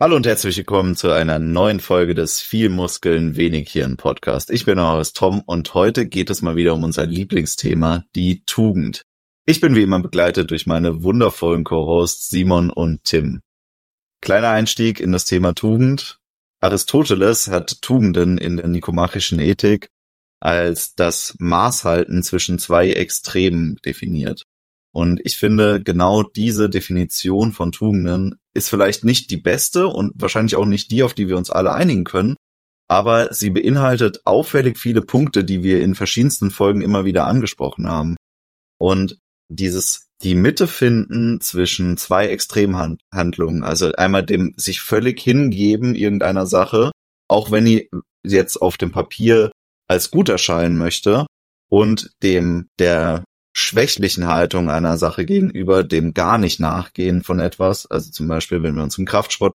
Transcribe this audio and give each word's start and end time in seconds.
Hallo 0.00 0.14
und 0.14 0.26
herzlich 0.26 0.56
willkommen 0.56 0.94
zu 0.94 1.10
einer 1.10 1.40
neuen 1.40 1.80
Folge 1.80 2.14
des 2.14 2.40
Viel 2.40 2.68
Muskeln, 2.68 3.34
wenig 3.34 3.72
Hirn 3.72 3.96
Podcast. 3.96 4.48
Ich 4.48 4.64
bin 4.64 4.78
euer 4.78 5.02
Tom 5.02 5.42
und 5.44 5.74
heute 5.74 6.06
geht 6.06 6.30
es 6.30 6.40
mal 6.40 6.54
wieder 6.54 6.74
um 6.74 6.84
unser 6.84 7.04
Lieblingsthema, 7.04 8.04
die 8.14 8.44
Tugend. 8.44 9.02
Ich 9.44 9.60
bin 9.60 9.74
wie 9.74 9.82
immer 9.82 9.98
begleitet 10.00 10.52
durch 10.52 10.68
meine 10.68 11.02
wundervollen 11.02 11.64
Co-Hosts 11.64 12.28
Simon 12.28 12.70
und 12.70 13.02
Tim. 13.02 13.40
Kleiner 14.20 14.50
Einstieg 14.50 15.00
in 15.00 15.10
das 15.10 15.24
Thema 15.24 15.52
Tugend. 15.52 16.20
Aristoteles 16.60 17.48
hat 17.48 17.82
Tugenden 17.82 18.38
in 18.38 18.56
der 18.56 18.68
nikomachischen 18.68 19.40
Ethik 19.40 19.88
als 20.38 20.94
das 20.94 21.34
Maßhalten 21.40 22.22
zwischen 22.22 22.60
zwei 22.60 22.90
Extremen 22.90 23.74
definiert. 23.84 24.44
Und 24.94 25.20
ich 25.24 25.36
finde, 25.36 25.82
genau 25.82 26.22
diese 26.22 26.70
Definition 26.70 27.52
von 27.52 27.72
Tugenden 27.72 28.36
ist 28.54 28.68
vielleicht 28.68 29.04
nicht 29.04 29.30
die 29.30 29.36
beste 29.36 29.86
und 29.86 30.12
wahrscheinlich 30.16 30.56
auch 30.56 30.64
nicht 30.64 30.90
die, 30.90 31.02
auf 31.02 31.14
die 31.14 31.28
wir 31.28 31.36
uns 31.36 31.50
alle 31.50 31.72
einigen 31.72 32.04
können, 32.04 32.36
aber 32.88 33.32
sie 33.34 33.50
beinhaltet 33.50 34.22
auffällig 34.24 34.78
viele 34.78 35.02
Punkte, 35.02 35.44
die 35.44 35.62
wir 35.62 35.82
in 35.82 35.94
verschiedensten 35.94 36.50
Folgen 36.50 36.80
immer 36.80 37.04
wieder 37.04 37.26
angesprochen 37.26 37.88
haben. 37.88 38.16
Und 38.78 39.18
dieses 39.48 40.06
die 40.22 40.34
Mitte 40.34 40.66
finden 40.66 41.40
zwischen 41.40 41.96
zwei 41.96 42.26
Extremhandlungen, 42.28 43.62
also 43.62 43.92
einmal 43.92 44.24
dem 44.24 44.54
sich 44.56 44.80
völlig 44.80 45.20
hingeben 45.20 45.94
irgendeiner 45.94 46.46
Sache, 46.46 46.90
auch 47.28 47.52
wenn 47.52 47.66
die 47.66 47.88
jetzt 48.24 48.56
auf 48.60 48.76
dem 48.78 48.90
Papier 48.90 49.52
als 49.86 50.10
gut 50.10 50.28
erscheinen 50.28 50.76
möchte, 50.76 51.26
und 51.68 52.10
dem 52.22 52.68
der 52.78 53.24
schwächlichen 53.52 54.26
Haltung 54.26 54.70
einer 54.70 54.96
Sache 54.96 55.24
gegenüber, 55.26 55.84
dem 55.84 56.14
gar 56.14 56.38
nicht 56.38 56.60
nachgehen 56.60 57.22
von 57.22 57.40
etwas, 57.40 57.86
also 57.86 58.10
zum 58.10 58.28
Beispiel, 58.28 58.62
wenn 58.62 58.74
wir 58.74 58.82
uns 58.82 58.98
im 58.98 59.04
Kraftsport 59.04 59.54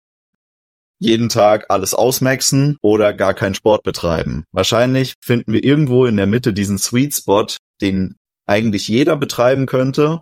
jeden 1.00 1.28
Tag 1.28 1.66
alles 1.68 1.94
ausmaxen 1.94 2.76
oder 2.82 3.12
gar 3.12 3.34
keinen 3.34 3.54
Sport 3.54 3.82
betreiben. 3.84 4.44
Wahrscheinlich 4.52 5.14
finden 5.20 5.52
wir 5.52 5.62
irgendwo 5.62 6.06
in 6.06 6.16
der 6.16 6.26
Mitte 6.26 6.52
diesen 6.52 6.78
Sweet 6.78 7.14
Spot, 7.14 7.46
den 7.80 8.16
eigentlich 8.46 8.88
jeder 8.88 9.16
betreiben 9.16 9.66
könnte 9.66 10.20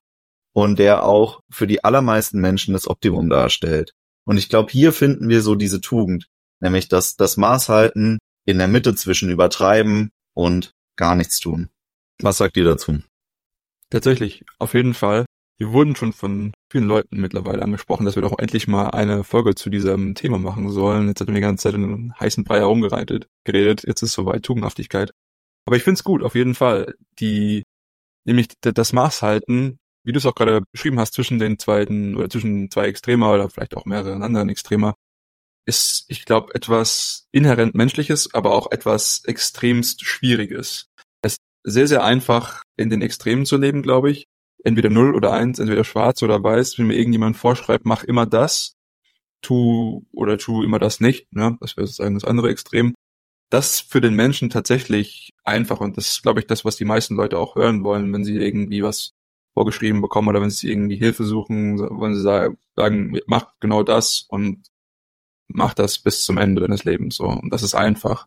und 0.52 0.78
der 0.78 1.04
auch 1.04 1.40
für 1.50 1.66
die 1.66 1.84
allermeisten 1.84 2.40
Menschen 2.40 2.74
das 2.74 2.88
Optimum 2.88 3.30
darstellt. 3.30 3.92
Und 4.26 4.36
ich 4.36 4.48
glaube, 4.48 4.70
hier 4.70 4.92
finden 4.92 5.28
wir 5.28 5.40
so 5.40 5.54
diese 5.54 5.80
Tugend, 5.80 6.26
nämlich 6.60 6.88
das, 6.88 7.16
das 7.16 7.36
Maßhalten 7.36 8.18
in 8.46 8.58
der 8.58 8.68
Mitte 8.68 8.94
zwischen 8.94 9.30
übertreiben 9.30 10.10
und 10.34 10.72
gar 10.96 11.14
nichts 11.14 11.40
tun. 11.40 11.68
Was 12.20 12.38
sagt 12.38 12.56
ihr 12.56 12.64
dazu? 12.64 12.98
Tatsächlich, 13.90 14.44
auf 14.58 14.74
jeden 14.74 14.94
Fall. 14.94 15.26
Wir 15.58 15.72
wurden 15.72 15.96
schon 15.96 16.12
von 16.12 16.52
vielen 16.70 16.86
Leuten 16.86 17.18
mittlerweile 17.18 17.62
angesprochen, 17.62 18.04
dass 18.04 18.16
wir 18.16 18.22
doch 18.22 18.38
endlich 18.38 18.68
mal 18.68 18.90
eine 18.90 19.24
Folge 19.24 19.54
zu 19.54 19.70
diesem 19.70 20.14
Thema 20.14 20.38
machen 20.38 20.70
sollen. 20.70 21.08
Jetzt 21.08 21.20
hatten 21.20 21.32
wir 21.32 21.36
die 21.36 21.40
ganze 21.40 21.62
Zeit 21.62 21.74
in 21.74 21.84
einem 21.84 22.20
heißen 22.20 22.44
Brei 22.44 22.58
herumgereitet, 22.58 23.28
geredet. 23.44 23.84
Jetzt 23.86 24.02
ist 24.02 24.12
soweit 24.12 24.42
Tugendhaftigkeit. 24.42 25.12
Aber 25.66 25.76
ich 25.76 25.82
find's 25.82 26.04
gut, 26.04 26.22
auf 26.22 26.34
jeden 26.34 26.54
Fall. 26.54 26.94
Die, 27.20 27.62
nämlich 28.24 28.48
das 28.60 28.92
Maß 28.92 29.22
halten, 29.22 29.78
wie 30.04 30.12
du 30.12 30.18
es 30.18 30.26
auch 30.26 30.34
gerade 30.34 30.62
beschrieben 30.72 31.00
hast, 31.00 31.14
zwischen 31.14 31.38
den 31.38 31.58
zweiten 31.58 32.16
oder 32.16 32.28
zwischen 32.28 32.70
zwei 32.70 32.86
Extremer 32.86 33.32
oder 33.32 33.48
vielleicht 33.50 33.76
auch 33.76 33.86
mehreren 33.86 34.22
anderen 34.22 34.50
Extremer, 34.50 34.94
ist, 35.66 36.04
ich 36.08 36.24
glaube, 36.26 36.54
etwas 36.54 37.26
inhärent 37.32 37.74
Menschliches, 37.74 38.32
aber 38.34 38.52
auch 38.52 38.70
etwas 38.72 39.24
extremst 39.24 40.04
Schwieriges 40.04 40.90
sehr, 41.66 41.88
sehr 41.88 42.04
einfach 42.04 42.62
in 42.76 42.90
den 42.90 43.02
Extremen 43.02 43.44
zu 43.44 43.56
leben, 43.56 43.82
glaube 43.82 44.10
ich. 44.10 44.28
Entweder 44.64 44.88
null 44.88 45.14
oder 45.14 45.32
eins, 45.32 45.58
entweder 45.58 45.84
schwarz 45.84 46.22
oder 46.22 46.42
weiß. 46.42 46.78
Wenn 46.78 46.86
mir 46.86 46.96
irgendjemand 46.96 47.36
vorschreibt, 47.36 47.84
mach 47.84 48.04
immer 48.04 48.24
das, 48.24 48.74
tu 49.42 50.06
oder 50.12 50.38
tu 50.38 50.62
immer 50.62 50.78
das 50.78 51.00
nicht, 51.00 51.32
ne? 51.32 51.58
das 51.60 51.76
wäre 51.76 51.86
sozusagen 51.86 52.14
das 52.14 52.24
andere 52.24 52.50
Extrem. 52.50 52.94
Das 53.50 53.80
für 53.80 54.00
den 54.00 54.14
Menschen 54.14 54.50
tatsächlich 54.50 55.32
einfach 55.44 55.80
und 55.80 55.96
das 55.96 56.08
ist, 56.08 56.22
glaube 56.22 56.40
ich, 56.40 56.46
das, 56.46 56.64
was 56.64 56.76
die 56.76 56.84
meisten 56.84 57.14
Leute 57.14 57.38
auch 57.38 57.54
hören 57.54 57.84
wollen, 57.84 58.12
wenn 58.12 58.24
sie 58.24 58.36
irgendwie 58.36 58.82
was 58.82 59.12
vorgeschrieben 59.54 60.00
bekommen 60.02 60.28
oder 60.28 60.42
wenn 60.42 60.50
sie 60.50 60.70
irgendwie 60.70 60.96
Hilfe 60.96 61.24
suchen, 61.24 61.78
wollen 61.78 62.14
sie 62.14 62.22
sagen, 62.22 62.58
mach 63.26 63.52
genau 63.60 63.82
das 63.82 64.26
und 64.28 64.68
mach 65.48 65.74
das 65.74 65.98
bis 65.98 66.24
zum 66.24 66.38
Ende 66.38 66.60
deines 66.60 66.84
Lebens 66.84 67.16
so. 67.16 67.26
Und 67.26 67.50
das 67.52 67.62
ist 67.62 67.74
einfach. 67.74 68.26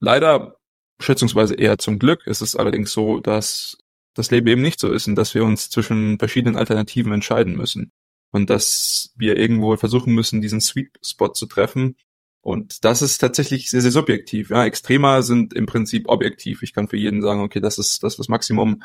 Leider 0.00 0.57
schätzungsweise 1.00 1.54
eher 1.54 1.78
zum 1.78 1.98
Glück 1.98 2.26
ist 2.26 2.40
es 2.40 2.56
allerdings 2.56 2.92
so, 2.92 3.20
dass 3.20 3.78
das 4.14 4.30
Leben 4.30 4.48
eben 4.48 4.62
nicht 4.62 4.80
so 4.80 4.92
ist 4.92 5.06
und 5.06 5.14
dass 5.14 5.34
wir 5.34 5.44
uns 5.44 5.70
zwischen 5.70 6.18
verschiedenen 6.18 6.56
Alternativen 6.56 7.12
entscheiden 7.12 7.56
müssen. 7.56 7.92
Und 8.30 8.50
dass 8.50 9.14
wir 9.16 9.36
irgendwo 9.36 9.76
versuchen 9.76 10.12
müssen, 10.12 10.42
diesen 10.42 10.60
Sweet 10.60 10.98
Spot 11.02 11.32
zu 11.32 11.46
treffen. 11.46 11.96
Und 12.42 12.84
das 12.84 13.00
ist 13.00 13.18
tatsächlich 13.18 13.70
sehr, 13.70 13.80
sehr 13.80 13.90
subjektiv. 13.90 14.50
Ja, 14.50 14.64
Extremer 14.64 15.22
sind 15.22 15.54
im 15.54 15.66
Prinzip 15.66 16.08
objektiv. 16.08 16.62
Ich 16.62 16.74
kann 16.74 16.88
für 16.88 16.96
jeden 16.96 17.22
sagen, 17.22 17.40
okay, 17.40 17.60
das 17.60 17.78
ist 17.78 18.02
das, 18.02 18.14
ist 18.14 18.18
das 18.18 18.28
Maximum, 18.28 18.82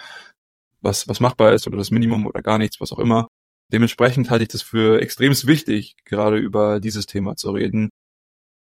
was, 0.82 1.08
was 1.08 1.20
machbar 1.20 1.54
ist 1.54 1.68
oder 1.68 1.78
das 1.78 1.92
Minimum 1.92 2.26
oder 2.26 2.42
gar 2.42 2.58
nichts, 2.58 2.80
was 2.80 2.92
auch 2.92 3.00
immer. 3.00 3.28
Dementsprechend 3.72 4.30
halte 4.30 4.44
ich 4.44 4.50
das 4.50 4.62
für 4.62 5.02
extremst 5.02 5.48
wichtig, 5.48 5.96
gerade 6.06 6.38
über 6.38 6.80
dieses 6.80 7.06
Thema 7.06 7.36
zu 7.36 7.52
reden, 7.52 7.90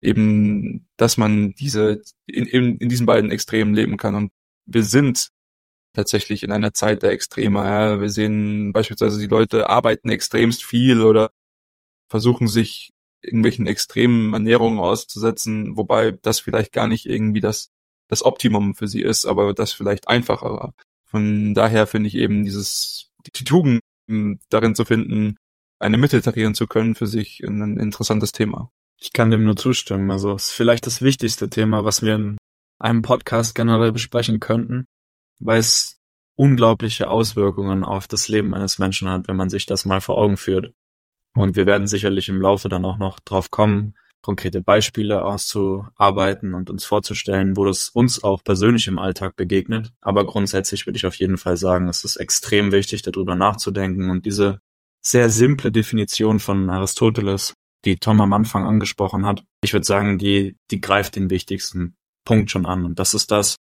eben, 0.04 0.88
dass 0.98 1.18
man 1.18 1.54
diese 1.54 2.02
in, 2.26 2.46
in, 2.46 2.78
in 2.78 2.90
diesen 2.90 3.06
beiden 3.06 3.32
Extremen 3.32 3.74
leben 3.74 3.98
kann. 3.98 4.16
Und 4.16 4.32
wir 4.66 4.84
sind 4.84 5.30
tatsächlich 5.94 6.44
in 6.44 6.52
einer 6.52 6.74
Zeit 6.74 7.04
der 7.04 7.12
Extreme. 7.12 7.60
Ja. 7.60 8.02
Wir 8.02 8.10
sehen 8.10 8.74
beispielsweise, 8.74 9.20
die 9.20 9.28
Leute 9.28 9.70
arbeiten 9.70 10.10
extremst 10.10 10.64
viel 10.64 11.02
oder 11.02 11.32
versuchen 12.10 12.48
sich 12.48 12.92
irgendwelchen 13.22 13.68
extremen 13.68 14.34
Ernährungen 14.34 14.80
auszusetzen, 14.80 15.78
wobei 15.78 16.12
das 16.12 16.40
vielleicht 16.40 16.74
gar 16.74 16.88
nicht 16.88 17.06
irgendwie 17.06 17.40
das, 17.40 17.70
das 18.10 18.24
Optimum 18.24 18.76
für 18.76 18.88
sie 18.88 19.02
ist, 19.02 19.26
aber 19.26 19.54
das 19.54 19.72
vielleicht 19.72 20.10
einfacher 20.10 20.52
war. 20.52 20.74
Von 21.06 21.54
daher 21.54 21.88
finde 21.88 22.10
ich 22.10 22.16
eben 22.16 22.44
dieses, 22.44 23.12
die 23.26 23.44
Tugend 23.46 23.82
darin 24.50 24.76
zu 24.76 24.84
finden, 24.84 25.38
eine 25.80 25.98
Mitte 25.98 26.22
tarieren 26.22 26.56
zu 26.56 26.68
können, 26.68 26.96
für 26.96 27.08
sich 27.08 27.42
ein 27.44 27.78
interessantes 27.78 28.34
Thema. 28.34 28.70
Ich 29.04 29.12
kann 29.12 29.32
dem 29.32 29.44
nur 29.44 29.58
zustimmen. 29.58 30.10
Also 30.12 30.34
es 30.34 30.46
ist 30.46 30.52
vielleicht 30.52 30.88
das 30.88 31.02
wichtigste 31.02 31.50
Thema, 31.50 31.84
was 31.84 32.04
wir 32.04 32.16
in 32.16 32.38
einem 32.80 33.02
Podcast 33.02 33.54
generell 33.54 33.92
besprechen 33.92 34.40
könnten, 34.40 34.86
weil 35.40 35.60
es 35.60 36.00
unglaubliche 36.36 37.10
Auswirkungen 37.10 37.84
auf 37.84 38.08
das 38.08 38.30
Leben 38.30 38.54
eines 38.54 38.80
Menschen 38.80 39.10
hat, 39.10 39.28
wenn 39.28 39.36
man 39.36 39.50
sich 39.50 39.66
das 39.66 39.84
mal 39.84 40.00
vor 40.00 40.18
Augen 40.18 40.38
führt. 40.38 40.72
Und 41.36 41.58
wir 41.58 41.66
werden 41.66 41.86
sicherlich 41.86 42.30
im 42.30 42.40
Laufe 42.40 42.70
dann 42.70 42.86
auch 42.86 42.98
noch 42.98 43.20
drauf 43.20 43.52
kommen, 43.52 43.96
konkrete 44.22 44.62
Beispiele 44.62 45.26
auszuarbeiten 45.26 46.54
und 46.54 46.70
uns 46.70 46.86
vorzustellen, 46.86 47.58
wo 47.58 47.66
das 47.66 47.90
uns 47.90 48.24
auch 48.24 48.42
persönlich 48.42 48.88
im 48.88 49.00
Alltag 49.00 49.36
begegnet. 49.36 49.92
Aber 50.00 50.26
grundsätzlich 50.26 50.88
würde 50.88 50.96
ich 50.96 51.06
auf 51.06 51.16
jeden 51.16 51.38
Fall 51.38 51.58
sagen, 51.58 51.90
es 51.90 52.06
ist 52.06 52.16
extrem 52.16 52.72
wichtig, 52.72 53.02
darüber 53.02 53.36
nachzudenken 53.36 54.10
und 54.10 54.26
diese 54.26 54.62
sehr 55.02 55.30
simple 55.30 55.74
Definition 55.74 56.40
von 56.40 56.70
Aristoteles 56.70 57.54
die 57.86 57.98
Tom 57.98 58.22
am 58.22 58.34
Anfang 58.34 58.66
angesprochen 58.66 59.26
hat. 59.26 59.44
Ich 59.64 59.74
würde 59.74 59.86
sagen, 59.86 60.18
die, 60.18 60.58
die 60.72 60.82
greift 60.82 61.16
den 61.16 61.30
wichtigsten 61.30 61.96
Punkt 62.26 62.52
schon 62.52 62.66
an. 62.66 62.86
Und 62.86 63.00
das 63.00 63.14
ist 63.14 63.32
das, 63.32 63.58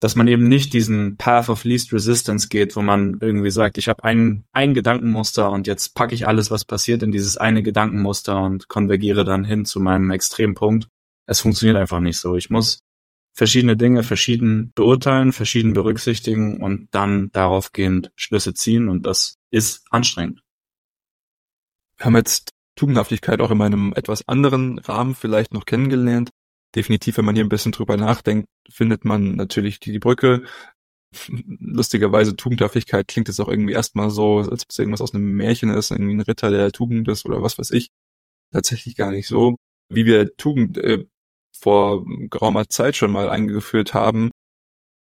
dass 0.00 0.16
man 0.16 0.28
eben 0.28 0.48
nicht 0.48 0.72
diesen 0.72 1.16
Path 1.16 1.48
of 1.48 1.64
Least 1.64 1.92
Resistance 1.92 2.48
geht, 2.48 2.76
wo 2.76 2.82
man 2.82 3.18
irgendwie 3.20 3.50
sagt, 3.50 3.78
ich 3.78 3.88
habe 3.88 4.04
ein, 4.04 4.44
ein 4.52 4.74
Gedankenmuster 4.74 5.50
und 5.50 5.66
jetzt 5.66 5.94
packe 5.94 6.14
ich 6.14 6.26
alles, 6.26 6.50
was 6.50 6.64
passiert, 6.64 7.02
in 7.02 7.12
dieses 7.12 7.36
eine 7.36 7.62
Gedankenmuster 7.62 8.40
und 8.42 8.68
konvergiere 8.68 9.24
dann 9.24 9.44
hin 9.44 9.64
zu 9.64 9.80
meinem 9.80 10.10
Extrempunkt. 10.10 10.88
Es 11.26 11.40
funktioniert 11.40 11.78
einfach 11.78 12.00
nicht 12.00 12.18
so. 12.18 12.36
Ich 12.36 12.50
muss 12.50 12.80
verschiedene 13.32 13.76
Dinge 13.76 14.02
verschieden 14.02 14.72
beurteilen, 14.74 15.32
verschieden 15.32 15.72
berücksichtigen 15.72 16.62
und 16.62 16.88
dann 16.92 17.30
daraufgehend 17.32 18.12
Schlüsse 18.14 18.54
ziehen 18.54 18.88
und 18.88 19.06
das 19.06 19.36
ist 19.50 19.84
anstrengend. 19.90 20.42
Wir 21.96 22.06
haben 22.06 22.16
jetzt 22.16 22.52
Tugendhaftigkeit 22.76 23.40
auch 23.40 23.50
in 23.50 23.58
meinem 23.58 23.92
etwas 23.94 24.26
anderen 24.28 24.78
Rahmen 24.78 25.14
vielleicht 25.14 25.52
noch 25.52 25.64
kennengelernt. 25.64 26.30
Definitiv, 26.74 27.18
wenn 27.18 27.24
man 27.24 27.36
hier 27.36 27.44
ein 27.44 27.48
bisschen 27.48 27.72
drüber 27.72 27.96
nachdenkt, 27.96 28.48
findet 28.68 29.04
man 29.04 29.36
natürlich 29.36 29.80
die, 29.80 29.92
die 29.92 29.98
Brücke. 29.98 30.44
Lustigerweise 31.28 32.36
Tugendhaftigkeit 32.36 33.06
klingt 33.06 33.28
jetzt 33.28 33.40
auch 33.40 33.48
irgendwie 33.48 33.74
erstmal 33.74 34.10
so, 34.10 34.38
als 34.38 34.48
ob 34.48 34.70
es 34.70 34.78
irgendwas 34.78 35.00
aus 35.00 35.14
einem 35.14 35.32
Märchen 35.32 35.70
ist, 35.70 35.90
irgendwie 35.90 36.14
ein 36.14 36.20
Ritter 36.20 36.50
der 36.50 36.72
Tugend 36.72 37.08
ist 37.08 37.24
oder 37.26 37.42
was 37.42 37.58
weiß 37.58 37.70
ich. 37.70 37.90
Tatsächlich 38.52 38.96
gar 38.96 39.10
nicht 39.12 39.28
so. 39.28 39.56
Wie 39.88 40.06
wir 40.06 40.36
Tugend 40.36 40.78
äh, 40.78 41.06
vor 41.56 42.04
geraumer 42.30 42.68
Zeit 42.68 42.96
schon 42.96 43.12
mal 43.12 43.28
eingeführt 43.30 43.94
haben, 43.94 44.30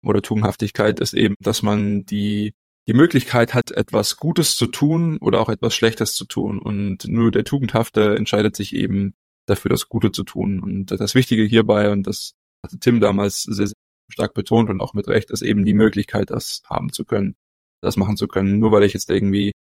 oder 0.04 0.22
Tugendhaftigkeit 0.22 1.00
ist 1.00 1.14
eben, 1.14 1.36
dass 1.40 1.62
man 1.64 2.06
die 2.06 2.54
die 2.88 2.94
Möglichkeit 2.94 3.54
hat, 3.54 3.72
etwas 3.72 4.18
Gutes 4.18 4.56
zu 4.58 4.68
tun 4.68 5.18
oder 5.20 5.40
auch 5.40 5.50
etwas 5.50 5.74
Schlechtes 5.74 6.16
zu 6.16 6.26
tun. 6.26 6.60
Und 6.60 7.08
nur 7.08 7.32
der 7.32 7.46
Tugendhafte 7.46 8.16
entscheidet 8.16 8.56
sich 8.56 8.76
eben 8.76 9.14
dafür, 9.46 9.70
das 9.70 9.88
Gute 9.88 10.12
zu 10.12 10.24
tun. 10.24 10.60
Und 10.60 10.92
das 10.92 11.16
Wichtige 11.16 11.44
hierbei, 11.44 11.92
und 11.92 12.08
das 12.08 12.34
hatte 12.64 12.80
Tim 12.80 13.00
damals 13.00 13.44
sehr, 13.44 13.68
sehr 13.68 13.76
stark 14.12 14.34
betont 14.34 14.70
und 14.70 14.82
auch 14.82 14.94
mit 14.94 15.08
Recht, 15.08 15.32
ist 15.32 15.42
eben 15.42 15.66
die 15.66 15.74
Möglichkeit, 15.74 16.30
das 16.30 16.62
haben 16.66 16.92
zu 16.92 17.06
können, 17.06 17.36
das 17.82 17.98
machen 17.98 18.18
zu 18.18 18.28
können. 18.28 18.60
Nur 18.60 18.72
weil 18.72 18.84
ich 18.84 18.94
jetzt 18.94 19.10
irgendwie 19.10 19.52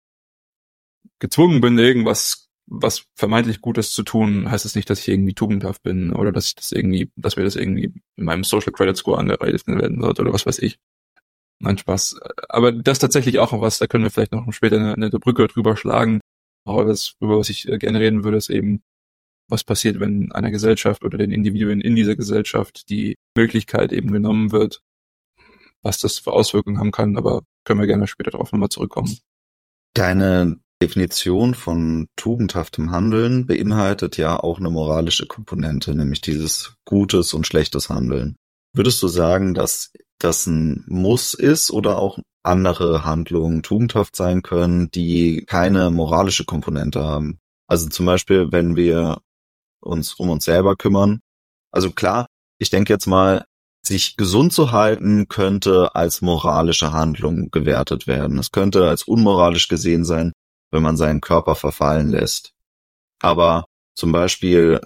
gezwungen 1.19 1.61
bin, 1.61 1.77
irgendwas 1.77 2.49
was 2.65 3.05
vermeintlich 3.15 3.61
Gutes 3.61 3.91
zu 3.91 4.03
tun, 4.03 4.49
heißt 4.49 4.65
es 4.65 4.71
das 4.71 4.75
nicht, 4.75 4.89
dass 4.89 4.99
ich 4.99 5.09
irgendwie 5.09 5.33
tugendhaft 5.33 5.83
bin 5.83 6.13
oder 6.13 6.31
dass 6.31 6.47
ich 6.47 6.55
das 6.55 6.71
irgendwie, 6.71 7.11
dass 7.15 7.35
mir 7.35 7.43
das 7.43 7.55
irgendwie 7.55 7.93
in 8.15 8.25
meinem 8.25 8.43
Social 8.43 8.71
Credit 8.71 8.95
Score 8.95 9.19
angereicht 9.19 9.67
werden 9.67 10.01
sollte 10.01 10.21
oder 10.21 10.33
was 10.33 10.45
weiß 10.45 10.59
ich. 10.59 10.77
Nein, 11.63 11.77
Spaß. 11.77 12.19
Aber 12.49 12.73
das 12.73 12.97
ist 12.97 12.99
tatsächlich 12.99 13.39
auch 13.39 13.59
was, 13.61 13.77
da 13.77 13.87
können 13.87 14.03
wir 14.03 14.11
vielleicht 14.11 14.33
noch 14.33 14.51
später 14.51 14.75
eine, 14.75 14.93
eine 14.93 15.09
Brücke 15.09 15.47
drüber 15.47 15.77
schlagen. 15.77 16.19
Aber 16.65 16.83
das, 16.83 17.13
über 17.21 17.39
was 17.39 17.49
ich 17.49 17.67
äh, 17.69 17.77
gerne 17.77 18.01
reden 18.01 18.25
würde, 18.25 18.37
ist 18.37 18.49
eben, 18.49 18.83
was 19.49 19.63
passiert, 19.63 19.99
wenn 19.99 20.31
einer 20.33 20.51
Gesellschaft 20.51 21.03
oder 21.03 21.17
den 21.17 21.31
Individuen 21.31 21.79
in 21.79 21.95
dieser 21.95 22.15
Gesellschaft 22.17 22.89
die 22.89 23.15
Möglichkeit 23.37 23.93
eben 23.93 24.11
genommen 24.11 24.51
wird, 24.51 24.81
was 25.81 25.99
das 25.99 26.19
für 26.19 26.33
Auswirkungen 26.33 26.79
haben 26.79 26.91
kann, 26.91 27.17
aber 27.17 27.43
können 27.65 27.79
wir 27.79 27.87
gerne 27.87 28.07
später 28.07 28.31
darauf 28.31 28.51
nochmal 28.51 28.69
zurückkommen. 28.69 29.17
Deine 29.93 30.59
Definition 30.81 31.53
von 31.53 32.07
tugendhaftem 32.17 32.91
Handeln 32.91 33.45
beinhaltet 33.45 34.17
ja 34.17 34.37
auch 34.37 34.59
eine 34.59 34.69
moralische 34.69 35.27
Komponente, 35.27 35.95
nämlich 35.95 36.19
dieses 36.19 36.75
gutes 36.83 37.33
und 37.33 37.47
schlechtes 37.47 37.89
Handeln. 37.89 38.35
Würdest 38.73 39.01
du 39.03 39.07
sagen, 39.07 39.53
dass 39.53 39.93
das 40.19 40.47
ein 40.47 40.83
Muss 40.87 41.33
ist 41.33 41.71
oder 41.71 41.99
auch 41.99 42.19
andere 42.43 43.03
Handlungen 43.05 43.63
tugendhaft 43.63 44.15
sein 44.15 44.41
können, 44.41 44.89
die 44.91 45.45
keine 45.45 45.91
moralische 45.91 46.45
Komponente 46.45 47.03
haben? 47.03 47.39
Also 47.67 47.89
zum 47.89 48.05
Beispiel, 48.05 48.51
wenn 48.51 48.75
wir 48.75 49.19
uns 49.81 50.13
um 50.13 50.29
uns 50.29 50.45
selber 50.45 50.75
kümmern. 50.75 51.19
Also 51.71 51.91
klar, 51.91 52.27
ich 52.59 52.69
denke 52.69 52.93
jetzt 52.93 53.07
mal, 53.07 53.45
sich 53.85 54.15
gesund 54.15 54.53
zu 54.53 54.71
halten 54.71 55.27
könnte 55.27 55.93
als 55.93 56.21
moralische 56.21 56.93
Handlung 56.93 57.51
gewertet 57.51 58.07
werden. 58.07 58.39
Es 58.39 58.51
könnte 58.51 58.87
als 58.87 59.03
unmoralisch 59.03 59.67
gesehen 59.67 60.05
sein, 60.05 60.31
wenn 60.71 60.83
man 60.83 60.95
seinen 60.95 61.19
Körper 61.19 61.55
verfallen 61.55 62.09
lässt. 62.09 62.53
Aber 63.21 63.65
zum 63.95 64.11
Beispiel 64.11 64.79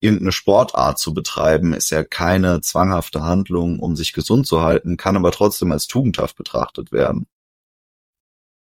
irgendeine 0.00 0.32
Sportart 0.32 0.98
zu 0.98 1.14
betreiben, 1.14 1.72
ist 1.74 1.90
ja 1.90 2.02
keine 2.04 2.60
zwanghafte 2.60 3.22
Handlung, 3.22 3.78
um 3.78 3.96
sich 3.96 4.12
gesund 4.12 4.46
zu 4.46 4.62
halten, 4.62 4.96
kann 4.96 5.16
aber 5.16 5.30
trotzdem 5.30 5.72
als 5.72 5.86
tugendhaft 5.86 6.36
betrachtet 6.36 6.90
werden. 6.92 7.26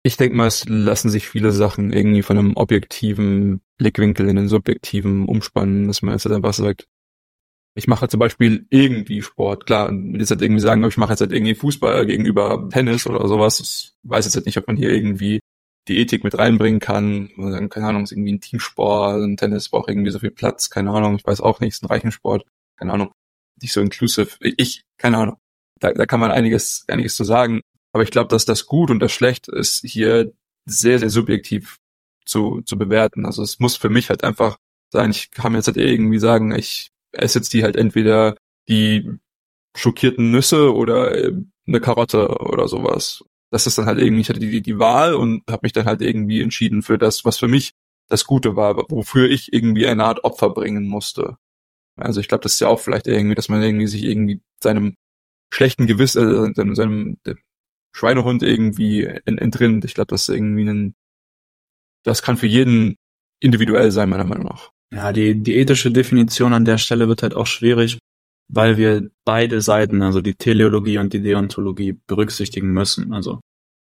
Ich 0.06 0.16
denke 0.16 0.36
mal, 0.36 0.46
es 0.46 0.68
lassen 0.68 1.08
sich 1.08 1.28
viele 1.28 1.50
Sachen 1.50 1.92
irgendwie 1.92 2.22
von 2.22 2.38
einem 2.38 2.56
objektiven 2.56 3.62
Blickwinkel 3.78 4.28
in 4.28 4.38
einen 4.38 4.48
subjektiven 4.48 5.26
umspannen, 5.26 5.88
dass 5.88 6.02
man 6.02 6.14
jetzt 6.14 6.26
halt 6.26 6.34
einfach 6.34 6.52
sagt, 6.52 6.86
ich 7.74 7.88
mache 7.88 8.06
zum 8.08 8.20
Beispiel 8.20 8.66
irgendwie 8.70 9.22
Sport. 9.22 9.66
Klar, 9.66 9.92
jetzt 9.92 10.30
halt 10.30 10.42
irgendwie 10.42 10.60
sagen, 10.60 10.84
ich 10.84 10.96
mache 10.96 11.12
jetzt 11.12 11.20
halt 11.20 11.32
irgendwie 11.32 11.54
Fußball 11.54 12.06
gegenüber 12.06 12.68
Tennis 12.70 13.06
oder 13.06 13.26
sowas. 13.26 13.60
Ich 13.60 13.94
weiß 14.08 14.26
jetzt 14.26 14.36
halt 14.36 14.46
nicht, 14.46 14.58
ob 14.58 14.66
man 14.68 14.76
hier 14.76 14.90
irgendwie 14.90 15.40
die 15.88 15.98
Ethik 15.98 16.24
mit 16.24 16.38
reinbringen 16.38 16.80
kann. 16.80 17.30
Dann, 17.36 17.68
keine 17.68 17.86
Ahnung, 17.86 18.04
ist 18.04 18.12
irgendwie 18.12 18.32
ein 18.32 18.40
Teamsport, 18.40 19.22
ein 19.22 19.36
Tennis 19.36 19.68
braucht 19.68 19.88
irgendwie 19.88 20.10
so 20.10 20.18
viel 20.18 20.30
Platz, 20.30 20.70
keine 20.70 20.90
Ahnung, 20.90 21.16
ich 21.16 21.26
weiß 21.26 21.40
auch 21.40 21.60
nicht, 21.60 21.74
ist 21.74 21.82
ein 21.82 21.88
Reichensport, 21.88 22.44
keine 22.76 22.92
Ahnung, 22.92 23.12
nicht 23.60 23.72
so 23.72 23.80
inclusive. 23.80 24.30
Ich, 24.40 24.82
keine 24.98 25.18
Ahnung. 25.18 25.36
Da, 25.80 25.92
da 25.92 26.06
kann 26.06 26.20
man 26.20 26.30
einiges, 26.30 26.84
einiges 26.88 27.16
zu 27.16 27.24
sagen. 27.24 27.60
Aber 27.92 28.02
ich 28.02 28.10
glaube, 28.10 28.28
dass 28.28 28.44
das 28.44 28.66
gut 28.66 28.90
und 28.90 29.00
das 29.00 29.12
schlecht 29.12 29.48
ist 29.48 29.84
hier 29.84 30.32
sehr, 30.66 30.98
sehr 30.98 31.10
subjektiv 31.10 31.78
zu, 32.24 32.62
zu 32.62 32.76
bewerten. 32.78 33.26
Also 33.26 33.42
es 33.42 33.60
muss 33.60 33.76
für 33.76 33.90
mich 33.90 34.08
halt 34.08 34.24
einfach 34.24 34.56
sein, 34.92 35.10
ich 35.10 35.30
kann 35.30 35.52
mir 35.52 35.58
jetzt 35.58 35.66
halt 35.66 35.76
irgendwie 35.76 36.18
sagen, 36.18 36.54
ich 36.54 36.90
esse 37.12 37.38
jetzt 37.38 37.52
die 37.52 37.62
halt 37.62 37.76
entweder 37.76 38.36
die 38.68 39.10
schockierten 39.76 40.30
Nüsse 40.30 40.74
oder 40.74 41.14
äh, 41.16 41.32
eine 41.66 41.80
Karotte 41.80 42.28
oder 42.38 42.68
sowas. 42.68 43.24
Das 43.54 43.68
ist 43.68 43.78
dann 43.78 43.86
halt 43.86 44.00
irgendwie, 44.00 44.22
ich 44.22 44.28
hatte 44.28 44.40
die, 44.40 44.60
die 44.60 44.78
Wahl 44.80 45.14
und 45.14 45.44
habe 45.48 45.60
mich 45.62 45.72
dann 45.72 45.84
halt 45.84 46.02
irgendwie 46.02 46.42
entschieden 46.42 46.82
für 46.82 46.98
das, 46.98 47.24
was 47.24 47.38
für 47.38 47.46
mich 47.46 47.74
das 48.08 48.24
Gute 48.24 48.56
war, 48.56 48.74
wofür 48.90 49.30
ich 49.30 49.52
irgendwie 49.52 49.86
eine 49.86 50.04
Art 50.04 50.24
Opfer 50.24 50.50
bringen 50.50 50.88
musste. 50.88 51.36
Also 51.96 52.20
ich 52.20 52.26
glaube, 52.26 52.42
das 52.42 52.54
ist 52.54 52.60
ja 52.60 52.66
auch 52.66 52.80
vielleicht 52.80 53.06
irgendwie, 53.06 53.36
dass 53.36 53.48
man 53.48 53.62
irgendwie 53.62 53.86
sich 53.86 54.02
irgendwie 54.02 54.40
seinem 54.60 54.96
schlechten 55.52 55.86
Gewiss, 55.86 56.16
äh, 56.16 56.52
seinem, 56.52 56.74
seinem 56.74 57.18
Schweinehund 57.92 58.42
irgendwie 58.42 59.04
entrinnt. 59.04 59.84
Ich 59.84 59.94
glaube, 59.94 60.08
das 60.08 60.28
ist 60.28 60.34
irgendwie 60.34 60.68
ein, 60.68 60.96
das 62.02 62.22
kann 62.22 62.36
für 62.36 62.48
jeden 62.48 62.96
individuell 63.38 63.92
sein, 63.92 64.08
meiner 64.08 64.24
Meinung 64.24 64.46
nach. 64.46 64.72
Ja, 64.92 65.12
die, 65.12 65.40
die 65.40 65.54
ethische 65.54 65.92
Definition 65.92 66.54
an 66.54 66.64
der 66.64 66.78
Stelle 66.78 67.06
wird 67.06 67.22
halt 67.22 67.34
auch 67.34 67.46
schwierig, 67.46 67.98
weil 68.48 68.76
wir 68.76 69.10
beide 69.24 69.60
Seiten, 69.60 70.02
also 70.02 70.20
die 70.20 70.34
Teleologie 70.34 70.98
und 70.98 71.12
die 71.12 71.22
Deontologie, 71.22 71.98
berücksichtigen 72.06 72.72
müssen. 72.72 73.12
Also 73.12 73.40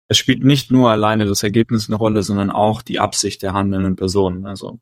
es 0.10 0.18
spielt 0.18 0.44
nicht 0.44 0.72
nur 0.72 0.90
alleine 0.90 1.26
das 1.26 1.44
Ergebnis 1.44 1.90
eine 1.90 1.98
Rolle, 1.98 2.24
sondern 2.24 2.50
auch 2.50 2.82
die 2.82 3.00
Absicht 3.00 3.42
der 3.44 3.54
handelnden 3.54 3.96
Personen. 3.96 4.46
Also 4.46 4.80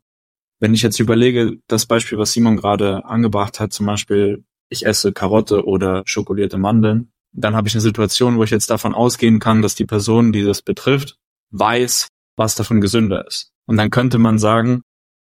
wenn 0.60 0.74
ich 0.74 0.82
jetzt 0.82 1.00
überlege, 1.00 1.58
das 1.66 1.86
Beispiel, 1.86 2.18
was 2.18 2.32
Simon 2.32 2.56
gerade 2.56 3.04
angebracht 3.04 3.60
hat, 3.60 3.72
zum 3.72 3.86
Beispiel, 3.86 4.44
ich 4.68 4.86
esse 4.86 5.12
Karotte 5.12 5.64
oder 5.66 6.02
schokolierte 6.06 6.58
Mandeln, 6.58 7.12
dann 7.32 7.54
habe 7.54 7.68
ich 7.68 7.74
eine 7.74 7.82
Situation, 7.82 8.38
wo 8.38 8.44
ich 8.44 8.50
jetzt 8.50 8.70
davon 8.70 8.94
ausgehen 8.94 9.38
kann, 9.38 9.62
dass 9.62 9.74
die 9.74 9.84
Person, 9.84 10.32
die 10.32 10.42
das 10.42 10.62
betrifft, 10.62 11.18
weiß, 11.50 12.08
was 12.36 12.54
davon 12.54 12.80
gesünder 12.80 13.26
ist. 13.26 13.52
Und 13.66 13.76
dann 13.76 13.90
könnte 13.90 14.18
man 14.18 14.38
sagen, 14.38 14.82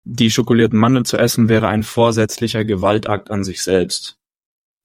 die 0.04 0.30
schokolierten 0.30 0.78
Mandeln 0.78 1.04
zu 1.04 1.16
essen 1.16 1.48
wäre 1.48 1.66
ein 1.66 1.82
vorsätzlicher 1.82 2.64
Gewaltakt 2.64 3.30
an 3.30 3.42
sich 3.42 3.62
selbst. 3.62 4.18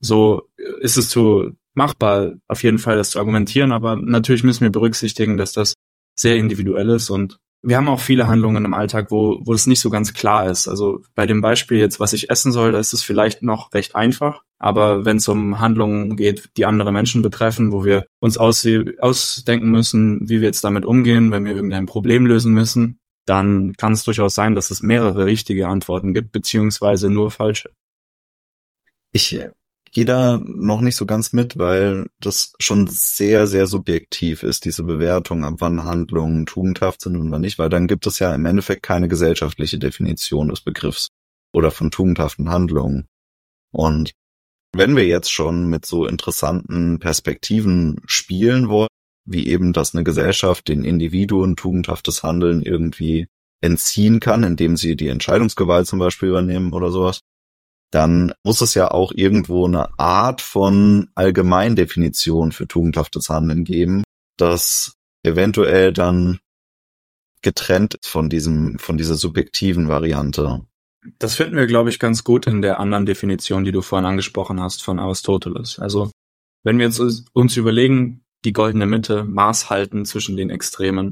So 0.01 0.49
ist 0.81 0.97
es 0.97 1.09
zu 1.09 1.51
machbar, 1.73 2.33
auf 2.47 2.63
jeden 2.63 2.79
Fall 2.79 2.97
das 2.97 3.11
zu 3.11 3.19
argumentieren, 3.19 3.71
aber 3.71 3.95
natürlich 3.95 4.43
müssen 4.43 4.63
wir 4.63 4.71
berücksichtigen, 4.71 5.37
dass 5.37 5.53
das 5.53 5.75
sehr 6.15 6.35
individuell 6.35 6.89
ist 6.89 7.09
und 7.09 7.39
wir 7.63 7.77
haben 7.77 7.89
auch 7.89 7.99
viele 7.99 8.27
Handlungen 8.27 8.65
im 8.65 8.73
Alltag, 8.73 9.11
wo, 9.11 9.39
wo 9.43 9.53
es 9.53 9.67
nicht 9.67 9.81
so 9.81 9.89
ganz 9.91 10.13
klar 10.13 10.49
ist. 10.49 10.67
Also 10.67 11.01
bei 11.13 11.27
dem 11.27 11.41
Beispiel 11.41 11.77
jetzt, 11.77 11.99
was 11.99 12.13
ich 12.13 12.29
essen 12.29 12.51
soll, 12.51 12.71
da 12.71 12.79
ist 12.79 12.93
es 12.93 13.03
vielleicht 13.03 13.43
noch 13.43 13.71
recht 13.73 13.95
einfach. 13.95 14.41
Aber 14.57 15.05
wenn 15.05 15.17
es 15.17 15.27
um 15.27 15.59
Handlungen 15.59 16.15
geht, 16.15 16.49
die 16.57 16.65
andere 16.65 16.91
Menschen 16.91 17.21
betreffen, 17.21 17.71
wo 17.71 17.85
wir 17.85 18.07
uns 18.19 18.37
aus, 18.37 18.67
ausdenken 18.99 19.69
müssen, 19.69 20.27
wie 20.27 20.41
wir 20.41 20.47
jetzt 20.47 20.63
damit 20.63 20.85
umgehen, 20.85 21.31
wenn 21.31 21.45
wir 21.45 21.55
irgendein 21.55 21.85
Problem 21.85 22.25
lösen 22.25 22.53
müssen, 22.53 22.99
dann 23.25 23.73
kann 23.73 23.93
es 23.93 24.03
durchaus 24.03 24.33
sein, 24.33 24.55
dass 24.55 24.71
es 24.71 24.81
mehrere 24.81 25.25
richtige 25.25 25.67
Antworten 25.67 26.13
gibt, 26.13 26.31
beziehungsweise 26.31 27.09
nur 27.11 27.29
falsche. 27.29 27.71
Ich 29.11 29.37
da 30.05 30.39
noch 30.43 30.79
nicht 30.79 30.95
so 30.95 31.05
ganz 31.05 31.33
mit, 31.33 31.57
weil 31.57 32.07
das 32.19 32.53
schon 32.59 32.87
sehr, 32.87 33.45
sehr 33.45 33.67
subjektiv 33.67 34.43
ist, 34.43 34.63
diese 34.63 34.83
Bewertung, 34.83 35.43
ab 35.43 35.55
wann 35.57 35.83
Handlungen 35.83 36.45
tugendhaft 36.45 37.01
sind 37.01 37.17
und 37.17 37.29
wann 37.29 37.41
nicht, 37.41 37.59
weil 37.59 37.69
dann 37.69 37.87
gibt 37.87 38.07
es 38.07 38.19
ja 38.19 38.33
im 38.33 38.45
Endeffekt 38.45 38.83
keine 38.83 39.09
gesellschaftliche 39.09 39.79
Definition 39.79 40.47
des 40.47 40.61
Begriffs 40.61 41.09
oder 41.53 41.71
von 41.71 41.91
tugendhaften 41.91 42.49
Handlungen. 42.49 43.07
Und 43.71 44.11
wenn 44.73 44.95
wir 44.95 45.05
jetzt 45.05 45.31
schon 45.31 45.67
mit 45.67 45.85
so 45.85 46.05
interessanten 46.05 46.99
Perspektiven 46.99 47.99
spielen 48.05 48.69
wollen, 48.69 48.87
wie 49.25 49.47
eben, 49.47 49.73
dass 49.73 49.93
eine 49.93 50.05
Gesellschaft 50.05 50.69
den 50.69 50.85
Individuen 50.85 51.57
tugendhaftes 51.57 52.23
Handeln 52.23 52.61
irgendwie 52.61 53.27
entziehen 53.61 54.19
kann, 54.19 54.43
indem 54.43 54.77
sie 54.77 54.95
die 54.95 55.09
Entscheidungsgewalt 55.09 55.85
zum 55.85 55.99
Beispiel 55.99 56.29
übernehmen 56.29 56.73
oder 56.73 56.89
sowas, 56.91 57.19
dann 57.91 58.33
muss 58.43 58.61
es 58.61 58.73
ja 58.73 58.89
auch 58.89 59.11
irgendwo 59.13 59.65
eine 59.67 59.99
Art 59.99 60.41
von 60.41 61.09
Allgemeindefinition 61.13 62.53
für 62.53 62.67
tugendhaftes 62.67 63.29
Handeln 63.29 63.65
geben, 63.65 64.03
das 64.37 64.95
eventuell 65.23 65.91
dann 65.91 66.39
getrennt 67.41 67.97
von 68.01 68.29
diesem, 68.29 68.79
von 68.79 68.97
dieser 68.97 69.15
subjektiven 69.15 69.89
Variante. 69.89 70.65
Das 71.19 71.35
finden 71.35 71.55
wir, 71.55 71.65
glaube 71.65 71.89
ich, 71.89 71.99
ganz 71.99 72.23
gut 72.23 72.47
in 72.47 72.61
der 72.61 72.79
anderen 72.79 73.05
Definition, 73.05 73.63
die 73.63 73.71
du 73.71 73.81
vorhin 73.81 74.05
angesprochen 74.05 74.61
hast 74.61 74.83
von 74.83 74.99
Aristoteles. 74.99 75.79
Also, 75.79 76.11
wenn 76.63 76.77
wir 76.77 76.85
jetzt 76.85 77.01
uns 77.33 77.57
überlegen, 77.57 78.23
die 78.45 78.53
goldene 78.53 78.85
Mitte, 78.85 79.23
Maß 79.23 79.69
halten 79.69 80.05
zwischen 80.05 80.37
den 80.37 80.49
Extremen, 80.49 81.11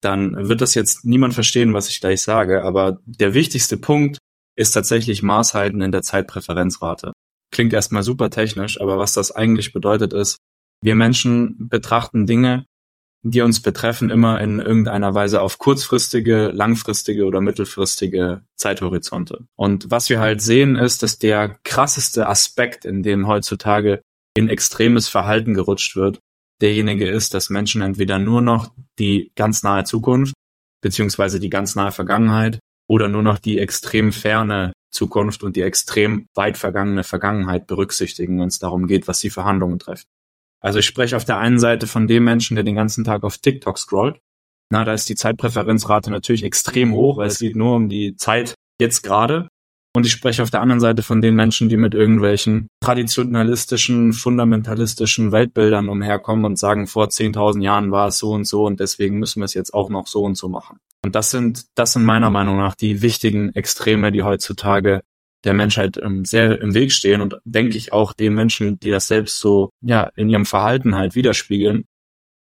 dann 0.00 0.48
wird 0.48 0.60
das 0.60 0.74
jetzt 0.74 1.04
niemand 1.04 1.34
verstehen, 1.34 1.74
was 1.74 1.88
ich 1.88 2.00
gleich 2.00 2.22
sage, 2.22 2.62
aber 2.62 3.00
der 3.04 3.34
wichtigste 3.34 3.76
Punkt 3.76 4.18
ist 4.56 4.72
tatsächlich 4.72 5.22
Maßhalten 5.22 5.80
in 5.80 5.92
der 5.92 6.02
Zeitpräferenzrate. 6.02 7.12
Klingt 7.52 7.72
erstmal 7.72 8.02
super 8.02 8.30
technisch, 8.30 8.80
aber 8.80 8.98
was 8.98 9.12
das 9.12 9.30
eigentlich 9.30 9.72
bedeutet 9.72 10.12
ist, 10.12 10.38
wir 10.82 10.94
Menschen 10.94 11.68
betrachten 11.68 12.26
Dinge, 12.26 12.66
die 13.22 13.40
uns 13.40 13.60
betreffen, 13.60 14.10
immer 14.10 14.40
in 14.40 14.60
irgendeiner 14.60 15.14
Weise 15.14 15.40
auf 15.40 15.58
kurzfristige, 15.58 16.48
langfristige 16.48 17.24
oder 17.24 17.40
mittelfristige 17.40 18.42
Zeithorizonte. 18.56 19.46
Und 19.56 19.90
was 19.90 20.08
wir 20.10 20.20
halt 20.20 20.40
sehen, 20.40 20.76
ist, 20.76 21.02
dass 21.02 21.18
der 21.18 21.58
krasseste 21.64 22.28
Aspekt, 22.28 22.84
in 22.84 23.02
dem 23.02 23.26
heutzutage 23.26 24.00
in 24.36 24.48
extremes 24.48 25.08
Verhalten 25.08 25.54
gerutscht 25.54 25.96
wird, 25.96 26.20
derjenige 26.60 27.08
ist, 27.08 27.34
dass 27.34 27.50
Menschen 27.50 27.82
entweder 27.82 28.18
nur 28.18 28.42
noch 28.42 28.72
die 28.98 29.32
ganz 29.34 29.62
nahe 29.62 29.84
Zukunft 29.84 30.34
beziehungsweise 30.82 31.40
die 31.40 31.50
ganz 31.50 31.74
nahe 31.74 31.90
Vergangenheit 31.90 32.60
oder 32.88 33.08
nur 33.08 33.22
noch 33.22 33.38
die 33.38 33.58
extrem 33.58 34.12
ferne 34.12 34.72
Zukunft 34.90 35.42
und 35.42 35.56
die 35.56 35.62
extrem 35.62 36.26
weit 36.34 36.56
vergangene 36.56 37.04
Vergangenheit 37.04 37.66
berücksichtigen, 37.66 38.40
wenn 38.40 38.48
es 38.48 38.58
darum 38.58 38.86
geht, 38.86 39.08
was 39.08 39.20
sie 39.20 39.30
für 39.30 39.44
Handlungen 39.44 39.78
treffen. 39.78 40.06
Also 40.60 40.78
ich 40.78 40.86
spreche 40.86 41.16
auf 41.16 41.24
der 41.24 41.38
einen 41.38 41.58
Seite 41.58 41.86
von 41.86 42.06
dem 42.06 42.24
Menschen, 42.24 42.54
der 42.54 42.64
den 42.64 42.74
ganzen 42.74 43.04
Tag 43.04 43.22
auf 43.24 43.38
TikTok 43.38 43.78
scrollt 43.78 44.20
Na, 44.70 44.84
da 44.84 44.94
ist 44.94 45.08
die 45.08 45.14
Zeitpräferenzrate 45.14 46.10
natürlich 46.10 46.42
extrem 46.42 46.92
hoch, 46.92 47.18
weil 47.18 47.28
es 47.28 47.38
geht 47.38 47.56
nur 47.56 47.76
um 47.76 47.88
die 47.88 48.16
Zeit 48.16 48.54
jetzt 48.80 49.02
gerade. 49.02 49.48
Und 49.94 50.04
ich 50.04 50.12
spreche 50.12 50.42
auf 50.42 50.50
der 50.50 50.60
anderen 50.60 50.80
Seite 50.80 51.02
von 51.02 51.22
den 51.22 51.36
Menschen, 51.36 51.70
die 51.70 51.78
mit 51.78 51.94
irgendwelchen 51.94 52.68
traditionalistischen, 52.82 54.12
fundamentalistischen 54.12 55.32
Weltbildern 55.32 55.88
umherkommen 55.88 56.44
und 56.44 56.58
sagen, 56.58 56.86
vor 56.86 57.06
10.000 57.06 57.62
Jahren 57.62 57.92
war 57.92 58.08
es 58.08 58.18
so 58.18 58.32
und 58.32 58.44
so 58.44 58.66
und 58.66 58.78
deswegen 58.78 59.18
müssen 59.18 59.40
wir 59.40 59.46
es 59.46 59.54
jetzt 59.54 59.72
auch 59.72 59.88
noch 59.88 60.06
so 60.06 60.22
und 60.22 60.36
so 60.36 60.48
machen. 60.48 60.80
Und 61.06 61.14
das 61.14 61.30
sind, 61.30 61.66
das 61.76 61.92
sind 61.92 62.04
meiner 62.04 62.30
Meinung 62.30 62.56
nach 62.56 62.74
die 62.74 63.00
wichtigen 63.00 63.54
Extreme, 63.54 64.10
die 64.10 64.24
heutzutage 64.24 65.02
der 65.44 65.54
Menschheit 65.54 65.98
ähm, 66.02 66.24
sehr 66.24 66.60
im 66.60 66.74
Weg 66.74 66.90
stehen 66.90 67.20
und 67.20 67.38
denke 67.44 67.76
ich 67.76 67.92
auch 67.92 68.12
den 68.12 68.34
Menschen, 68.34 68.80
die 68.80 68.90
das 68.90 69.06
selbst 69.06 69.38
so, 69.38 69.70
ja, 69.80 70.10
in 70.16 70.28
ihrem 70.28 70.46
Verhalten 70.46 70.96
halt 70.96 71.14
widerspiegeln, 71.14 71.84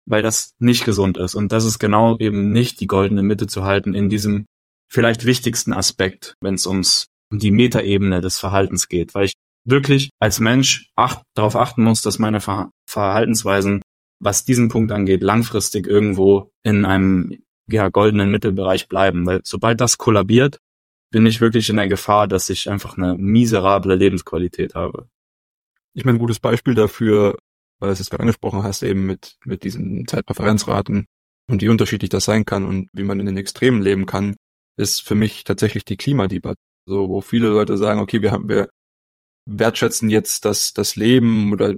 weil 0.05 0.21
das 0.21 0.53
nicht 0.59 0.85
gesund 0.85 1.17
ist. 1.17 1.35
Und 1.35 1.51
das 1.51 1.65
ist 1.65 1.77
genau 1.77 2.17
eben 2.19 2.53
nicht 2.53 2.79
die 2.79 2.87
goldene 2.87 3.21
Mitte 3.21 3.47
zu 3.47 3.65
halten 3.65 3.93
in 3.93 4.07
diesem 4.07 4.45
vielleicht 4.89 5.25
wichtigsten 5.25 5.73
Aspekt, 5.73 6.35
wenn 6.39 6.53
es 6.53 6.65
ums 6.65 7.07
die 7.33 7.51
Metaebene 7.51 8.21
des 8.21 8.39
Verhaltens 8.39 8.87
geht, 8.87 9.13
weil 9.13 9.25
ich 9.25 9.33
wirklich 9.65 10.09
als 10.21 10.39
Mensch 10.39 10.89
acht, 10.95 11.21
darauf 11.35 11.57
achten 11.57 11.83
muss, 11.83 12.01
dass 12.01 12.17
meine 12.17 12.39
Ver 12.39 12.71
Verhaltensweisen, 12.89 13.81
was 14.21 14.45
diesen 14.45 14.69
Punkt 14.69 14.93
angeht, 14.93 15.21
langfristig 15.21 15.85
irgendwo 15.85 16.49
in 16.63 16.85
einem 16.85 17.43
ja, 17.67 17.89
goldenen 17.89 18.31
Mittelbereich 18.31 18.87
bleiben. 18.87 19.25
Weil 19.25 19.41
sobald 19.43 19.81
das 19.81 19.97
kollabiert, 19.97 20.59
bin 21.11 21.25
ich 21.25 21.41
wirklich 21.41 21.69
in 21.69 21.77
der 21.77 21.87
Gefahr, 21.87 22.27
dass 22.27 22.49
ich 22.49 22.69
einfach 22.69 22.97
eine 22.97 23.15
miserable 23.15 23.95
Lebensqualität 23.95 24.75
habe. 24.75 25.07
Ich 25.93 26.05
meine, 26.05 26.17
ein 26.17 26.19
gutes 26.19 26.39
Beispiel 26.39 26.73
dafür, 26.73 27.37
weil 27.79 27.89
du 27.89 27.93
es 27.93 27.99
jetzt 27.99 28.09
gerade 28.09 28.23
angesprochen 28.23 28.63
hast, 28.63 28.81
eben 28.81 29.05
mit, 29.05 29.37
mit 29.45 29.63
diesen 29.63 30.07
Zeitpräferenzraten 30.07 31.05
und 31.49 31.61
wie 31.61 31.69
unterschiedlich 31.69 32.09
das 32.09 32.25
sein 32.25 32.45
kann 32.45 32.65
und 32.65 32.89
wie 32.93 33.03
man 33.03 33.19
in 33.19 33.27
den 33.27 33.37
Extremen 33.37 33.81
leben 33.81 34.05
kann, 34.05 34.35
ist 34.77 35.01
für 35.01 35.15
mich 35.15 35.43
tatsächlich 35.43 35.85
die 35.85 35.97
Klimadebatte. 35.97 36.59
So, 36.85 37.09
wo 37.09 37.21
viele 37.21 37.49
Leute 37.49 37.77
sagen, 37.77 37.99
okay, 37.99 38.21
wir 38.21 38.31
haben, 38.31 38.49
wir 38.49 38.69
wertschätzen 39.45 40.09
jetzt 40.09 40.45
das, 40.45 40.73
das 40.73 40.95
Leben 40.95 41.51
oder 41.51 41.75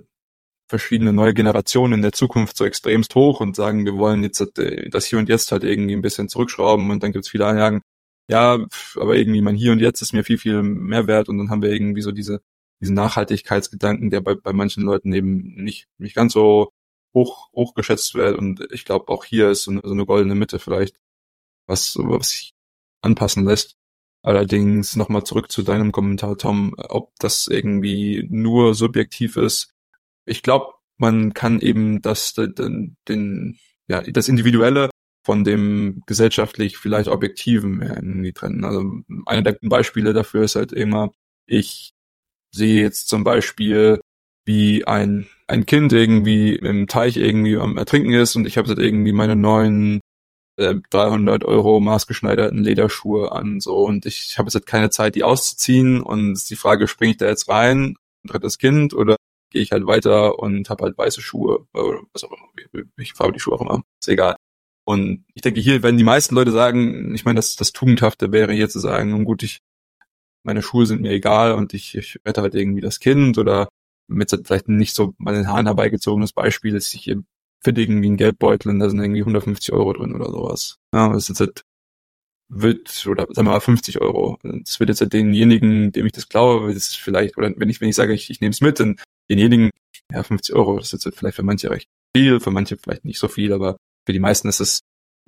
verschiedene 0.67 1.13
neue 1.13 1.33
Generationen 1.33 1.93
in 1.93 2.01
der 2.01 2.11
Zukunft 2.13 2.57
so 2.57 2.65
extremst 2.65 3.13
hoch 3.15 3.39
und 3.41 3.55
sagen, 3.55 3.85
wir 3.85 3.97
wollen 3.97 4.23
jetzt 4.23 4.41
äh, 4.57 4.89
das 4.89 5.05
Hier 5.05 5.19
und 5.19 5.29
Jetzt 5.29 5.51
halt 5.51 5.63
irgendwie 5.63 5.95
ein 5.95 6.01
bisschen 6.01 6.29
zurückschrauben 6.29 6.89
und 6.91 7.03
dann 7.03 7.11
gibt 7.11 7.25
es 7.25 7.31
viele 7.31 7.45
Anlagen, 7.45 7.81
ja, 8.29 8.65
aber 8.95 9.15
irgendwie 9.15 9.41
mein 9.41 9.55
Hier 9.55 9.71
und 9.71 9.79
Jetzt 9.79 10.01
ist 10.01 10.13
mir 10.13 10.23
viel, 10.23 10.37
viel 10.37 10.63
mehr 10.63 11.07
wert 11.07 11.29
und 11.29 11.37
dann 11.37 11.49
haben 11.49 11.61
wir 11.61 11.71
irgendwie 11.71 12.01
so 12.01 12.11
diese, 12.11 12.41
diesen 12.81 12.95
Nachhaltigkeitsgedanken, 12.95 14.09
der 14.09 14.21
bei, 14.21 14.35
bei 14.35 14.53
manchen 14.53 14.83
Leuten 14.83 15.13
eben 15.13 15.55
nicht, 15.63 15.87
nicht 15.99 16.15
ganz 16.15 16.33
so 16.33 16.71
hoch, 17.13 17.49
hoch 17.53 17.75
geschätzt 17.75 18.15
wird 18.15 18.37
und 18.37 18.67
ich 18.71 18.85
glaube 18.85 19.09
auch 19.09 19.25
hier 19.25 19.49
ist 19.51 19.63
so 19.63 19.71
eine, 19.71 19.81
so 19.83 19.91
eine 19.93 20.05
goldene 20.05 20.35
Mitte 20.35 20.59
vielleicht, 20.59 20.97
was, 21.67 21.95
was 21.99 22.29
sich 22.31 22.53
anpassen 23.01 23.45
lässt. 23.45 23.75
Allerdings 24.23 24.95
nochmal 24.95 25.23
zurück 25.23 25.51
zu 25.51 25.61
deinem 25.61 25.91
Kommentar, 25.91 26.37
Tom, 26.37 26.73
ob 26.77 27.13
das 27.19 27.47
irgendwie 27.47 28.27
nur 28.29 28.73
subjektiv 28.73 29.37
ist. 29.37 29.74
Ich 30.25 30.43
glaube, 30.43 30.73
man 30.97 31.33
kann 31.33 31.59
eben 31.59 32.01
das, 32.01 32.33
den, 32.33 32.97
den, 33.07 33.57
ja, 33.87 34.01
das 34.01 34.29
Individuelle 34.29 34.89
von 35.25 35.43
dem 35.43 36.03
gesellschaftlich 36.05 36.77
vielleicht 36.77 37.09
Objektiven 37.09 37.81
irgendwie 37.81 38.33
trennen. 38.33 38.63
Also 38.63 38.83
einer 39.25 39.41
der 39.41 39.57
Beispiele 39.61 40.13
dafür 40.13 40.43
ist 40.43 40.55
halt 40.55 40.71
immer, 40.71 41.11
ich 41.47 41.93
sehe 42.51 42.81
jetzt 42.81 43.07
zum 43.09 43.23
Beispiel, 43.23 43.99
wie 44.45 44.85
ein, 44.85 45.27
ein 45.47 45.65
Kind 45.65 45.91
irgendwie 45.91 46.55
im 46.55 46.87
Teich 46.87 47.17
irgendwie 47.17 47.57
am 47.57 47.77
Ertrinken 47.77 48.13
ist 48.13 48.35
und 48.35 48.45
ich 48.45 48.57
habe 48.57 48.67
halt 48.67 48.79
irgendwie 48.79 49.11
meine 49.11 49.35
neuen 49.35 50.01
300 50.57 51.43
äh, 51.43 51.45
Euro 51.45 51.79
maßgeschneiderten 51.79 52.63
Lederschuhe 52.63 53.31
an, 53.31 53.59
so 53.59 53.77
und 53.77 54.05
ich 54.05 54.37
habe 54.37 54.47
jetzt 54.47 54.55
halt 54.55 54.67
keine 54.67 54.89
Zeit, 54.89 55.15
die 55.15 55.23
auszuziehen 55.23 56.01
und 56.01 56.49
die 56.49 56.55
Frage, 56.55 56.87
springe 56.87 57.11
ich 57.11 57.17
da 57.17 57.27
jetzt 57.27 57.49
rein, 57.49 57.95
drittes 58.23 58.57
Kind 58.57 58.93
oder 58.93 59.17
gehe 59.55 59.63
ich 59.63 59.71
halt 59.71 59.87
weiter 59.87 60.37
und 60.39 60.69
habe 60.69 60.83
halt 60.83 60.97
weiße 60.97 61.21
Schuhe 61.21 61.65
oder 61.73 62.01
was 62.11 62.25
auch 62.25 62.31
immer, 62.33 62.83
ich 62.97 63.13
farbe 63.13 63.31
die 63.31 63.39
Schuhe 63.39 63.55
auch 63.55 63.61
immer, 63.61 63.83
ist 64.01 64.09
egal. 64.09 64.35
Und 64.83 65.23
ich 65.33 65.41
denke, 65.41 65.61
hier 65.61 65.81
werden 65.81 65.97
die 65.97 66.03
meisten 66.03 66.35
Leute 66.35 66.51
sagen, 66.51 67.15
ich 67.15 67.23
meine, 67.23 67.37
das, 67.37 67.55
das 67.55 67.71
Tugendhafte 67.71 68.33
wäre 68.33 68.51
hier 68.51 68.67
zu 68.67 68.79
sagen, 68.79 69.11
nun 69.11 69.23
gut, 69.23 69.43
ich, 69.43 69.61
meine 70.43 70.61
Schuhe 70.61 70.85
sind 70.85 71.01
mir 71.01 71.11
egal 71.11 71.53
und 71.53 71.73
ich, 71.73 71.95
ich 71.95 72.19
rette 72.25 72.41
halt 72.41 72.53
irgendwie 72.53 72.81
das 72.81 72.99
Kind 72.99 73.37
oder 73.37 73.69
mit 74.07 74.29
vielleicht 74.43 74.67
nicht 74.67 74.93
so 74.93 75.13
mal 75.19 75.33
den 75.33 75.47
Haaren 75.47 75.67
herbeigezogenes 75.67 76.33
Beispiel, 76.33 76.73
dass 76.73 76.93
ich 76.93 77.03
hier 77.03 77.23
finde 77.63 77.81
irgendwie 77.81 78.07
einen 78.07 78.17
Geldbeutel 78.17 78.69
und 78.71 78.79
da 78.79 78.89
sind 78.89 78.99
irgendwie 78.99 79.21
150 79.21 79.73
Euro 79.73 79.93
drin 79.93 80.13
oder 80.13 80.29
sowas. 80.29 80.79
Ja, 80.93 81.13
das 81.13 81.29
ist 81.29 81.39
jetzt 81.39 81.63
wird, 82.49 83.07
oder 83.07 83.25
sagen 83.29 83.47
wir 83.47 83.53
mal 83.53 83.59
50 83.61 84.01
Euro. 84.01 84.37
Das 84.43 84.79
wird 84.81 84.89
jetzt 84.89 85.01
halt 85.01 85.13
denjenigen, 85.13 85.93
dem 85.93 86.05
ich 86.05 86.11
das 86.11 86.27
glaube, 86.27 86.73
das 86.73 86.89
ist 86.89 86.97
vielleicht, 86.97 87.37
oder 87.37 87.53
wenn 87.55 87.69
ich, 87.69 87.79
wenn 87.79 87.89
ich 87.89 87.95
sage, 87.95 88.13
ich, 88.13 88.29
ich 88.29 88.41
nehme 88.41 88.51
es 88.51 88.61
mit, 88.61 88.79
dann 88.79 88.97
denjenigen, 89.29 89.71
ja, 90.11 90.23
50 90.23 90.55
Euro, 90.55 90.77
das 90.77 90.93
ist 90.93 91.09
vielleicht 91.15 91.35
für 91.35 91.43
manche 91.43 91.69
recht 91.69 91.87
viel, 92.15 92.39
für 92.39 92.51
manche 92.51 92.77
vielleicht 92.77 93.05
nicht 93.05 93.19
so 93.19 93.27
viel, 93.27 93.53
aber 93.53 93.77
für 94.05 94.13
die 94.13 94.19
meisten 94.19 94.47
ist 94.47 94.59
es 94.59 94.81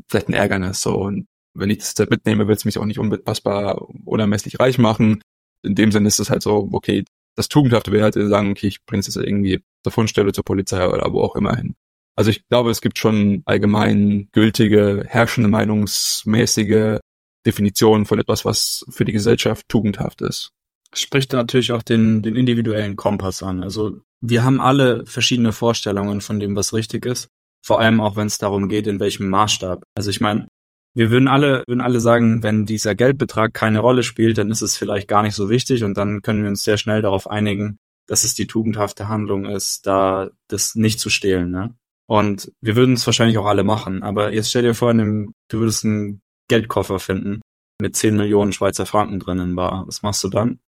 vielleicht 0.07 0.29
ein 0.29 0.33
Ärgernis, 0.33 0.81
so. 0.81 0.95
Und 0.95 1.27
wenn 1.53 1.69
ich 1.69 1.79
das 1.79 1.95
jetzt 1.97 2.09
mitnehme, 2.09 2.47
wird 2.47 2.59
es 2.59 2.65
mich 2.65 2.77
auch 2.77 2.85
nicht 2.85 2.99
unbedingbar 2.99 3.87
unermesslich 4.05 4.59
reich 4.59 4.77
machen. 4.77 5.21
In 5.63 5.75
dem 5.75 5.91
Sinne 5.91 6.07
ist 6.07 6.19
es 6.19 6.29
halt 6.29 6.43
so, 6.43 6.69
okay, 6.71 7.03
das 7.35 7.49
Tugendhafte 7.49 7.91
wäre 7.91 8.03
halt 8.03 8.13
sagen, 8.13 8.51
okay, 8.51 8.67
ich 8.67 8.85
bringe 8.85 9.01
es 9.01 9.07
jetzt 9.07 9.17
irgendwie 9.17 9.61
zur 9.83 9.91
Fundstelle, 9.91 10.33
zur 10.33 10.43
Polizei 10.43 10.87
oder 10.87 11.11
wo 11.11 11.21
auch 11.21 11.35
immer 11.35 11.55
hin. 11.55 11.75
Also 12.15 12.31
ich 12.31 12.47
glaube, 12.47 12.71
es 12.71 12.81
gibt 12.81 12.97
schon 12.97 13.43
allgemein 13.45 14.29
gültige, 14.31 15.03
herrschende, 15.07 15.49
meinungsmäßige 15.49 16.99
Definitionen 17.45 18.05
von 18.05 18.19
etwas, 18.19 18.43
was 18.43 18.85
für 18.89 19.05
die 19.05 19.11
Gesellschaft 19.11 19.69
tugendhaft 19.69 20.21
ist. 20.21 20.51
Spricht 20.93 21.33
natürlich 21.33 21.71
auch 21.71 21.83
den, 21.83 22.21
den 22.21 22.35
individuellen 22.35 22.95
Kompass 22.95 23.43
an. 23.43 23.63
Also 23.63 23.99
wir 24.21 24.43
haben 24.43 24.61
alle 24.61 25.05
verschiedene 25.05 25.51
Vorstellungen 25.51 26.21
von 26.21 26.39
dem, 26.39 26.55
was 26.55 26.73
richtig 26.73 27.05
ist. 27.05 27.27
Vor 27.65 27.79
allem 27.79 27.99
auch, 27.99 28.15
wenn 28.15 28.27
es 28.27 28.37
darum 28.37 28.69
geht, 28.69 28.87
in 28.87 28.99
welchem 28.99 29.29
Maßstab. 29.29 29.83
Also 29.95 30.09
ich 30.09 30.21
meine, 30.21 30.47
wir 30.95 31.11
würden 31.11 31.27
alle, 31.27 31.63
würden 31.67 31.81
alle 31.81 31.99
sagen, 31.99 32.41
wenn 32.41 32.65
dieser 32.65 32.95
Geldbetrag 32.95 33.53
keine 33.53 33.79
Rolle 33.79 34.03
spielt, 34.03 34.37
dann 34.37 34.49
ist 34.49 34.61
es 34.61 34.77
vielleicht 34.77 35.07
gar 35.07 35.21
nicht 35.21 35.35
so 35.35 35.49
wichtig 35.49 35.83
und 35.83 35.97
dann 35.97 36.21
können 36.21 36.41
wir 36.41 36.49
uns 36.49 36.63
sehr 36.63 36.77
schnell 36.77 37.01
darauf 37.01 37.29
einigen, 37.29 37.77
dass 38.07 38.23
es 38.23 38.33
die 38.33 38.47
tugendhafte 38.47 39.07
Handlung 39.07 39.45
ist, 39.45 39.85
da 39.85 40.29
das 40.47 40.75
nicht 40.75 40.99
zu 40.99 41.09
stehlen. 41.09 41.51
Ne? 41.51 41.75
Und 42.07 42.51
wir 42.61 42.75
würden 42.75 42.93
es 42.93 43.05
wahrscheinlich 43.05 43.37
auch 43.37 43.45
alle 43.45 43.63
machen. 43.63 44.01
Aber 44.01 44.33
jetzt 44.33 44.49
stell 44.49 44.63
dir 44.63 44.73
vor, 44.73 44.93
du 44.93 45.33
würdest 45.49 45.85
einen 45.85 46.21
Geldkoffer 46.47 46.99
finden 46.99 47.41
mit 47.79 47.95
10 47.95 48.15
Millionen 48.15 48.53
Schweizer 48.53 48.85
Franken 48.85 49.19
drinnen 49.19 49.55
war. 49.55 49.85
Was 49.87 50.01
machst 50.01 50.23
du 50.23 50.29
dann? 50.29 50.59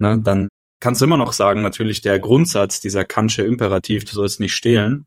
Ne, 0.00 0.20
dann 0.20 0.48
kannst 0.80 1.00
du 1.00 1.04
immer 1.04 1.16
noch 1.16 1.32
sagen, 1.32 1.62
natürlich 1.62 2.00
der 2.00 2.18
Grundsatz, 2.20 2.80
dieser 2.80 3.04
Kantsche 3.04 3.42
Imperativ, 3.42 4.04
du 4.04 4.12
sollst 4.12 4.40
nicht 4.40 4.54
stehlen, 4.54 5.06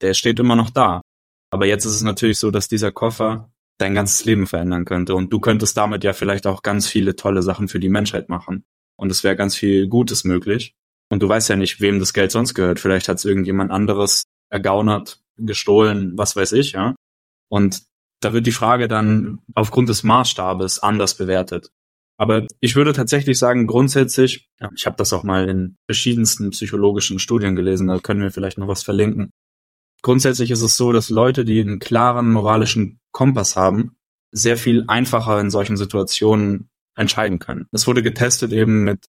der 0.00 0.14
steht 0.14 0.38
immer 0.38 0.56
noch 0.56 0.70
da. 0.70 1.02
Aber 1.50 1.66
jetzt 1.66 1.84
ist 1.84 1.94
es 1.94 2.02
natürlich 2.02 2.38
so, 2.38 2.50
dass 2.50 2.68
dieser 2.68 2.92
Koffer 2.92 3.50
dein 3.78 3.94
ganzes 3.94 4.24
Leben 4.24 4.46
verändern 4.46 4.84
könnte. 4.84 5.14
Und 5.14 5.32
du 5.32 5.40
könntest 5.40 5.76
damit 5.76 6.04
ja 6.04 6.12
vielleicht 6.12 6.46
auch 6.46 6.62
ganz 6.62 6.86
viele 6.86 7.16
tolle 7.16 7.42
Sachen 7.42 7.68
für 7.68 7.80
die 7.80 7.88
Menschheit 7.88 8.28
machen. 8.28 8.64
Und 8.96 9.10
es 9.10 9.24
wäre 9.24 9.36
ganz 9.36 9.56
viel 9.56 9.88
Gutes 9.88 10.24
möglich. 10.24 10.74
Und 11.10 11.22
du 11.22 11.28
weißt 11.28 11.48
ja 11.48 11.56
nicht, 11.56 11.80
wem 11.80 12.00
das 12.00 12.12
Geld 12.12 12.32
sonst 12.32 12.54
gehört. 12.54 12.80
Vielleicht 12.80 13.08
hat 13.08 13.18
es 13.18 13.24
irgendjemand 13.24 13.70
anderes 13.70 14.24
ergaunert, 14.50 15.22
gestohlen, 15.36 16.12
was 16.16 16.36
weiß 16.36 16.52
ich, 16.52 16.72
ja. 16.72 16.94
Und 17.48 17.82
da 18.20 18.32
wird 18.32 18.46
die 18.46 18.52
Frage 18.52 18.88
dann 18.88 19.40
aufgrund 19.54 19.88
des 19.88 20.02
Maßstabes 20.02 20.80
anders 20.80 21.14
bewertet. 21.14 21.70
Aber 22.18 22.46
ich 22.60 22.74
würde 22.74 22.92
tatsächlich 22.92 23.38
sagen, 23.38 23.66
grundsätzlich, 23.66 24.48
ja, 24.60 24.70
ich 24.76 24.86
habe 24.86 24.96
das 24.96 25.12
auch 25.12 25.22
mal 25.22 25.48
in 25.48 25.76
verschiedensten 25.86 26.50
psychologischen 26.50 27.20
Studien 27.20 27.54
gelesen, 27.54 27.86
da 27.86 27.98
können 27.98 28.20
wir 28.20 28.32
vielleicht 28.32 28.58
noch 28.58 28.68
was 28.68 28.82
verlinken. 28.82 29.30
Grundsätzlich 30.02 30.50
ist 30.50 30.62
es 30.62 30.76
so, 30.76 30.92
dass 30.92 31.10
Leute, 31.10 31.44
die 31.44 31.60
einen 31.60 31.78
klaren 31.78 32.30
moralischen 32.32 33.00
Kompass 33.12 33.56
haben, 33.56 33.96
sehr 34.32 34.56
viel 34.56 34.84
einfacher 34.88 35.40
in 35.40 35.50
solchen 35.50 35.76
Situationen 35.76 36.70
entscheiden 36.96 37.38
können. 37.38 37.66
Es 37.72 37.86
wurde 37.86 38.02
getestet 38.02 38.52
eben 38.52 38.84
mit 38.84 39.06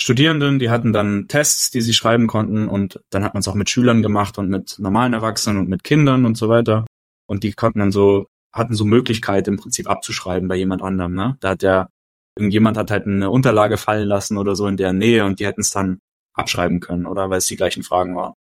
Studierenden, 0.00 0.58
die 0.58 0.68
hatten 0.68 0.92
dann 0.92 1.26
Tests, 1.28 1.70
die 1.70 1.80
sie 1.80 1.94
schreiben 1.94 2.26
konnten 2.26 2.68
und 2.68 3.00
dann 3.10 3.24
hat 3.24 3.34
man 3.34 3.40
es 3.40 3.48
auch 3.48 3.54
mit 3.54 3.70
Schülern 3.70 4.02
gemacht 4.02 4.36
und 4.36 4.50
mit 4.50 4.78
normalen 4.78 5.14
Erwachsenen 5.14 5.58
und 5.58 5.68
mit 5.68 5.84
Kindern 5.84 6.26
und 6.26 6.36
so 6.36 6.48
weiter. 6.48 6.86
Und 7.26 7.44
die 7.44 7.52
konnten 7.52 7.78
dann 7.78 7.92
so, 7.92 8.26
hatten 8.52 8.74
so 8.74 8.84
Möglichkeit 8.84 9.48
im 9.48 9.56
Prinzip 9.56 9.88
abzuschreiben 9.88 10.48
bei 10.48 10.56
jemand 10.56 10.82
anderem. 10.82 11.14
Ne? 11.14 11.36
Da 11.40 11.50
hat 11.50 11.62
der, 11.62 11.88
irgendjemand 12.36 12.76
hat 12.76 12.90
halt 12.90 13.06
eine 13.06 13.30
Unterlage 13.30 13.76
fallen 13.76 14.06
lassen 14.06 14.38
oder 14.38 14.54
so 14.54 14.66
in 14.66 14.76
der 14.76 14.92
Nähe 14.92 15.24
und 15.24 15.40
die 15.40 15.46
hätten 15.46 15.62
es 15.62 15.70
dann 15.70 15.98
abschreiben 16.34 16.80
können, 16.80 17.06
oder 17.06 17.30
weil 17.30 17.38
es 17.38 17.46
die 17.46 17.56
gleichen 17.56 17.82
Fragen 17.82 18.14
waren. 18.14 18.34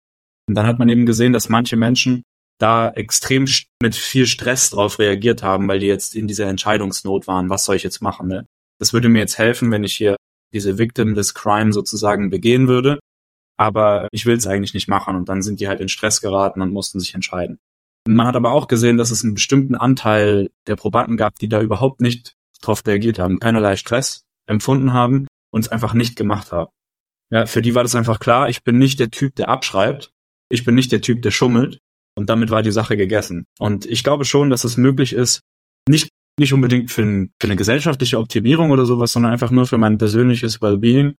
Und 0.48 0.56
dann 0.56 0.68
hat 0.68 0.80
man 0.80 0.90
eben 0.90 1.06
gesehen, 1.06 1.34
dass 1.34 1.50
manche 1.50 1.78
Menschen 1.78 2.24
da 2.60 2.90
extrem 2.90 3.48
mit 3.82 3.96
viel 3.96 4.28
Stress 4.28 4.70
drauf 4.70 5.00
reagiert 5.00 5.44
haben, 5.44 5.68
weil 5.68 5.80
die 5.80 5.88
jetzt 5.88 6.16
in 6.16 6.28
dieser 6.28 6.48
Entscheidungsnot 6.48 7.28
waren, 7.28 7.50
was 7.50 7.66
soll 7.66 7.76
ich 7.76 7.84
jetzt 7.84 8.02
machen. 8.02 8.28
Ne? 8.28 8.46
Das 8.80 8.94
würde 8.94 9.10
mir 9.10 9.20
jetzt 9.20 9.38
helfen, 9.38 9.72
wenn 9.72 9.84
ich 9.84 9.94
hier 9.94 10.16
diese 10.54 10.78
Victim 10.78 11.16
des 11.16 11.34
Crime 11.34 11.74
sozusagen 11.74 12.30
begehen 12.30 12.68
würde. 12.68 13.00
Aber 13.58 14.08
ich 14.12 14.26
will 14.26 14.36
es 14.36 14.48
eigentlich 14.48 14.74
nicht 14.74 14.88
machen 14.88 15.16
und 15.16 15.30
dann 15.30 15.42
sind 15.42 15.60
die 15.60 15.68
halt 15.68 15.80
in 15.80 15.90
Stress 15.90 16.22
geraten 16.22 16.62
und 16.62 16.72
mussten 16.72 17.00
sich 17.00 17.14
entscheiden. 17.14 17.58
Man 18.08 18.28
hat 18.28 18.36
aber 18.36 18.52
auch 18.52 18.68
gesehen, 18.68 18.98
dass 18.98 19.12
es 19.12 19.24
einen 19.24 19.34
bestimmten 19.34 19.76
Anteil 19.76 20.50
der 20.68 20.76
Probanden 20.76 21.18
gab, 21.18 21.40
die 21.40 21.50
da 21.50 21.62
überhaupt 21.62 22.02
nicht 22.02 22.36
drauf 22.62 22.84
reagiert 22.86 23.20
haben, 23.20 23.40
keinerlei 23.40 23.76
Stress 23.76 24.24
empfunden 24.48 24.94
haben 24.94 25.28
und 25.52 25.62
es 25.62 25.70
einfach 25.70 25.94
nicht 25.94 26.16
gemacht 26.16 26.52
haben. 26.52 26.72
Ja, 27.32 27.46
für 27.46 27.62
die 27.62 27.76
war 27.76 27.84
das 27.84 27.96
einfach 27.96 28.20
klar, 28.20 28.50
ich 28.50 28.64
bin 28.64 28.78
nicht 28.78 29.00
der 29.00 29.10
Typ, 29.10 29.36
der 29.36 29.50
abschreibt, 29.50 30.12
ich 30.50 30.64
bin 30.64 30.76
nicht 30.76 30.92
der 30.92 31.02
Typ, 31.02 31.22
der 31.22 31.32
schummelt 31.32 31.80
und 32.16 32.30
damit 32.30 32.52
war 32.52 32.62
die 32.62 32.72
Sache 32.72 32.98
gegessen. 32.98 33.46
Und 33.60 33.86
ich 33.86 34.04
glaube 34.04 34.26
schon, 34.26 34.50
dass 34.50 34.64
es 34.64 34.78
möglich 34.78 35.14
ist, 35.14 35.42
nicht 35.88 36.10
nicht 36.40 36.54
unbedingt 36.54 36.92
für, 36.92 37.04
ein, 37.04 37.32
für 37.40 37.48
eine 37.48 37.56
gesellschaftliche 37.56 38.20
Optimierung 38.20 38.72
oder 38.72 38.86
sowas, 38.86 39.14
sondern 39.14 39.32
einfach 39.32 39.52
nur 39.52 39.68
für 39.68 39.78
mein 39.78 39.98
persönliches 39.98 40.62
Wellbeing. 40.62 41.16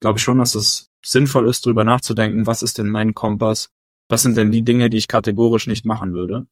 Glaube 0.00 0.18
ich 0.18 0.22
schon, 0.22 0.38
dass 0.38 0.54
es 0.54 0.90
sinnvoll 1.04 1.48
ist, 1.48 1.64
darüber 1.64 1.84
nachzudenken, 1.84 2.46
was 2.46 2.62
ist 2.62 2.78
denn 2.78 2.88
mein 2.88 3.14
Kompass? 3.14 3.70
Was 4.08 4.22
sind 4.22 4.36
denn 4.36 4.52
die 4.52 4.62
Dinge, 4.62 4.90
die 4.90 4.96
ich 4.96 5.08
kategorisch 5.08 5.66
nicht 5.66 5.84
machen 5.84 6.12
würde? 6.12 6.46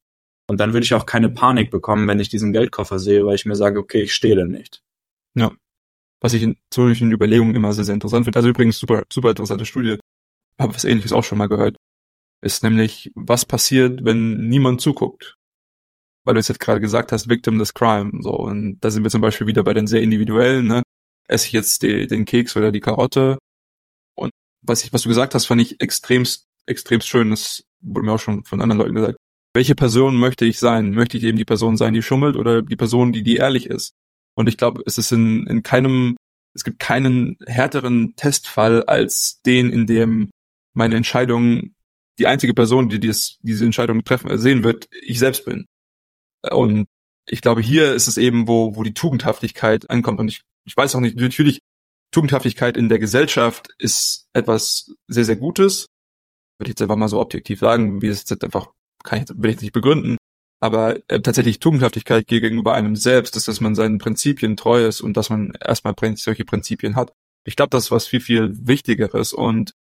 Und 0.49 0.59
dann 0.59 0.73
würde 0.73 0.85
ich 0.85 0.93
auch 0.93 1.05
keine 1.05 1.29
Panik 1.29 1.71
bekommen, 1.71 2.07
wenn 2.07 2.19
ich 2.19 2.29
diesen 2.29 2.53
Geldkoffer 2.53 2.99
sehe, 2.99 3.25
weil 3.25 3.35
ich 3.35 3.45
mir 3.45 3.55
sage, 3.55 3.79
okay, 3.79 4.03
ich 4.03 4.13
stehle 4.13 4.47
nicht. 4.47 4.81
Ja. 5.35 5.51
Was 6.21 6.33
ich 6.33 6.41
in 6.41 6.57
solchen 6.73 7.11
Überlegungen 7.11 7.55
immer 7.55 7.73
sehr, 7.73 7.83
sehr 7.83 7.93
interessant 7.93 8.25
finde. 8.25 8.37
Also 8.37 8.49
übrigens 8.49 8.79
super, 8.79 9.03
super 9.11 9.29
interessante 9.29 9.65
Studie. 9.65 9.97
Habe 10.59 10.73
was 10.73 10.85
ähnliches 10.85 11.13
auch 11.13 11.23
schon 11.23 11.37
mal 11.37 11.49
gehört. 11.49 11.75
Ist 12.41 12.63
nämlich, 12.63 13.11
was 13.15 13.45
passiert, 13.45 14.05
wenn 14.05 14.47
niemand 14.47 14.81
zuguckt? 14.81 15.37
weil 16.27 16.33
du 16.33 16.41
es 16.41 16.49
jetzt 16.49 16.59
gerade 16.59 16.81
gesagt 16.81 17.13
hast, 17.13 17.29
Victim 17.29 17.57
des 17.57 17.73
Crime. 17.73 18.11
So, 18.21 18.31
und 18.31 18.79
da 18.81 18.91
sind 18.91 19.03
wir 19.03 19.09
zum 19.09 19.21
Beispiel 19.21 19.47
wieder 19.47 19.63
bei 19.63 19.73
den 19.73 19.87
sehr 19.87 20.01
individuellen, 20.01 20.67
ne? 20.67 20.83
Esse 21.29 21.47
ich 21.47 21.53
jetzt 21.53 21.83
die, 21.83 22.05
den 22.05 22.25
Keks 22.25 22.57
oder 22.57 22.73
die 22.73 22.81
Karotte? 22.81 23.37
Und 24.15 24.31
was 24.61 24.83
ich, 24.83 24.91
was 24.91 25.03
du 25.03 25.09
gesagt 25.09 25.35
hast, 25.35 25.45
fand 25.45 25.61
ich 25.61 25.79
extremst, 25.79 26.45
extremst 26.65 27.07
schön. 27.07 27.29
Das 27.29 27.63
wurde 27.79 28.05
mir 28.05 28.11
auch 28.11 28.19
schon 28.19 28.43
von 28.43 28.61
anderen 28.61 28.79
Leuten 28.79 28.95
gesagt. 28.95 29.17
Welche 29.57 29.73
Person 29.73 30.17
möchte 30.17 30.45
ich 30.45 30.59
sein? 30.59 30.91
Möchte 30.91 31.17
ich 31.17 31.23
eben 31.23 31.35
die 31.35 31.43
Person 31.43 31.77
sein, 31.77 31.95
die 31.95 32.03
schummelt 32.03 32.35
oder 32.35 32.61
die 32.61 32.75
Person, 32.75 33.11
die, 33.11 33.23
die 33.23 33.37
ehrlich 33.37 33.65
ist? 33.65 33.95
Und 34.35 34.47
ich 34.47 34.55
glaube, 34.55 34.83
es 34.85 34.99
ist 34.99 35.11
in, 35.11 35.47
in 35.47 35.63
keinem, 35.63 36.15
es 36.53 36.63
gibt 36.63 36.77
keinen 36.77 37.37
härteren 37.43 38.15
Testfall 38.15 38.83
als 38.83 39.41
den, 39.47 39.71
in 39.71 39.87
dem 39.87 40.29
meine 40.75 40.95
Entscheidung, 40.95 41.73
die 42.19 42.27
einzige 42.27 42.53
Person, 42.53 42.89
die 42.89 42.99
dies, 42.99 43.39
diese 43.41 43.65
Entscheidung 43.65 44.03
treffen, 44.03 44.37
sehen 44.37 44.63
wird, 44.63 44.89
ich 45.01 45.17
selbst 45.17 45.45
bin. 45.45 45.65
Und 46.51 46.85
ich 47.27 47.41
glaube, 47.41 47.61
hier 47.61 47.95
ist 47.95 48.07
es 48.07 48.17
eben, 48.17 48.47
wo, 48.47 48.75
wo 48.75 48.83
die 48.83 48.93
Tugendhaftigkeit 48.93 49.89
ankommt. 49.89 50.19
Und 50.19 50.27
ich, 50.27 50.43
ich 50.65 50.77
weiß 50.77 50.93
auch 50.93 50.99
nicht, 50.99 51.17
natürlich, 51.17 51.61
Tugendhaftigkeit 52.11 52.77
in 52.77 52.89
der 52.89 52.99
Gesellschaft 52.99 53.69
ist 53.79 54.27
etwas 54.33 54.93
sehr, 55.07 55.25
sehr 55.25 55.35
Gutes. 55.35 55.87
Würde 56.59 56.69
ich 56.69 56.73
jetzt 56.73 56.81
einfach 56.83 56.95
mal 56.95 57.09
so 57.09 57.19
objektiv 57.19 57.61
sagen, 57.61 58.03
wie 58.03 58.07
es 58.07 58.29
jetzt 58.29 58.43
einfach, 58.43 58.67
kann 59.03 59.21
ich, 59.21 59.29
will 59.35 59.51
ich 59.51 59.61
nicht 59.61 59.73
begründen. 59.73 60.17
Aber 60.59 60.97
äh, 61.07 61.21
tatsächlich 61.21 61.59
Tugendhaftigkeit 61.59 62.27
gegenüber 62.27 62.73
einem 62.73 62.95
selbst 62.95 63.35
ist, 63.35 63.47
dass 63.47 63.61
man 63.61 63.75
seinen 63.75 63.99
Prinzipien 63.99 64.57
treu 64.57 64.85
ist 64.85 65.01
und 65.01 65.15
dass 65.15 65.29
man 65.29 65.53
erstmal 65.63 65.93
solche 66.15 66.45
Prinzipien 66.45 66.95
hat. 66.95 67.13
Ich 67.43 67.55
glaube, 67.55 67.69
das 67.69 67.85
ist 67.85 67.91
was 67.91 68.07
viel, 68.07 68.21
viel 68.21 68.67
Wichtigeres. 68.67 69.33
Und 69.33 69.73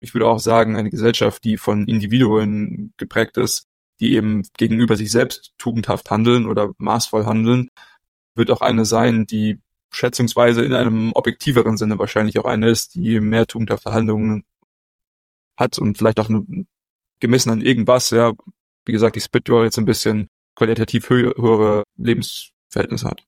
ich 0.00 0.14
würde 0.14 0.26
auch 0.26 0.38
sagen, 0.38 0.76
eine 0.76 0.90
Gesellschaft, 0.90 1.44
die 1.44 1.56
von 1.56 1.86
Individuen 1.86 2.92
geprägt 2.98 3.38
ist, 3.38 3.66
die 4.00 4.14
eben 4.14 4.42
gegenüber 4.58 4.96
sich 4.96 5.10
selbst 5.10 5.52
tugendhaft 5.58 6.10
handeln 6.10 6.46
oder 6.46 6.72
maßvoll 6.78 7.24
handeln, 7.24 7.68
wird 8.34 8.50
auch 8.50 8.60
eine 8.60 8.84
sein, 8.84 9.26
die 9.26 9.60
schätzungsweise 9.90 10.64
in 10.64 10.72
einem 10.72 11.12
objektiveren 11.12 11.76
Sinne 11.76 11.98
wahrscheinlich 11.98 12.38
auch 12.38 12.46
eine 12.46 12.70
ist, 12.70 12.94
die 12.94 13.20
mehr 13.20 13.46
tugendhafte 13.46 13.92
Handlungen 13.92 14.44
hat 15.56 15.78
und 15.78 15.98
vielleicht 15.98 16.18
auch 16.18 16.28
eine, 16.28 16.44
gemessen 17.22 17.50
an 17.50 17.62
irgendwas, 17.62 18.10
ja, 18.10 18.32
wie 18.84 18.92
gesagt, 18.92 19.16
die 19.16 19.20
Spitwell 19.20 19.64
jetzt 19.64 19.78
ein 19.78 19.86
bisschen 19.86 20.28
qualitativ 20.54 21.08
hö 21.08 21.32
höhere 21.36 21.84
Lebensverhältnisse 21.96 23.08
hat. 23.08 23.22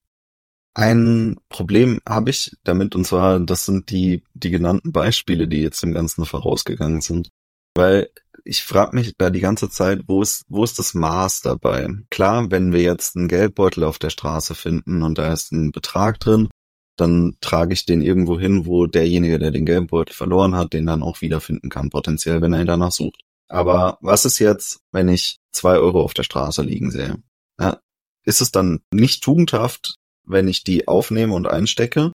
Ein 0.74 1.36
Problem 1.48 2.00
habe 2.06 2.30
ich 2.30 2.56
damit, 2.64 2.96
und 2.96 3.06
zwar, 3.06 3.38
das 3.38 3.64
sind 3.64 3.90
die, 3.90 4.24
die 4.34 4.50
genannten 4.50 4.90
Beispiele, 4.90 5.46
die 5.46 5.62
jetzt 5.62 5.82
dem 5.82 5.94
Ganzen 5.94 6.26
vorausgegangen 6.26 7.00
sind. 7.00 7.30
Weil 7.76 8.10
ich 8.44 8.64
frage 8.64 8.96
mich 8.96 9.14
da 9.16 9.30
die 9.30 9.40
ganze 9.40 9.70
Zeit, 9.70 10.02
wo 10.08 10.20
ist, 10.20 10.44
wo 10.48 10.64
ist 10.64 10.78
das 10.80 10.94
Maß 10.94 11.42
dabei? 11.42 11.88
Klar, 12.10 12.50
wenn 12.50 12.72
wir 12.72 12.82
jetzt 12.82 13.16
einen 13.16 13.28
Geldbeutel 13.28 13.84
auf 13.84 14.00
der 14.00 14.10
Straße 14.10 14.56
finden 14.56 15.02
und 15.04 15.18
da 15.18 15.32
ist 15.32 15.52
ein 15.52 15.70
Betrag 15.70 16.18
drin, 16.18 16.48
dann 16.96 17.36
trage 17.40 17.72
ich 17.74 17.86
den 17.86 18.02
irgendwo 18.02 18.38
hin, 18.38 18.66
wo 18.66 18.86
derjenige, 18.86 19.38
der 19.38 19.52
den 19.52 19.66
Geldbeutel 19.66 20.14
verloren 20.14 20.56
hat, 20.56 20.72
den 20.72 20.86
dann 20.86 21.02
auch 21.02 21.20
wiederfinden 21.20 21.70
kann, 21.70 21.90
potenziell, 21.90 22.42
wenn 22.42 22.52
er 22.52 22.60
ihn 22.60 22.66
danach 22.66 22.92
sucht. 22.92 23.22
Aber 23.54 23.98
was 24.00 24.24
ist 24.24 24.40
jetzt, 24.40 24.80
wenn 24.90 25.08
ich 25.08 25.38
zwei 25.52 25.76
Euro 25.76 26.02
auf 26.02 26.12
der 26.12 26.24
Straße 26.24 26.60
liegen 26.62 26.90
sehe? 26.90 27.22
Ja, 27.60 27.78
ist 28.24 28.40
es 28.40 28.50
dann 28.50 28.80
nicht 28.92 29.22
tugendhaft, 29.22 29.94
wenn 30.26 30.48
ich 30.48 30.64
die 30.64 30.88
aufnehme 30.88 31.34
und 31.34 31.46
einstecke? 31.46 32.10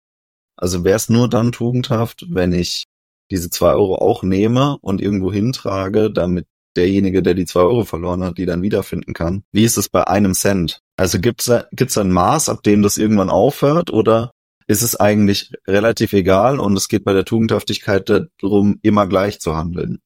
Also 0.57 0.83
wäre 0.83 0.97
es 0.97 1.07
nur 1.07 1.29
dann 1.29 1.53
tugendhaft, 1.53 2.25
wenn 2.29 2.51
ich 2.51 2.83
diese 3.31 3.49
zwei 3.49 3.71
Euro 3.71 3.95
auch 3.95 4.21
nehme 4.21 4.79
und 4.81 4.99
irgendwo 4.99 5.31
hintrage, 5.31 6.11
damit 6.11 6.45
derjenige, 6.75 7.23
der 7.23 7.35
die 7.35 7.45
zwei 7.45 7.61
Euro 7.61 7.85
verloren 7.85 8.21
hat, 8.21 8.37
die 8.37 8.45
dann 8.45 8.61
wiederfinden 8.61 9.13
kann. 9.13 9.43
Wie 9.53 9.63
ist 9.63 9.77
es 9.77 9.87
bei 9.87 10.05
einem 10.05 10.33
Cent? 10.33 10.81
Also 10.97 11.21
gibt's 11.21 11.45
da, 11.45 11.67
gibt's 11.71 11.93
da 11.93 12.01
ein 12.01 12.11
Maß, 12.11 12.49
ab 12.49 12.63
dem 12.63 12.81
das 12.81 12.97
irgendwann 12.97 13.29
aufhört 13.29 13.91
oder 13.91 14.31
ist 14.67 14.81
es 14.81 14.97
eigentlich 14.97 15.53
relativ 15.65 16.11
egal 16.11 16.59
und 16.59 16.75
es 16.75 16.89
geht 16.89 17.05
bei 17.05 17.13
der 17.13 17.23
Tugendhaftigkeit 17.23 18.09
darum, 18.41 18.77
immer 18.81 19.07
gleich 19.07 19.39
zu 19.39 19.55
handeln? 19.55 19.99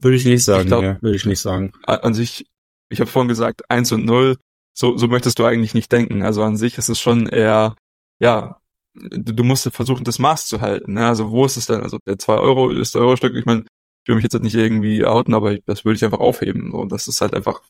Würde 0.00 0.16
ich 0.16 0.24
nicht 0.24 0.44
sagen, 0.44 0.62
ich 0.62 0.66
glaub, 0.66 0.82
ja, 0.82 0.98
würde 1.00 1.16
ich 1.16 1.26
nicht 1.26 1.40
sagen. 1.40 1.72
An 1.84 2.14
sich, 2.14 2.46
ich 2.88 3.00
habe 3.00 3.10
vorhin 3.10 3.28
gesagt, 3.28 3.70
eins 3.70 3.92
und 3.92 4.04
null, 4.04 4.36
so, 4.72 4.96
so 4.96 5.08
möchtest 5.08 5.38
du 5.38 5.44
eigentlich 5.44 5.74
nicht 5.74 5.92
denken. 5.92 6.22
Also 6.22 6.42
an 6.42 6.56
sich 6.56 6.78
ist 6.78 6.88
es 6.88 6.98
schon 6.98 7.26
eher, 7.26 7.76
ja, 8.18 8.60
du, 8.94 9.34
du 9.34 9.44
musst 9.44 9.68
versuchen, 9.72 10.04
das 10.04 10.18
Maß 10.18 10.46
zu 10.46 10.60
halten. 10.60 10.94
Ne? 10.94 11.06
Also 11.06 11.30
wo 11.30 11.44
ist 11.44 11.56
es 11.56 11.66
denn? 11.66 11.82
Also 11.82 11.98
der 12.06 12.18
2 12.18 12.34
Euro 12.34 12.70
ist 12.70 12.94
der 12.94 13.02
Euro-Stück, 13.02 13.34
ich 13.34 13.44
meine, 13.44 13.64
ich 14.02 14.08
will 14.08 14.14
mich 14.14 14.24
jetzt 14.24 14.40
nicht 14.40 14.54
irgendwie 14.54 15.04
outen, 15.04 15.34
aber 15.34 15.52
ich, 15.52 15.62
das 15.66 15.84
würde 15.84 15.96
ich 15.96 16.04
einfach 16.04 16.20
aufheben. 16.20 16.70
So, 16.72 16.84
das 16.86 17.08
ist 17.08 17.20
halt 17.20 17.34
einfach 17.34 17.60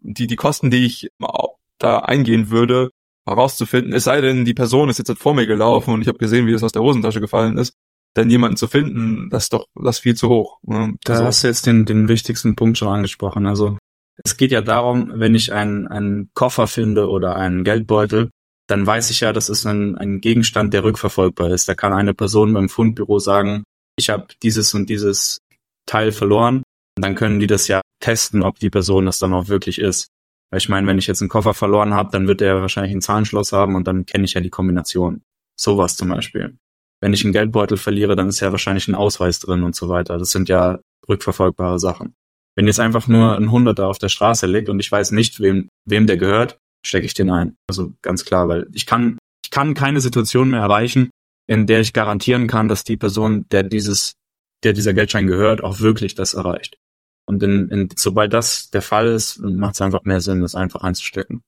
die, 0.00 0.26
die 0.26 0.36
Kosten, 0.36 0.70
die 0.70 0.84
ich 0.84 1.10
da 1.78 1.98
eingehen 2.00 2.50
würde, 2.50 2.90
herauszufinden, 3.26 3.92
es 3.92 4.04
sei 4.04 4.20
denn, 4.20 4.44
die 4.44 4.54
Person 4.54 4.88
ist 4.88 4.98
jetzt 4.98 5.08
halt 5.08 5.18
vor 5.18 5.34
mir 5.34 5.46
gelaufen 5.46 5.94
und 5.94 6.02
ich 6.02 6.08
habe 6.08 6.18
gesehen, 6.18 6.46
wie 6.46 6.52
es 6.52 6.62
aus 6.62 6.72
der 6.72 6.82
Hosentasche 6.82 7.20
gefallen 7.20 7.56
ist, 7.56 7.74
dann 8.14 8.30
jemanden 8.30 8.56
zu 8.56 8.66
finden, 8.66 9.30
das 9.30 9.44
ist 9.44 9.52
doch 9.52 9.66
das 9.74 9.96
ist 9.96 10.02
viel 10.02 10.14
zu 10.14 10.28
hoch. 10.28 10.58
Ne? 10.62 10.94
Da 11.04 11.14
also, 11.14 11.24
hast 11.24 11.42
du 11.42 11.48
jetzt 11.48 11.66
den, 11.66 11.84
den 11.84 12.08
wichtigsten 12.08 12.56
Punkt 12.56 12.78
schon 12.78 12.88
angesprochen. 12.88 13.46
Also 13.46 13.78
es 14.22 14.36
geht 14.36 14.52
ja 14.52 14.60
darum, 14.60 15.12
wenn 15.14 15.34
ich 15.34 15.52
einen, 15.52 15.88
einen 15.88 16.30
Koffer 16.34 16.66
finde 16.66 17.08
oder 17.08 17.36
einen 17.36 17.64
Geldbeutel, 17.64 18.30
dann 18.68 18.86
weiß 18.86 19.10
ich 19.10 19.20
ja, 19.20 19.32
das 19.32 19.48
ist 19.48 19.66
ein, 19.66 19.96
ein 19.96 20.20
Gegenstand, 20.20 20.72
der 20.74 20.84
rückverfolgbar 20.84 21.50
ist. 21.50 21.68
Da 21.68 21.74
kann 21.74 21.92
eine 21.92 22.14
Person 22.14 22.52
beim 22.52 22.68
Fundbüro 22.68 23.18
sagen, 23.18 23.64
ich 23.96 24.10
habe 24.10 24.26
dieses 24.42 24.74
und 24.74 24.88
dieses 24.88 25.38
Teil 25.86 26.12
verloren. 26.12 26.62
Und 26.96 27.04
dann 27.04 27.14
können 27.14 27.40
die 27.40 27.46
das 27.46 27.68
ja 27.68 27.80
testen, 28.00 28.42
ob 28.42 28.58
die 28.58 28.70
Person 28.70 29.06
das 29.06 29.18
dann 29.18 29.32
auch 29.32 29.48
wirklich 29.48 29.78
ist. 29.78 30.08
Weil 30.50 30.58
ich 30.58 30.68
meine, 30.68 30.86
wenn 30.86 30.98
ich 30.98 31.06
jetzt 31.06 31.22
einen 31.22 31.30
Koffer 31.30 31.54
verloren 31.54 31.94
habe, 31.94 32.10
dann 32.12 32.28
wird 32.28 32.40
der 32.42 32.60
wahrscheinlich 32.60 32.92
ein 32.92 33.00
Zahnschloss 33.00 33.52
haben 33.52 33.74
und 33.74 33.86
dann 33.86 34.04
kenne 34.04 34.24
ich 34.24 34.34
ja 34.34 34.40
die 34.40 34.50
Kombination. 34.50 35.22
Sowas 35.58 35.96
zum 35.96 36.10
Beispiel. 36.10 36.58
Wenn 37.02 37.12
ich 37.12 37.24
einen 37.24 37.32
Geldbeutel 37.32 37.76
verliere, 37.76 38.14
dann 38.14 38.28
ist 38.28 38.40
ja 38.40 38.52
wahrscheinlich 38.52 38.86
ein 38.86 38.94
Ausweis 38.94 39.40
drin 39.40 39.64
und 39.64 39.74
so 39.74 39.88
weiter. 39.88 40.18
Das 40.18 40.30
sind 40.30 40.48
ja 40.48 40.78
rückverfolgbare 41.08 41.80
Sachen. 41.80 42.14
Wenn 42.54 42.66
jetzt 42.66 42.78
einfach 42.78 43.08
nur 43.08 43.36
ein 43.36 43.50
Hunderter 43.50 43.88
auf 43.88 43.98
der 43.98 44.08
Straße 44.08 44.46
liegt 44.46 44.68
und 44.68 44.78
ich 44.78 44.92
weiß 44.92 45.10
nicht, 45.10 45.40
wem, 45.40 45.68
wem 45.84 46.06
der 46.06 46.16
gehört, 46.16 46.58
stecke 46.86 47.06
ich 47.06 47.14
den 47.14 47.30
ein. 47.30 47.56
Also 47.68 47.92
ganz 48.02 48.24
klar, 48.24 48.48
weil 48.48 48.68
ich 48.72 48.86
kann, 48.86 49.18
ich 49.44 49.50
kann 49.50 49.74
keine 49.74 50.00
Situation 50.00 50.50
mehr 50.50 50.60
erreichen, 50.60 51.10
in 51.48 51.66
der 51.66 51.80
ich 51.80 51.92
garantieren 51.92 52.46
kann, 52.46 52.68
dass 52.68 52.84
die 52.84 52.96
Person, 52.96 53.46
der 53.50 53.64
dieses, 53.64 54.12
der 54.62 54.72
dieser 54.72 54.94
Geldschein 54.94 55.26
gehört, 55.26 55.64
auch 55.64 55.80
wirklich 55.80 56.14
das 56.14 56.34
erreicht. 56.34 56.76
Und 57.26 57.42
in, 57.42 57.68
in, 57.68 57.88
sobald 57.96 58.32
das 58.32 58.70
der 58.70 58.82
Fall 58.82 59.08
ist, 59.08 59.40
macht 59.40 59.74
es 59.74 59.80
einfach 59.80 60.04
mehr 60.04 60.20
Sinn, 60.20 60.40
das 60.40 60.54
einfach 60.54 60.82
einzustecken. 60.82 61.42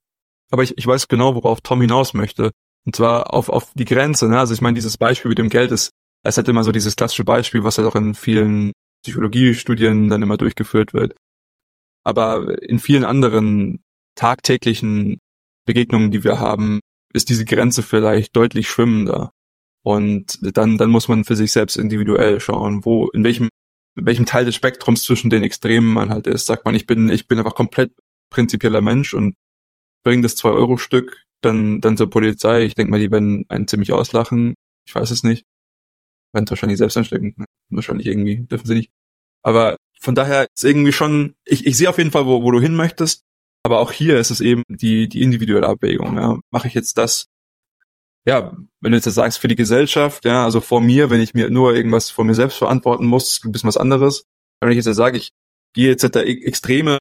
Aber 0.50 0.62
ich, 0.62 0.76
ich 0.76 0.86
weiß 0.86 1.06
genau, 1.06 1.34
worauf 1.34 1.60
Tom 1.60 1.80
hinaus 1.80 2.12
möchte. 2.14 2.50
Und 2.86 2.96
zwar 2.96 3.32
auf, 3.32 3.48
auf 3.48 3.72
die 3.74 3.84
Grenze. 3.84 4.28
Ne? 4.28 4.38
Also 4.38 4.54
ich 4.54 4.60
meine, 4.60 4.74
dieses 4.74 4.98
Beispiel 4.98 5.30
mit 5.30 5.38
dem 5.38 5.48
Geld 5.48 5.72
ist, 5.72 5.90
es 6.22 6.36
hat 6.36 6.48
immer 6.48 6.64
so 6.64 6.72
dieses 6.72 6.96
klassische 6.96 7.24
Beispiel, 7.24 7.64
was 7.64 7.78
halt 7.78 7.86
auch 7.86 7.96
in 7.96 8.14
vielen 8.14 8.72
Psychologiestudien 9.02 10.08
dann 10.08 10.22
immer 10.22 10.36
durchgeführt 10.36 10.94
wird. 10.94 11.14
Aber 12.04 12.62
in 12.62 12.78
vielen 12.78 13.04
anderen 13.04 13.82
tagtäglichen 14.14 15.18
Begegnungen, 15.66 16.10
die 16.10 16.24
wir 16.24 16.38
haben, 16.38 16.80
ist 17.12 17.28
diese 17.28 17.44
Grenze 17.44 17.82
vielleicht 17.82 18.36
deutlich 18.36 18.68
schwimmender. 18.68 19.30
Und 19.82 20.38
dann, 20.56 20.78
dann 20.78 20.90
muss 20.90 21.08
man 21.08 21.24
für 21.24 21.36
sich 21.36 21.52
selbst 21.52 21.76
individuell 21.76 22.40
schauen, 22.40 22.84
wo, 22.84 23.08
in 23.08 23.22
welchem, 23.22 23.48
in 23.96 24.06
welchem 24.06 24.26
Teil 24.26 24.46
des 24.46 24.54
Spektrums 24.54 25.02
zwischen 25.02 25.30
den 25.30 25.42
Extremen 25.42 25.92
man 25.92 26.10
halt 26.10 26.26
ist. 26.26 26.46
Sagt 26.46 26.64
man, 26.64 26.74
ich 26.74 26.86
bin, 26.86 27.08
ich 27.10 27.28
bin 27.28 27.38
einfach 27.38 27.54
komplett 27.54 27.92
prinzipieller 28.30 28.80
Mensch 28.80 29.14
und 29.14 29.34
bringe 30.02 30.22
das 30.22 30.36
2-Euro-Stück 30.38 31.22
dann, 31.44 31.80
dann 31.80 31.96
zur 31.96 32.10
Polizei. 32.10 32.64
Ich 32.64 32.74
denke 32.74 32.90
mal, 32.90 33.00
die 33.00 33.10
werden 33.10 33.44
einen 33.48 33.68
ziemlich 33.68 33.92
auslachen. 33.92 34.54
Ich 34.86 34.94
weiß 34.94 35.10
es 35.10 35.22
nicht. 35.22 35.44
Werden 36.32 36.48
wahrscheinlich 36.48 36.78
selbst 36.78 36.96
anstecken. 36.96 37.44
Wahrscheinlich 37.70 38.06
irgendwie, 38.06 38.46
dürfen 38.46 38.66
sie 38.66 38.74
nicht. 38.74 38.90
Aber 39.42 39.76
von 40.00 40.14
daher 40.14 40.46
ist 40.54 40.64
irgendwie 40.64 40.92
schon, 40.92 41.34
ich, 41.44 41.66
ich 41.66 41.76
sehe 41.76 41.88
auf 41.88 41.98
jeden 41.98 42.10
Fall, 42.10 42.26
wo, 42.26 42.42
wo 42.42 42.50
du 42.50 42.60
hin 42.60 42.74
möchtest. 42.74 43.22
Aber 43.62 43.80
auch 43.80 43.92
hier 43.92 44.18
ist 44.18 44.30
es 44.30 44.40
eben 44.40 44.62
die, 44.68 45.08
die 45.08 45.22
individuelle 45.22 45.66
Abwägung. 45.66 46.16
Ja. 46.16 46.38
Mache 46.50 46.68
ich 46.68 46.74
jetzt 46.74 46.98
das, 46.98 47.26
ja, 48.26 48.56
wenn 48.80 48.92
du 48.92 48.98
jetzt 48.98 49.04
sagst, 49.04 49.38
für 49.38 49.48
die 49.48 49.56
Gesellschaft, 49.56 50.24
ja, 50.24 50.44
also 50.44 50.60
vor 50.60 50.80
mir, 50.80 51.10
wenn 51.10 51.20
ich 51.20 51.34
mir 51.34 51.50
nur 51.50 51.74
irgendwas 51.74 52.10
vor 52.10 52.24
mir 52.24 52.34
selbst 52.34 52.58
verantworten 52.58 53.06
muss, 53.06 53.28
ist 53.28 53.44
ein 53.44 53.52
bisschen 53.52 53.68
was 53.68 53.76
anderes. 53.76 54.24
Wenn 54.60 54.70
ich 54.70 54.84
jetzt 54.84 54.96
sage, 54.96 55.18
ich 55.18 55.30
gehe 55.74 55.88
jetzt 55.88 56.04
da 56.04 56.20
extreme, 56.20 56.98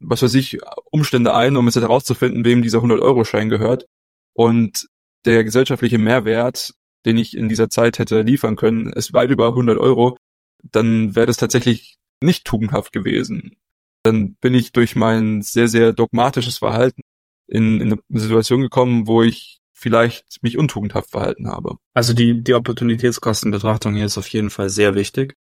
was 0.00 0.22
weiß 0.22 0.34
ich, 0.34 0.58
Umstände 0.90 1.34
ein, 1.34 1.56
um 1.56 1.66
jetzt 1.66 1.76
herauszufinden, 1.76 2.44
wem 2.44 2.62
dieser 2.62 2.78
100-Euro-Schein 2.78 3.48
gehört. 3.48 3.86
Und 4.34 4.86
der 5.24 5.44
gesellschaftliche 5.44 5.98
Mehrwert, 5.98 6.74
den 7.04 7.18
ich 7.18 7.36
in 7.36 7.48
dieser 7.48 7.70
Zeit 7.70 7.98
hätte 7.98 8.22
liefern 8.22 8.56
können, 8.56 8.92
ist 8.92 9.12
weit 9.12 9.30
über 9.30 9.48
100 9.48 9.78
Euro, 9.78 10.16
dann 10.62 11.14
wäre 11.14 11.26
das 11.26 11.36
tatsächlich 11.36 11.96
nicht 12.22 12.44
tugendhaft 12.44 12.92
gewesen. 12.92 13.56
Dann 14.02 14.34
bin 14.36 14.54
ich 14.54 14.72
durch 14.72 14.96
mein 14.96 15.42
sehr, 15.42 15.68
sehr 15.68 15.92
dogmatisches 15.92 16.58
Verhalten 16.58 17.02
in, 17.48 17.80
in 17.80 17.92
eine 17.92 18.20
Situation 18.20 18.60
gekommen, 18.60 19.06
wo 19.06 19.22
ich 19.22 19.60
vielleicht 19.72 20.42
mich 20.42 20.56
untugendhaft 20.56 21.10
verhalten 21.10 21.48
habe. 21.48 21.76
Also 21.92 22.14
die, 22.14 22.42
die 22.42 22.54
Opportunitätskostenbetrachtung 22.54 23.94
hier 23.94 24.06
ist 24.06 24.18
auf 24.18 24.28
jeden 24.28 24.50
Fall 24.50 24.70
sehr 24.70 24.94
wichtig. 24.94 25.34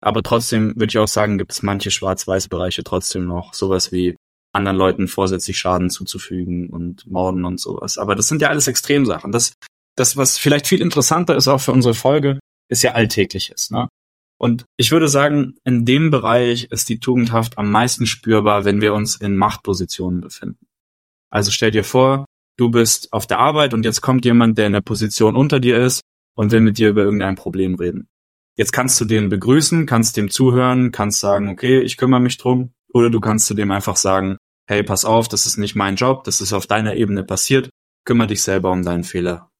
Aber 0.00 0.22
trotzdem 0.22 0.74
würde 0.76 0.90
ich 0.90 0.98
auch 0.98 1.08
sagen, 1.08 1.38
gibt 1.38 1.52
es 1.52 1.62
manche 1.62 1.90
Schwarz-Weiß-Bereiche 1.90 2.84
trotzdem 2.84 3.26
noch. 3.26 3.54
Sowas 3.54 3.92
wie 3.92 4.16
anderen 4.52 4.76
Leuten 4.76 5.08
vorsätzlich 5.08 5.58
Schaden 5.58 5.90
zuzufügen 5.90 6.70
und 6.70 7.06
Morden 7.10 7.44
und 7.44 7.60
sowas. 7.60 7.98
Aber 7.98 8.14
das 8.14 8.28
sind 8.28 8.42
ja 8.42 8.48
alles 8.48 8.66
Extremsachen. 8.66 9.30
Das, 9.30 9.52
das, 9.96 10.16
was 10.16 10.38
vielleicht 10.38 10.66
viel 10.66 10.80
interessanter 10.80 11.36
ist 11.36 11.48
auch 11.48 11.60
für 11.60 11.72
unsere 11.72 11.94
Folge, 11.94 12.40
ist 12.68 12.82
ja 12.82 12.92
Alltägliches. 12.92 13.70
Ne? 13.70 13.88
Und 14.38 14.64
ich 14.78 14.90
würde 14.90 15.08
sagen, 15.08 15.56
in 15.64 15.84
dem 15.84 16.10
Bereich 16.10 16.64
ist 16.70 16.88
die 16.88 16.98
Tugendhaft 16.98 17.58
am 17.58 17.70
meisten 17.70 18.06
spürbar, 18.06 18.64
wenn 18.64 18.80
wir 18.80 18.94
uns 18.94 19.16
in 19.16 19.36
Machtpositionen 19.36 20.20
befinden. 20.20 20.66
Also 21.30 21.50
stell 21.50 21.70
dir 21.70 21.84
vor, 21.84 22.24
du 22.56 22.70
bist 22.70 23.12
auf 23.12 23.26
der 23.26 23.38
Arbeit 23.38 23.74
und 23.74 23.84
jetzt 23.84 24.00
kommt 24.00 24.24
jemand, 24.24 24.56
der 24.58 24.66
in 24.66 24.72
der 24.72 24.80
Position 24.80 25.36
unter 25.36 25.60
dir 25.60 25.78
ist 25.78 26.00
und 26.34 26.52
will 26.52 26.60
mit 26.60 26.78
dir 26.78 26.88
über 26.88 27.02
irgendein 27.02 27.36
Problem 27.36 27.74
reden. 27.74 28.08
Jetzt 28.56 28.72
kannst 28.72 29.00
du 29.00 29.04
den 29.04 29.28
begrüßen, 29.28 29.86
kannst 29.86 30.16
dem 30.16 30.30
zuhören, 30.30 30.92
kannst 30.92 31.20
sagen, 31.20 31.48
okay, 31.48 31.80
ich 31.80 31.96
kümmere 31.96 32.20
mich 32.20 32.36
drum, 32.36 32.72
oder 32.92 33.10
du 33.10 33.20
kannst 33.20 33.46
zu 33.46 33.54
dem 33.54 33.70
einfach 33.70 33.96
sagen, 33.96 34.36
hey, 34.68 34.82
pass 34.82 35.04
auf, 35.04 35.28
das 35.28 35.46
ist 35.46 35.56
nicht 35.56 35.74
mein 35.74 35.96
Job, 35.96 36.24
das 36.24 36.40
ist 36.40 36.52
auf 36.52 36.66
deiner 36.66 36.94
Ebene 36.94 37.24
passiert, 37.24 37.70
kümmere 38.04 38.28
dich 38.28 38.42
selber 38.42 38.70
um 38.70 38.84
deinen 38.84 39.04
Fehler. 39.04 39.50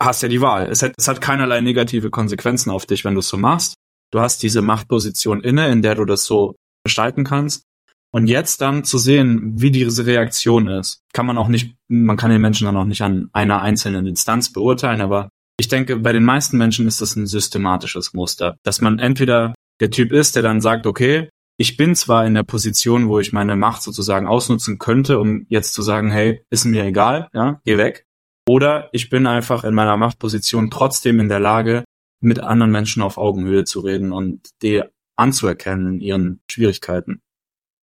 Hast 0.00 0.22
ja 0.22 0.28
die 0.28 0.40
Wahl. 0.40 0.68
Es 0.70 0.82
hat, 0.82 0.92
es 0.98 1.08
hat 1.08 1.20
keinerlei 1.20 1.60
negative 1.60 2.10
Konsequenzen 2.10 2.70
auf 2.70 2.84
dich, 2.84 3.04
wenn 3.04 3.14
du 3.14 3.20
es 3.20 3.28
so 3.28 3.38
machst. 3.38 3.74
Du 4.12 4.20
hast 4.20 4.42
diese 4.42 4.62
Machtposition 4.62 5.40
inne, 5.40 5.68
in 5.68 5.82
der 5.82 5.94
du 5.94 6.04
das 6.04 6.24
so 6.24 6.54
gestalten 6.84 7.24
kannst. 7.24 7.64
Und 8.12 8.28
jetzt 8.28 8.60
dann 8.60 8.84
zu 8.84 8.98
sehen, 8.98 9.60
wie 9.60 9.70
diese 9.70 10.06
Reaktion 10.06 10.68
ist, 10.68 11.00
kann 11.12 11.26
man 11.26 11.38
auch 11.38 11.48
nicht, 11.48 11.76
man 11.88 12.16
kann 12.16 12.30
den 12.30 12.40
Menschen 12.40 12.66
dann 12.66 12.76
auch 12.76 12.84
nicht 12.84 13.02
an 13.02 13.28
einer 13.32 13.62
einzelnen 13.62 14.06
Instanz 14.06 14.52
beurteilen, 14.52 15.00
aber 15.00 15.28
ich 15.58 15.68
denke, 15.68 15.96
bei 15.96 16.12
den 16.12 16.24
meisten 16.24 16.58
Menschen 16.58 16.86
ist 16.86 17.00
das 17.00 17.16
ein 17.16 17.26
systematisches 17.26 18.12
Muster, 18.12 18.58
dass 18.62 18.80
man 18.80 18.98
entweder 18.98 19.54
der 19.80 19.90
Typ 19.90 20.12
ist, 20.12 20.36
der 20.36 20.42
dann 20.42 20.60
sagt, 20.60 20.86
okay, 20.86 21.30
ich 21.58 21.76
bin 21.76 21.94
zwar 21.94 22.26
in 22.26 22.34
der 22.34 22.42
Position, 22.42 23.08
wo 23.08 23.18
ich 23.18 23.32
meine 23.32 23.56
Macht 23.56 23.82
sozusagen 23.82 24.26
ausnutzen 24.26 24.78
könnte, 24.78 25.18
um 25.18 25.46
jetzt 25.48 25.72
zu 25.72 25.80
sagen, 25.82 26.10
hey, 26.10 26.42
ist 26.50 26.66
mir 26.66 26.84
egal, 26.84 27.28
ja, 27.32 27.60
geh 27.64 27.78
weg. 27.78 28.04
Oder 28.48 28.90
ich 28.92 29.08
bin 29.08 29.26
einfach 29.26 29.64
in 29.64 29.74
meiner 29.74 29.96
Machtposition 29.96 30.70
trotzdem 30.70 31.18
in 31.18 31.28
der 31.28 31.40
Lage, 31.40 31.84
mit 32.20 32.40
anderen 32.40 32.72
Menschen 32.72 33.02
auf 33.02 33.18
Augenhöhe 33.18 33.64
zu 33.64 33.80
reden 33.80 34.12
und 34.12 34.50
die 34.62 34.82
anzuerkennen 35.16 35.94
in 35.94 36.00
ihren 36.00 36.40
Schwierigkeiten. 36.50 37.20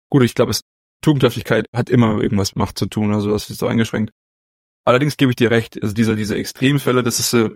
Gut, 0.10 0.24
ich 0.24 0.36
glaube, 0.36 0.54
Tugendhaftigkeit 1.02 1.66
hat 1.76 1.90
immer 1.90 2.22
irgendwas 2.22 2.52
mit 2.52 2.58
Macht 2.58 2.78
zu 2.78 2.86
tun, 2.86 3.14
also 3.14 3.32
das 3.32 3.50
ist 3.50 3.60
so 3.60 3.68
eingeschränkt. 3.68 4.12
Allerdings 4.86 5.18
gebe 5.18 5.32
ich 5.32 5.36
dir 5.36 5.52
recht, 5.52 5.82
also 5.82 5.94
diese, 5.94 6.16
diese 6.16 6.36
Extremfälle, 6.36 7.04
das 7.04 7.20
ist, 7.20 7.34
äh, 7.34 7.52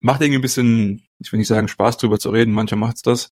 macht 0.00 0.20
irgendwie 0.20 0.38
ein 0.38 0.42
bisschen, 0.42 1.06
ich 1.18 1.32
will 1.32 1.38
nicht 1.38 1.48
sagen, 1.48 1.68
Spaß 1.68 1.98
drüber 1.98 2.18
zu 2.18 2.30
reden, 2.30 2.52
mancher 2.52 2.76
macht's 2.76 3.02
das. 3.02 3.30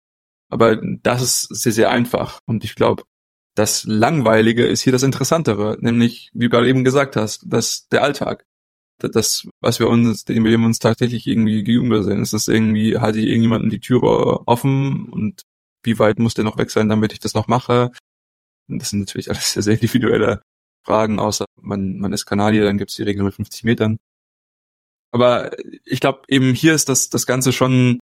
Aber 0.49 0.77
das 0.77 1.21
ist 1.21 1.41
sehr, 1.43 1.71
sehr 1.71 1.91
einfach. 1.91 2.39
Und 2.45 2.63
ich 2.63 2.75
glaube, 2.75 3.03
das 3.55 3.83
Langweilige 3.85 4.65
ist 4.65 4.81
hier 4.81 4.93
das 4.93 5.03
Interessantere, 5.03 5.77
nämlich, 5.79 6.29
wie 6.33 6.45
du 6.45 6.49
gerade 6.49 6.69
eben 6.69 6.83
gesagt 6.83 7.15
hast, 7.15 7.43
dass 7.47 7.87
der 7.89 8.03
Alltag. 8.03 8.45
Das, 8.99 9.47
was 9.61 9.79
wir 9.79 9.87
uns, 9.87 10.25
dem 10.25 10.43
wir 10.43 10.57
uns 10.57 10.79
tatsächlich 10.79 11.25
irgendwie 11.25 11.63
gegenüber 11.63 12.03
sehen, 12.03 12.21
ist 12.21 12.33
das 12.33 12.49
irgendwie, 12.49 12.97
halte 12.97 13.19
ich 13.19 13.27
irgendjemanden 13.27 13.69
die 13.69 13.79
Türe 13.79 14.45
offen 14.45 15.07
und 15.09 15.43
wie 15.83 15.97
weit 15.99 16.19
muss 16.19 16.33
der 16.33 16.43
noch 16.43 16.57
weg 16.57 16.69
sein, 16.69 16.89
damit 16.89 17.13
ich 17.13 17.19
das 17.19 17.33
noch 17.33 17.47
mache? 17.47 17.91
Das 18.67 18.89
sind 18.89 18.99
natürlich 18.99 19.29
alles 19.29 19.53
sehr, 19.53 19.63
sehr 19.63 19.75
individuelle 19.75 20.41
Fragen, 20.85 21.19
außer 21.19 21.45
man, 21.61 21.97
man 21.99 22.13
ist 22.13 22.25
Kanadier, 22.25 22.63
dann 22.63 22.77
gibt 22.77 22.91
es 22.91 22.97
die 22.97 23.03
Regel 23.03 23.23
mit 23.23 23.33
50 23.33 23.63
Metern. 23.63 23.97
Aber 25.11 25.51
ich 25.85 25.99
glaube, 25.99 26.21
eben 26.27 26.53
hier 26.53 26.73
ist 26.73 26.89
das, 26.89 27.09
das 27.09 27.25
Ganze 27.25 27.51
schon 27.51 27.99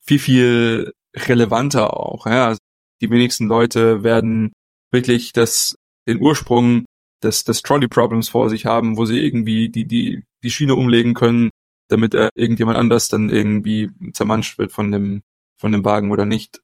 viel, 0.00 0.18
viel 0.18 0.92
relevanter 1.14 1.96
auch. 1.96 2.26
Ja? 2.26 2.46
Also 2.46 2.58
die 3.00 3.10
wenigsten 3.10 3.46
Leute 3.46 4.02
werden 4.02 4.52
wirklich 4.92 5.32
das, 5.32 5.76
den 6.06 6.20
Ursprung 6.20 6.84
des, 7.22 7.44
des 7.44 7.62
Trolley-Problems 7.62 8.28
vor 8.28 8.50
sich 8.50 8.66
haben, 8.66 8.96
wo 8.96 9.04
sie 9.04 9.18
irgendwie 9.18 9.68
die, 9.68 9.86
die, 9.86 10.24
die 10.42 10.50
Schiene 10.50 10.74
umlegen 10.74 11.14
können, 11.14 11.50
damit 11.88 12.14
er 12.14 12.30
irgendjemand 12.34 12.78
anders 12.78 13.08
dann 13.08 13.30
irgendwie 13.30 13.90
zermanscht 14.12 14.58
wird 14.58 14.72
von 14.72 14.92
dem, 14.92 15.22
von 15.58 15.72
dem 15.72 15.84
Wagen 15.84 16.12
oder 16.12 16.26
nicht. 16.26 16.60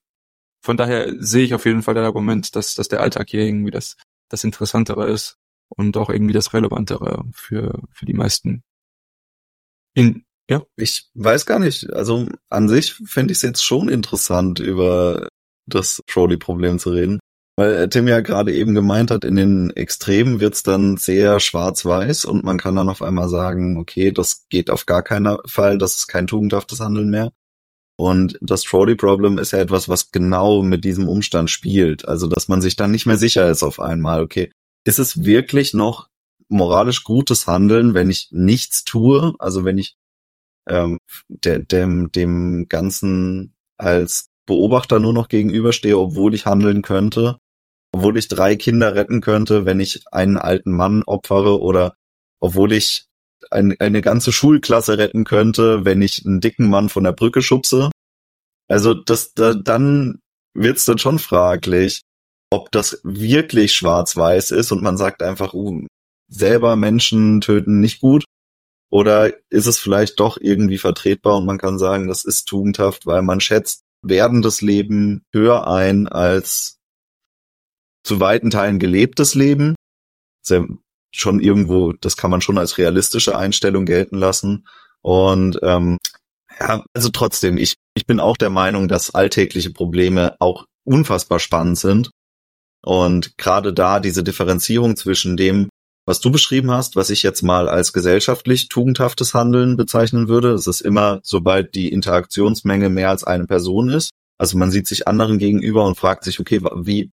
Von 0.62 0.76
daher 0.76 1.14
sehe 1.18 1.44
ich 1.44 1.54
auf 1.54 1.64
jeden 1.64 1.82
Fall 1.82 1.94
das 1.94 2.04
Argument, 2.04 2.54
dass, 2.54 2.74
dass 2.74 2.88
der 2.88 3.00
Alltag 3.00 3.30
hier 3.30 3.40
irgendwie 3.40 3.70
das, 3.70 3.96
das 4.28 4.44
Interessantere 4.44 5.08
ist 5.08 5.38
und 5.76 5.96
auch 5.96 6.10
irgendwie 6.10 6.34
das 6.34 6.52
Relevantere 6.52 7.24
für, 7.32 7.82
für 7.92 8.06
die 8.06 8.14
meisten. 8.14 8.62
In, 9.94 10.24
ja. 10.48 10.62
Ich 10.76 11.08
weiß 11.14 11.46
gar 11.46 11.58
nicht. 11.58 11.92
Also 11.92 12.28
an 12.48 12.68
sich 12.68 12.94
fände 13.04 13.32
ich 13.32 13.38
es 13.38 13.42
jetzt 13.42 13.64
schon 13.64 13.88
interessant, 13.88 14.58
über 14.58 15.28
das 15.66 16.02
Trolley-Problem 16.06 16.78
zu 16.78 16.90
reden. 16.90 17.20
Weil 17.56 17.88
Tim 17.88 18.08
ja 18.08 18.20
gerade 18.20 18.54
eben 18.54 18.74
gemeint 18.74 19.10
hat, 19.10 19.24
in 19.24 19.36
den 19.36 19.70
Extremen 19.70 20.40
wird's 20.40 20.62
dann 20.62 20.96
sehr 20.96 21.40
schwarz-weiß 21.40 22.24
und 22.24 22.42
man 22.42 22.58
kann 22.58 22.76
dann 22.76 22.88
auf 22.88 23.02
einmal 23.02 23.28
sagen, 23.28 23.76
okay, 23.76 24.12
das 24.12 24.46
geht 24.48 24.70
auf 24.70 24.86
gar 24.86 25.02
keinen 25.02 25.36
Fall, 25.46 25.76
das 25.76 25.96
ist 25.96 26.06
kein 26.06 26.26
tugendhaftes 26.26 26.80
Handeln 26.80 27.10
mehr. 27.10 27.32
Und 27.96 28.38
das 28.40 28.62
Trolley-Problem 28.62 29.36
ist 29.36 29.50
ja 29.50 29.58
etwas, 29.58 29.90
was 29.90 30.10
genau 30.10 30.62
mit 30.62 30.84
diesem 30.84 31.06
Umstand 31.06 31.50
spielt. 31.50 32.08
Also, 32.08 32.28
dass 32.28 32.48
man 32.48 32.62
sich 32.62 32.74
dann 32.74 32.92
nicht 32.92 33.04
mehr 33.04 33.18
sicher 33.18 33.50
ist 33.50 33.62
auf 33.62 33.78
einmal, 33.78 34.22
okay, 34.22 34.50
ist 34.84 34.98
es 34.98 35.24
wirklich 35.24 35.74
noch 35.74 36.08
moralisch 36.48 37.04
gutes 37.04 37.46
Handeln, 37.46 37.94
wenn 37.94 38.10
ich 38.10 38.28
nichts 38.32 38.84
tue? 38.84 39.34
Also, 39.38 39.64
wenn 39.64 39.78
ich 39.78 39.96
ähm, 40.68 40.98
de, 41.28 41.64
dem, 41.64 42.12
dem 42.12 42.68
Ganzen 42.68 43.54
als 43.76 44.28
Beobachter 44.46 44.98
nur 44.98 45.12
noch 45.12 45.28
gegenüberstehe, 45.28 45.98
obwohl 45.98 46.34
ich 46.34 46.46
handeln 46.46 46.82
könnte, 46.82 47.38
obwohl 47.92 48.16
ich 48.16 48.28
drei 48.28 48.56
Kinder 48.56 48.94
retten 48.94 49.20
könnte, 49.20 49.64
wenn 49.64 49.80
ich 49.80 50.04
einen 50.12 50.36
alten 50.38 50.72
Mann 50.72 51.02
opfere 51.04 51.60
oder 51.60 51.94
obwohl 52.40 52.72
ich 52.72 53.06
ein, 53.50 53.78
eine 53.80 54.00
ganze 54.00 54.32
Schulklasse 54.32 54.98
retten 54.98 55.24
könnte, 55.24 55.84
wenn 55.84 56.02
ich 56.02 56.24
einen 56.26 56.40
dicken 56.40 56.68
Mann 56.68 56.88
von 56.88 57.04
der 57.04 57.12
Brücke 57.12 57.42
schubse. 57.42 57.90
Also 58.68 58.94
das, 58.94 59.34
da, 59.34 59.54
dann 59.54 60.20
wird's 60.54 60.84
dann 60.84 60.98
schon 60.98 61.18
fraglich, 61.18 62.02
ob 62.50 62.70
das 62.72 63.00
wirklich 63.04 63.74
schwarz-weiß 63.74 64.50
ist 64.50 64.72
und 64.72 64.82
man 64.82 64.96
sagt 64.96 65.22
einfach, 65.22 65.54
uh, 65.54 65.86
selber 66.28 66.76
Menschen 66.76 67.40
töten 67.40 67.80
nicht 67.80 68.00
gut 68.00 68.24
oder 68.90 69.32
ist 69.50 69.66
es 69.66 69.78
vielleicht 69.78 70.18
doch 70.20 70.36
irgendwie 70.40 70.78
vertretbar 70.78 71.36
und 71.36 71.46
man 71.46 71.58
kann 71.58 71.78
sagen, 71.78 72.08
das 72.08 72.24
ist 72.24 72.46
tugendhaft, 72.46 73.06
weil 73.06 73.22
man 73.22 73.40
schätzt 73.40 73.82
werdendes 74.02 74.62
Leben 74.62 75.22
höher 75.32 75.66
ein 75.66 76.08
als 76.08 76.78
zu 78.02 78.18
weiten 78.18 78.50
Teilen 78.50 78.78
gelebtes 78.78 79.34
Leben. 79.34 79.76
Sehr, 80.42 80.66
schon 81.12 81.40
irgendwo, 81.40 81.92
das 81.92 82.16
kann 82.16 82.30
man 82.30 82.40
schon 82.40 82.58
als 82.58 82.78
realistische 82.78 83.36
Einstellung 83.36 83.84
gelten 83.84 84.16
lassen. 84.16 84.66
Und 85.02 85.58
ähm, 85.62 85.98
ja, 86.58 86.84
also 86.94 87.08
trotzdem, 87.10 87.58
ich, 87.58 87.74
ich 87.94 88.06
bin 88.06 88.20
auch 88.20 88.36
der 88.36 88.50
Meinung, 88.50 88.88
dass 88.88 89.14
alltägliche 89.14 89.70
Probleme 89.70 90.36
auch 90.40 90.64
unfassbar 90.84 91.38
spannend 91.38 91.78
sind. 91.78 92.10
Und 92.84 93.36
gerade 93.36 93.72
da 93.72 94.00
diese 94.00 94.24
Differenzierung 94.24 94.96
zwischen 94.96 95.36
dem, 95.36 95.68
was 96.06 96.20
du 96.20 96.30
beschrieben 96.30 96.70
hast, 96.70 96.96
was 96.96 97.10
ich 97.10 97.22
jetzt 97.22 97.42
mal 97.42 97.68
als 97.68 97.92
gesellschaftlich 97.92 98.68
tugendhaftes 98.68 99.34
Handeln 99.34 99.76
bezeichnen 99.76 100.28
würde. 100.28 100.52
Das 100.52 100.66
ist 100.66 100.80
immer, 100.80 101.20
sobald 101.22 101.74
die 101.74 101.92
Interaktionsmenge 101.92 102.88
mehr 102.88 103.10
als 103.10 103.24
eine 103.24 103.46
Person 103.46 103.90
ist. 103.90 104.10
Also 104.38 104.56
man 104.56 104.70
sieht 104.70 104.86
sich 104.86 105.06
anderen 105.06 105.38
gegenüber 105.38 105.84
und 105.84 105.98
fragt 105.98 106.24
sich, 106.24 106.40
okay, 106.40 106.60
wie, 106.76 107.10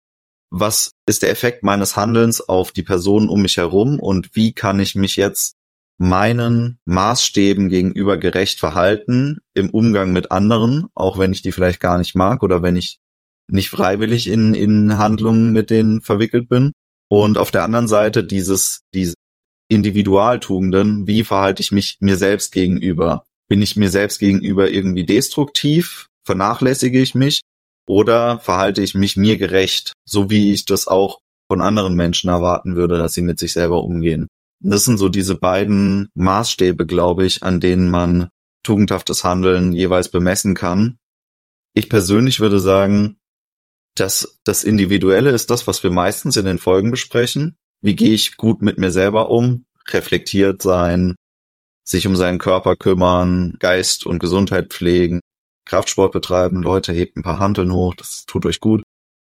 was 0.50 0.90
ist 1.06 1.22
der 1.22 1.30
Effekt 1.30 1.62
meines 1.62 1.96
Handelns 1.96 2.40
auf 2.40 2.72
die 2.72 2.82
Personen 2.82 3.28
um 3.28 3.42
mich 3.42 3.56
herum 3.56 4.00
und 4.00 4.34
wie 4.34 4.52
kann 4.52 4.80
ich 4.80 4.94
mich 4.94 5.16
jetzt 5.16 5.54
meinen 5.98 6.78
Maßstäben 6.84 7.68
gegenüber 7.68 8.18
gerecht 8.18 8.58
verhalten 8.58 9.38
im 9.54 9.70
Umgang 9.70 10.12
mit 10.12 10.32
anderen, 10.32 10.88
auch 10.94 11.16
wenn 11.18 11.32
ich 11.32 11.42
die 11.42 11.52
vielleicht 11.52 11.80
gar 11.80 11.96
nicht 11.96 12.16
mag 12.16 12.42
oder 12.42 12.60
wenn 12.60 12.74
ich 12.74 12.98
nicht 13.52 13.70
freiwillig 13.70 14.28
in, 14.28 14.54
in 14.54 14.98
Handlungen 14.98 15.52
mit 15.52 15.70
denen 15.70 16.00
verwickelt 16.00 16.48
bin. 16.48 16.72
Und 17.08 17.38
auf 17.38 17.50
der 17.50 17.64
anderen 17.64 17.88
Seite 17.88 18.24
dieses, 18.24 18.80
diese 18.94 19.14
Individualtugenden, 19.68 21.06
wie 21.06 21.24
verhalte 21.24 21.62
ich 21.62 21.72
mich 21.72 21.98
mir 22.00 22.16
selbst 22.16 22.52
gegenüber? 22.52 23.24
Bin 23.48 23.62
ich 23.62 23.76
mir 23.76 23.90
selbst 23.90 24.18
gegenüber 24.18 24.70
irgendwie 24.70 25.04
destruktiv? 25.04 26.06
Vernachlässige 26.24 27.00
ich 27.00 27.14
mich? 27.14 27.40
Oder 27.86 28.38
verhalte 28.38 28.82
ich 28.82 28.94
mich 28.94 29.16
mir 29.16 29.36
gerecht, 29.36 29.92
so 30.08 30.30
wie 30.30 30.52
ich 30.52 30.64
das 30.64 30.88
auch 30.88 31.18
von 31.50 31.60
anderen 31.60 31.94
Menschen 31.94 32.30
erwarten 32.30 32.76
würde, 32.76 32.96
dass 32.96 33.14
sie 33.14 33.22
mit 33.22 33.38
sich 33.38 33.52
selber 33.52 33.82
umgehen? 33.82 34.28
Das 34.60 34.84
sind 34.84 34.98
so 34.98 35.08
diese 35.08 35.34
beiden 35.34 36.08
Maßstäbe, 36.14 36.86
glaube 36.86 37.26
ich, 37.26 37.42
an 37.42 37.58
denen 37.58 37.90
man 37.90 38.28
tugendhaftes 38.62 39.24
Handeln 39.24 39.72
jeweils 39.72 40.08
bemessen 40.08 40.54
kann. 40.54 40.98
Ich 41.74 41.88
persönlich 41.88 42.38
würde 42.38 42.60
sagen, 42.60 43.16
dass 43.94 44.40
das 44.44 44.64
Individuelle 44.64 45.30
ist 45.30 45.50
das, 45.50 45.66
was 45.66 45.82
wir 45.82 45.90
meistens 45.90 46.36
in 46.36 46.44
den 46.44 46.58
Folgen 46.58 46.90
besprechen. 46.90 47.56
Wie 47.82 47.96
gehe 47.96 48.14
ich 48.14 48.36
gut 48.36 48.62
mit 48.62 48.78
mir 48.78 48.90
selber 48.90 49.30
um? 49.30 49.64
Reflektiert 49.88 50.62
sein, 50.62 51.16
sich 51.84 52.06
um 52.06 52.16
seinen 52.16 52.38
Körper 52.38 52.76
kümmern, 52.76 53.56
Geist 53.58 54.06
und 54.06 54.20
Gesundheit 54.20 54.72
pflegen, 54.72 55.20
Kraftsport 55.66 56.12
betreiben, 56.12 56.62
Leute 56.62 56.92
hebt 56.92 57.16
ein 57.16 57.22
paar 57.22 57.38
Handeln 57.38 57.72
hoch, 57.72 57.94
das 57.94 58.24
tut 58.26 58.46
euch 58.46 58.60
gut. 58.60 58.82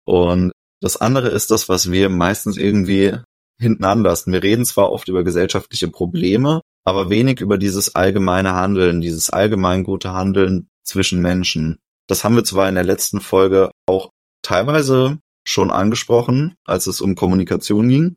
Und 0.05 0.53
das 0.81 0.96
andere 0.96 1.29
ist 1.29 1.51
das, 1.51 1.68
was 1.68 1.90
wir 1.90 2.09
meistens 2.09 2.57
irgendwie 2.57 3.16
hinten 3.61 3.85
anlassen. 3.85 4.33
Wir 4.33 4.42
reden 4.42 4.64
zwar 4.64 4.90
oft 4.90 5.09
über 5.09 5.23
gesellschaftliche 5.23 5.88
Probleme, 5.88 6.62
aber 6.85 7.11
wenig 7.11 7.40
über 7.40 7.59
dieses 7.59 7.94
allgemeine 7.94 8.55
Handeln, 8.55 9.01
dieses 9.01 9.31
allgemein 9.31 9.85
gute 9.85 10.12
Handeln 10.12 10.68
zwischen 10.83 11.20
Menschen. 11.20 11.79
Das 12.09 12.25
haben 12.25 12.35
wir 12.35 12.44
zwar 12.44 12.68
in 12.68 12.75
der 12.75 12.85
letzten 12.85 13.20
Folge 13.20 13.70
auch 13.87 14.11
teilweise 14.51 15.21
schon 15.47 15.71
angesprochen, 15.71 16.57
als 16.65 16.89
es 16.89 17.01
um 17.01 17.15
Kommunikation 17.15 17.89
ging, 17.89 18.17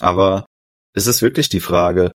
aber 0.00 0.46
es 0.94 1.06
ist 1.06 1.20
wirklich 1.20 1.50
die 1.50 1.60
Frage, 1.60 2.10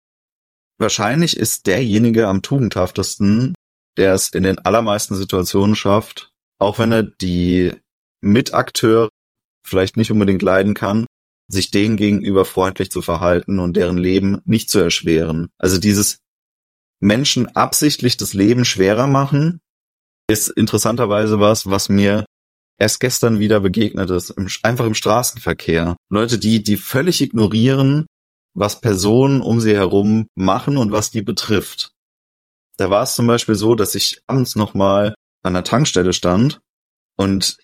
wahrscheinlich 0.78 1.36
ist 1.36 1.66
derjenige 1.66 2.28
am 2.28 2.42
tugendhaftesten, 2.42 3.54
der 3.96 4.14
es 4.14 4.28
in 4.28 4.44
den 4.44 4.60
allermeisten 4.60 5.16
Situationen 5.16 5.74
schafft, 5.74 6.30
auch 6.60 6.78
wenn 6.78 6.92
er 6.92 7.02
die 7.02 7.72
Mitakteure 8.20 9.08
vielleicht 9.66 9.96
nicht 9.96 10.12
unbedingt 10.12 10.42
leiden 10.42 10.74
kann, 10.74 11.06
sich 11.48 11.72
denen 11.72 11.96
gegenüber 11.96 12.44
freundlich 12.44 12.92
zu 12.92 13.02
verhalten 13.02 13.58
und 13.58 13.76
deren 13.76 13.98
Leben 13.98 14.42
nicht 14.44 14.70
zu 14.70 14.78
erschweren. 14.78 15.48
Also 15.58 15.78
dieses 15.78 16.18
Menschen 17.00 17.48
absichtlich 17.56 18.16
das 18.16 18.32
Leben 18.32 18.64
schwerer 18.64 19.08
machen, 19.08 19.58
ist 20.30 20.48
interessanterweise 20.50 21.40
was, 21.40 21.68
was 21.68 21.88
mir 21.88 22.26
erst 22.78 23.00
gestern 23.00 23.38
wieder 23.38 23.60
begegnet 23.60 24.10
ist, 24.10 24.30
im, 24.30 24.48
einfach 24.62 24.86
im 24.86 24.94
Straßenverkehr. 24.94 25.96
Leute, 26.10 26.38
die, 26.38 26.62
die 26.62 26.76
völlig 26.76 27.20
ignorieren, 27.20 28.06
was 28.54 28.80
Personen 28.80 29.40
um 29.40 29.60
sie 29.60 29.74
herum 29.74 30.28
machen 30.34 30.76
und 30.76 30.92
was 30.92 31.10
die 31.10 31.22
betrifft. 31.22 31.92
Da 32.76 32.90
war 32.90 33.02
es 33.02 33.14
zum 33.14 33.26
Beispiel 33.26 33.54
so, 33.54 33.74
dass 33.74 33.94
ich 33.94 34.20
abends 34.26 34.56
nochmal 34.56 35.14
an 35.42 35.54
der 35.54 35.64
Tankstelle 35.64 36.12
stand 36.12 36.60
und 37.16 37.56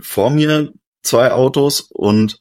vor 0.00 0.30
mir 0.30 0.72
zwei 1.02 1.32
Autos 1.32 1.80
und 1.80 2.38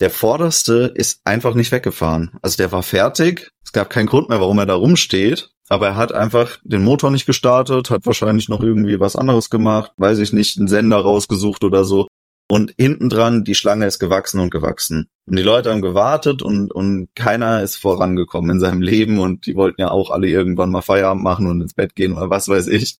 der 0.00 0.10
vorderste 0.10 0.92
ist 0.94 1.20
einfach 1.24 1.54
nicht 1.54 1.72
weggefahren. 1.72 2.38
Also 2.40 2.56
der 2.56 2.70
war 2.70 2.84
fertig. 2.84 3.50
Es 3.64 3.72
gab 3.72 3.90
keinen 3.90 4.06
Grund 4.06 4.28
mehr, 4.28 4.40
warum 4.40 4.58
er 4.58 4.66
da 4.66 4.74
rumsteht. 4.74 5.50
Aber 5.68 5.88
er 5.88 5.96
hat 5.96 6.12
einfach 6.12 6.58
den 6.62 6.82
Motor 6.82 7.10
nicht 7.10 7.26
gestartet, 7.26 7.90
hat 7.90 8.06
wahrscheinlich 8.06 8.48
noch 8.48 8.62
irgendwie 8.62 9.00
was 9.00 9.16
anderes 9.16 9.50
gemacht, 9.50 9.92
weiß 9.96 10.18
ich 10.18 10.32
nicht, 10.32 10.58
einen 10.58 10.68
Sender 10.68 10.98
rausgesucht 10.98 11.64
oder 11.64 11.84
so. 11.84 12.08
Und 12.50 12.72
hinten 12.78 13.10
dran, 13.10 13.44
die 13.44 13.54
Schlange 13.54 13.86
ist 13.86 13.98
gewachsen 13.98 14.40
und 14.40 14.50
gewachsen. 14.50 15.08
Und 15.26 15.36
die 15.36 15.42
Leute 15.42 15.70
haben 15.70 15.82
gewartet 15.82 16.40
und, 16.40 16.72
und 16.72 17.08
keiner 17.14 17.62
ist 17.62 17.76
vorangekommen 17.76 18.52
in 18.52 18.60
seinem 18.60 18.80
Leben 18.80 19.18
und 19.18 19.44
die 19.44 19.54
wollten 19.54 19.82
ja 19.82 19.90
auch 19.90 20.10
alle 20.10 20.28
irgendwann 20.28 20.70
mal 20.70 20.80
Feierabend 20.80 21.22
machen 21.22 21.46
und 21.46 21.60
ins 21.60 21.74
Bett 21.74 21.94
gehen 21.94 22.14
oder 22.14 22.30
was 22.30 22.48
weiß 22.48 22.68
ich. 22.68 22.96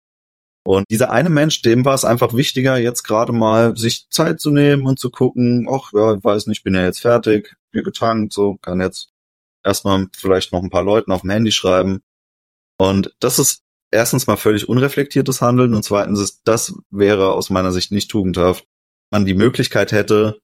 Und 0.63 0.85
dieser 0.91 1.09
eine 1.09 1.31
Mensch, 1.31 1.63
dem 1.63 1.83
war 1.83 1.95
es 1.95 2.05
einfach 2.05 2.35
wichtiger, 2.35 2.77
jetzt 2.77 3.01
gerade 3.01 3.31
mal 3.31 3.75
sich 3.75 4.07
Zeit 4.11 4.39
zu 4.39 4.51
nehmen 4.51 4.85
und 4.85 4.99
zu 4.99 5.09
gucken, 5.09 5.67
ach 5.67 5.93
ja, 5.93 6.23
weiß 6.23 6.45
nicht, 6.45 6.63
bin 6.63 6.75
ja 6.75 6.83
jetzt 6.83 7.01
fertig, 7.01 7.55
bin 7.71 7.83
getankt, 7.83 8.33
so, 8.33 8.57
kann 8.61 8.79
jetzt 8.79 9.09
erstmal 9.63 10.07
vielleicht 10.15 10.51
noch 10.51 10.61
ein 10.61 10.69
paar 10.69 10.83
Leuten 10.83 11.11
auf 11.11 11.21
dem 11.21 11.31
Handy 11.31 11.51
schreiben. 11.51 12.01
Und 12.79 13.13
das 13.19 13.37
ist 13.37 13.61
erstens 13.91 14.25
mal 14.25 14.37
völlig 14.37 14.67
unreflektiertes 14.67 15.41
Handeln 15.41 15.75
und 15.75 15.83
zweitens 15.83 16.19
ist, 16.19 16.41
das 16.45 16.73
wäre 16.89 17.33
aus 17.33 17.51
meiner 17.51 17.71
Sicht 17.71 17.91
nicht 17.91 18.09
tugendhaft. 18.09 18.65
Man 19.11 19.25
die 19.25 19.35
Möglichkeit 19.35 19.91
hätte, 19.91 20.39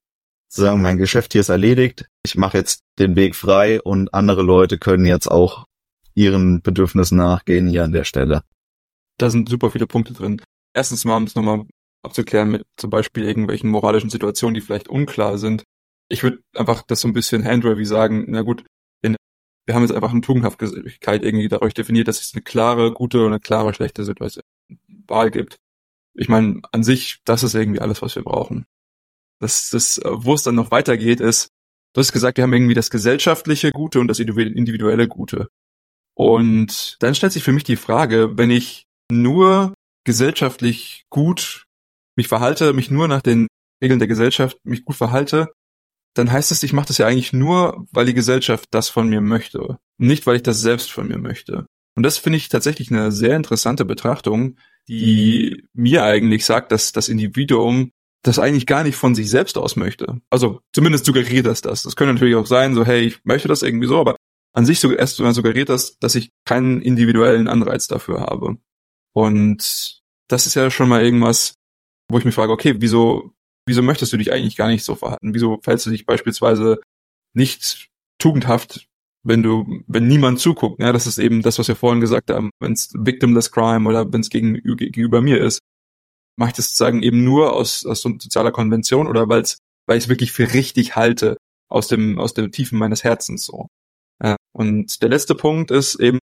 zu 0.49 0.61
sagen, 0.61 0.81
mein 0.81 0.97
Geschäft 0.97 1.31
hier 1.31 1.41
ist 1.41 1.49
erledigt, 1.49 2.05
ich 2.23 2.35
mache 2.35 2.57
jetzt 2.57 2.81
den 2.99 3.15
Weg 3.15 3.35
frei 3.35 3.81
und 3.81 4.13
andere 4.13 4.43
Leute 4.43 4.77
können 4.77 5.05
jetzt 5.05 5.27
auch 5.27 5.65
ihren 6.13 6.61
Bedürfnissen 6.61 7.17
nachgehen 7.17 7.67
hier 7.67 7.83
an 7.83 7.91
der 7.91 8.03
Stelle 8.03 8.43
da 9.17 9.29
sind 9.29 9.49
super 9.49 9.71
viele 9.71 9.87
Punkte 9.87 10.13
drin. 10.13 10.41
Erstens 10.73 11.05
mal, 11.05 11.17
um 11.17 11.23
es 11.23 11.35
nochmal 11.35 11.65
abzuklären 12.03 12.51
mit 12.51 12.63
zum 12.77 12.89
Beispiel 12.89 13.23
irgendwelchen 13.23 13.69
moralischen 13.69 14.09
Situationen, 14.09 14.53
die 14.53 14.61
vielleicht 14.61 14.89
unklar 14.89 15.37
sind. 15.37 15.63
Ich 16.09 16.21
würde 16.23 16.39
einfach 16.55 16.83
das 16.83 17.01
so 17.01 17.07
ein 17.07 17.13
bisschen 17.13 17.43
handravy 17.43 17.85
sagen, 17.85 18.25
na 18.27 18.41
gut, 18.41 18.63
wir 19.65 19.75
haben 19.75 19.81
jetzt 19.81 19.93
einfach 19.93 20.11
eine 20.11 20.21
Tugendhaftigkeit 20.21 21.23
irgendwie 21.23 21.47
dadurch 21.47 21.73
definiert, 21.73 22.07
dass 22.07 22.21
es 22.21 22.33
eine 22.33 22.43
klare, 22.43 22.93
gute 22.93 23.21
und 23.21 23.27
eine 23.27 23.39
klare, 23.39 23.73
schlechte 23.73 24.03
Situation, 24.03 24.43
Wahl 25.07 25.31
gibt. 25.31 25.57
Ich 26.13 26.29
meine, 26.29 26.61
an 26.71 26.83
sich, 26.83 27.21
das 27.25 27.43
ist 27.43 27.55
irgendwie 27.55 27.81
alles, 27.81 28.01
was 28.01 28.15
wir 28.15 28.23
brauchen. 28.23 28.65
Das, 29.39 29.69
das, 29.69 29.99
wo 30.03 30.33
es 30.33 30.43
dann 30.43 30.55
noch 30.55 30.71
weitergeht, 30.71 31.19
ist, 31.19 31.49
du 31.93 31.99
hast 31.99 32.13
gesagt, 32.13 32.37
wir 32.37 32.43
haben 32.43 32.53
irgendwie 32.53 32.73
das 32.73 32.89
gesellschaftliche 32.89 33.71
Gute 33.71 33.99
und 33.99 34.07
das 34.07 34.19
individuelle 34.19 35.07
Gute. 35.07 35.49
Und 36.15 36.97
dann 37.01 37.15
stellt 37.15 37.33
sich 37.33 37.43
für 37.43 37.51
mich 37.51 37.65
die 37.65 37.75
Frage, 37.75 38.37
wenn 38.37 38.49
ich 38.49 38.85
nur 39.11 39.73
gesellschaftlich 40.05 41.05
gut 41.09 41.65
mich 42.15 42.27
verhalte, 42.27 42.71
mich 42.73 42.89
nur 42.89 43.07
nach 43.07 43.21
den 43.21 43.47
Regeln 43.83 43.99
der 43.99 44.07
Gesellschaft 44.07 44.57
mich 44.63 44.85
gut 44.85 44.95
verhalte, 44.95 45.51
dann 46.15 46.31
heißt 46.31 46.51
es, 46.51 46.63
ich 46.63 46.73
mache 46.73 46.87
das 46.87 46.97
ja 46.97 47.07
eigentlich 47.07 47.33
nur, 47.33 47.85
weil 47.91 48.05
die 48.05 48.13
Gesellschaft 48.13 48.67
das 48.71 48.89
von 48.89 49.07
mir 49.07 49.21
möchte, 49.21 49.77
nicht 49.97 50.25
weil 50.25 50.37
ich 50.37 50.43
das 50.43 50.61
selbst 50.61 50.91
von 50.91 51.07
mir 51.07 51.17
möchte. 51.17 51.67
Und 51.95 52.03
das 52.03 52.17
finde 52.17 52.37
ich 52.37 52.49
tatsächlich 52.49 52.91
eine 52.91 53.11
sehr 53.11 53.35
interessante 53.35 53.85
Betrachtung, 53.85 54.57
die 54.87 55.67
mir 55.73 56.03
eigentlich 56.03 56.45
sagt, 56.45 56.71
dass 56.71 56.91
das 56.91 57.09
Individuum 57.09 57.91
das 58.23 58.39
eigentlich 58.39 58.65
gar 58.65 58.83
nicht 58.83 58.95
von 58.95 59.13
sich 59.13 59.29
selbst 59.29 59.57
aus 59.57 59.75
möchte. 59.75 60.19
Also 60.29 60.61
zumindest 60.73 61.05
suggeriert 61.05 61.45
das 61.45 61.61
das. 61.61 61.83
Das 61.83 61.95
könnte 61.95 62.13
natürlich 62.13 62.35
auch 62.35 62.47
sein, 62.47 62.73
so 62.73 62.85
hey, 62.85 63.01
ich 63.01 63.23
möchte 63.23 63.47
das 63.47 63.61
irgendwie 63.61 63.87
so, 63.87 63.99
aber 63.99 64.15
an 64.53 64.65
sich 64.65 64.83
erst 64.83 65.17
suggeriert 65.17 65.69
das, 65.69 65.99
dass 65.99 66.15
ich 66.15 66.31
keinen 66.45 66.81
individuellen 66.81 67.47
Anreiz 67.47 67.87
dafür 67.87 68.21
habe. 68.21 68.57
Und 69.13 70.01
das 70.27 70.47
ist 70.47 70.55
ja 70.55 70.71
schon 70.71 70.89
mal 70.89 71.03
irgendwas, 71.03 71.55
wo 72.09 72.17
ich 72.17 72.25
mich 72.25 72.33
frage, 72.33 72.51
okay, 72.51 72.75
wieso, 72.77 73.33
wieso 73.65 73.81
möchtest 73.81 74.13
du 74.13 74.17
dich 74.17 74.31
eigentlich 74.31 74.55
gar 74.55 74.67
nicht 74.67 74.83
so 74.83 74.95
verhalten? 74.95 75.33
Wieso 75.33 75.59
fällst 75.61 75.85
du 75.85 75.89
dich 75.89 76.05
beispielsweise 76.05 76.79
nicht 77.33 77.89
tugendhaft, 78.19 78.87
wenn 79.23 79.43
du, 79.43 79.83
wenn 79.87 80.07
niemand 80.07 80.39
zuguckt? 80.39 80.81
Ja, 80.81 80.91
das 80.91 81.07
ist 81.07 81.17
eben 81.17 81.41
das, 81.41 81.59
was 81.59 81.67
wir 81.67 81.75
vorhin 81.75 82.01
gesagt 82.01 82.29
haben. 82.29 82.51
Wenn 82.59 82.73
es 82.73 82.93
victimless 82.93 83.51
crime 83.51 83.87
oder 83.89 84.11
wenn 84.11 84.21
es 84.21 84.29
gegen, 84.29 84.61
gegenüber 84.63 85.21
mir 85.21 85.41
ist, 85.41 85.59
mache 86.37 86.49
ich 86.49 86.55
das 86.55 86.67
sozusagen 86.67 87.01
eben 87.01 87.23
nur 87.23 87.53
aus, 87.53 87.85
aus 87.85 88.01
so 88.01 88.09
sozialer 88.09 88.51
Konvention 88.51 89.07
oder 89.07 89.29
weil's, 89.29 89.59
weil 89.87 89.97
ich 89.97 90.05
es 90.05 90.09
wirklich 90.09 90.31
für 90.31 90.53
richtig 90.53 90.95
halte 90.95 91.37
aus 91.69 91.87
dem, 91.87 92.19
aus 92.19 92.33
den 92.33 92.51
Tiefen 92.51 92.77
meines 92.77 93.03
Herzens 93.03 93.45
so. 93.45 93.67
Ja, 94.23 94.35
und 94.53 95.01
der 95.01 95.09
letzte 95.09 95.35
Punkt 95.35 95.71
ist 95.71 95.95
eben 95.95 96.19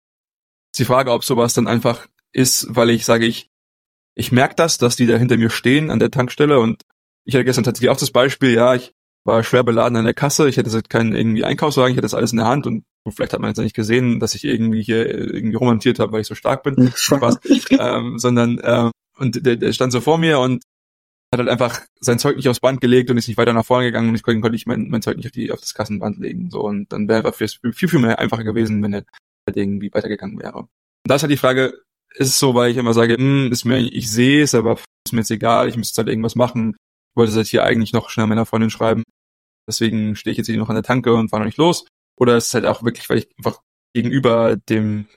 die 0.78 0.86
Frage, 0.86 1.12
ob 1.12 1.24
sowas 1.24 1.54
dann 1.54 1.68
einfach 1.68 2.08
ist, 2.32 2.68
weil 2.70 2.90
ich 2.92 3.06
sage, 3.06 3.26
ich, 3.26 3.48
ich 4.16 4.32
merke 4.32 4.56
das, 4.56 4.78
dass 4.78 4.96
die 4.96 5.08
da 5.08 5.18
hinter 5.18 5.38
mir 5.38 5.50
stehen 5.50 5.90
an 5.90 6.00
der 6.00 6.12
Tankstelle 6.12 6.60
und 6.60 6.84
ich 7.26 7.36
hatte 7.36 7.46
gestern 7.46 7.64
tatsächlich 7.64 7.90
auch 7.90 7.98
das 7.98 8.12
Beispiel, 8.12 8.54
ja, 8.54 8.76
ich 8.76 8.94
war 9.26 9.44
schwer 9.44 9.64
beladen 9.64 9.98
an 9.98 10.06
der 10.06 10.14
Kasse, 10.14 10.50
ich 10.50 10.58
hätte 10.58 10.82
keinen 10.84 11.14
irgendwie 11.14 11.44
Einkaufswagen, 11.44 11.92
ich 11.92 11.98
hatte 11.98 12.06
das 12.06 12.14
alles 12.14 12.32
in 12.32 12.38
der 12.38 12.48
Hand 12.48 12.66
und 12.68 12.84
vielleicht 13.10 13.34
hat 13.34 13.40
man 13.40 13.50
jetzt 13.50 13.58
nicht 13.58 13.76
gesehen, 13.76 14.20
dass 14.20 14.36
ich 14.36 14.46
irgendwie 14.46 14.82
hier 14.82 15.08
irgendwie 15.08 15.56
romantiert 15.56 16.00
habe, 16.00 16.12
weil 16.12 16.22
ich 16.22 16.28
so 16.28 16.36
stark 16.36 16.64
bin, 16.64 16.92
Spaß, 16.96 17.40
ähm, 17.72 18.18
sondern 18.18 18.60
ähm, 18.64 18.92
und 19.18 19.46
der, 19.46 19.58
der 19.58 19.74
stand 19.74 19.92
so 19.92 20.02
vor 20.02 20.18
mir 20.18 20.40
und 20.40 20.64
hat 21.32 21.40
halt 21.40 21.50
einfach 21.50 21.82
sein 22.00 22.18
Zeug 22.18 22.38
nicht 22.38 22.50
aufs 22.50 22.60
Band 22.60 22.82
gelegt 22.82 23.12
und 23.12 23.18
ist 23.18 23.28
nicht 23.28 23.38
weiter 23.38 23.54
nach 23.54 23.66
vorne 23.66 23.86
gegangen 23.86 24.10
und 24.10 24.16
ich 24.16 24.24
konnte, 24.24 24.42
konnte 24.42 24.56
ich 24.56 24.66
mein, 24.66 24.90
mein 24.90 25.02
Zeug 25.02 25.18
nicht 25.18 25.28
auf, 25.28 25.32
die, 25.32 25.52
auf 25.52 25.60
das 25.60 25.74
Kassenband 25.74 26.18
legen. 26.18 26.50
So 26.50 26.62
und 26.62 26.92
dann 26.92 27.08
wäre 27.08 27.32
es 27.40 27.60
viel, 27.62 27.90
viel 27.90 28.00
mehr 28.00 28.20
einfacher 28.20 28.44
gewesen, 28.44 28.82
wenn 28.82 28.94
er 28.94 29.04
halt 29.46 29.58
irgendwie 29.58 29.94
weitergegangen 29.94 30.40
wäre. 30.40 30.60
Und 30.60 30.70
da 31.06 31.16
ist 31.16 31.22
halt 31.22 31.32
die 31.32 31.38
Frage, 31.38 31.74
ist 32.16 32.30
es 32.30 32.40
so, 32.40 32.56
weil 32.56 32.72
ich 32.72 32.78
immer 32.78 32.94
sage, 32.94 33.16
hm, 33.16 33.52
ist 33.52 33.66
mir, 33.66 33.78
ich 33.78 34.10
sehe 34.10 34.44
es, 34.44 34.56
aber 34.56 34.80
ist 35.06 35.14
mir 35.14 35.20
jetzt 35.20 35.32
egal, 35.32 35.70
ich 35.70 35.78
müsste 35.78 36.00
halt 36.00 36.10
irgendwas 36.10 36.36
machen. 36.36 36.76
Wollte 37.16 37.34
halt 37.34 37.48
hier 37.48 37.64
eigentlich 37.64 37.94
noch 37.94 38.10
schnell 38.10 38.28
meiner 38.28 38.46
Freundin 38.46 38.70
schreiben. 38.70 39.04
Deswegen 39.68 40.16
stehe 40.16 40.32
ich 40.32 40.38
jetzt 40.38 40.48
hier 40.48 40.58
noch 40.58 40.70
an 40.70 40.76
der 40.76 40.84
Tanke 40.84 41.14
und 41.14 41.30
fahre 41.30 41.42
noch 41.42 41.48
nicht 41.48 41.58
los. 41.58 41.86
Oder 42.18 42.38
ist 42.38 42.48
es 42.48 42.54
halt 42.54 42.66
auch 42.66 42.84
wirklich, 42.84 43.10
weil 43.10 43.20
ich 43.20 43.30
einfach 43.38 43.62
gegenüber 43.94 44.56
dem, 44.58 45.08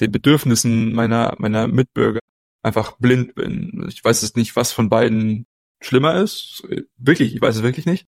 den 0.00 0.12
Bedürfnissen 0.12 0.92
meiner, 0.94 1.34
meiner 1.38 1.68
Mitbürger 1.68 2.20
einfach 2.62 2.96
blind 2.98 3.34
bin. 3.34 3.86
Ich 3.88 4.04
weiß 4.04 4.22
es 4.22 4.36
nicht, 4.36 4.56
was 4.56 4.72
von 4.72 4.88
beiden 4.88 5.46
schlimmer 5.82 6.16
ist. 6.16 6.62
Wirklich, 6.96 7.34
ich 7.34 7.40
weiß 7.40 7.56
es 7.56 7.62
wirklich 7.62 7.86
nicht. 7.86 8.06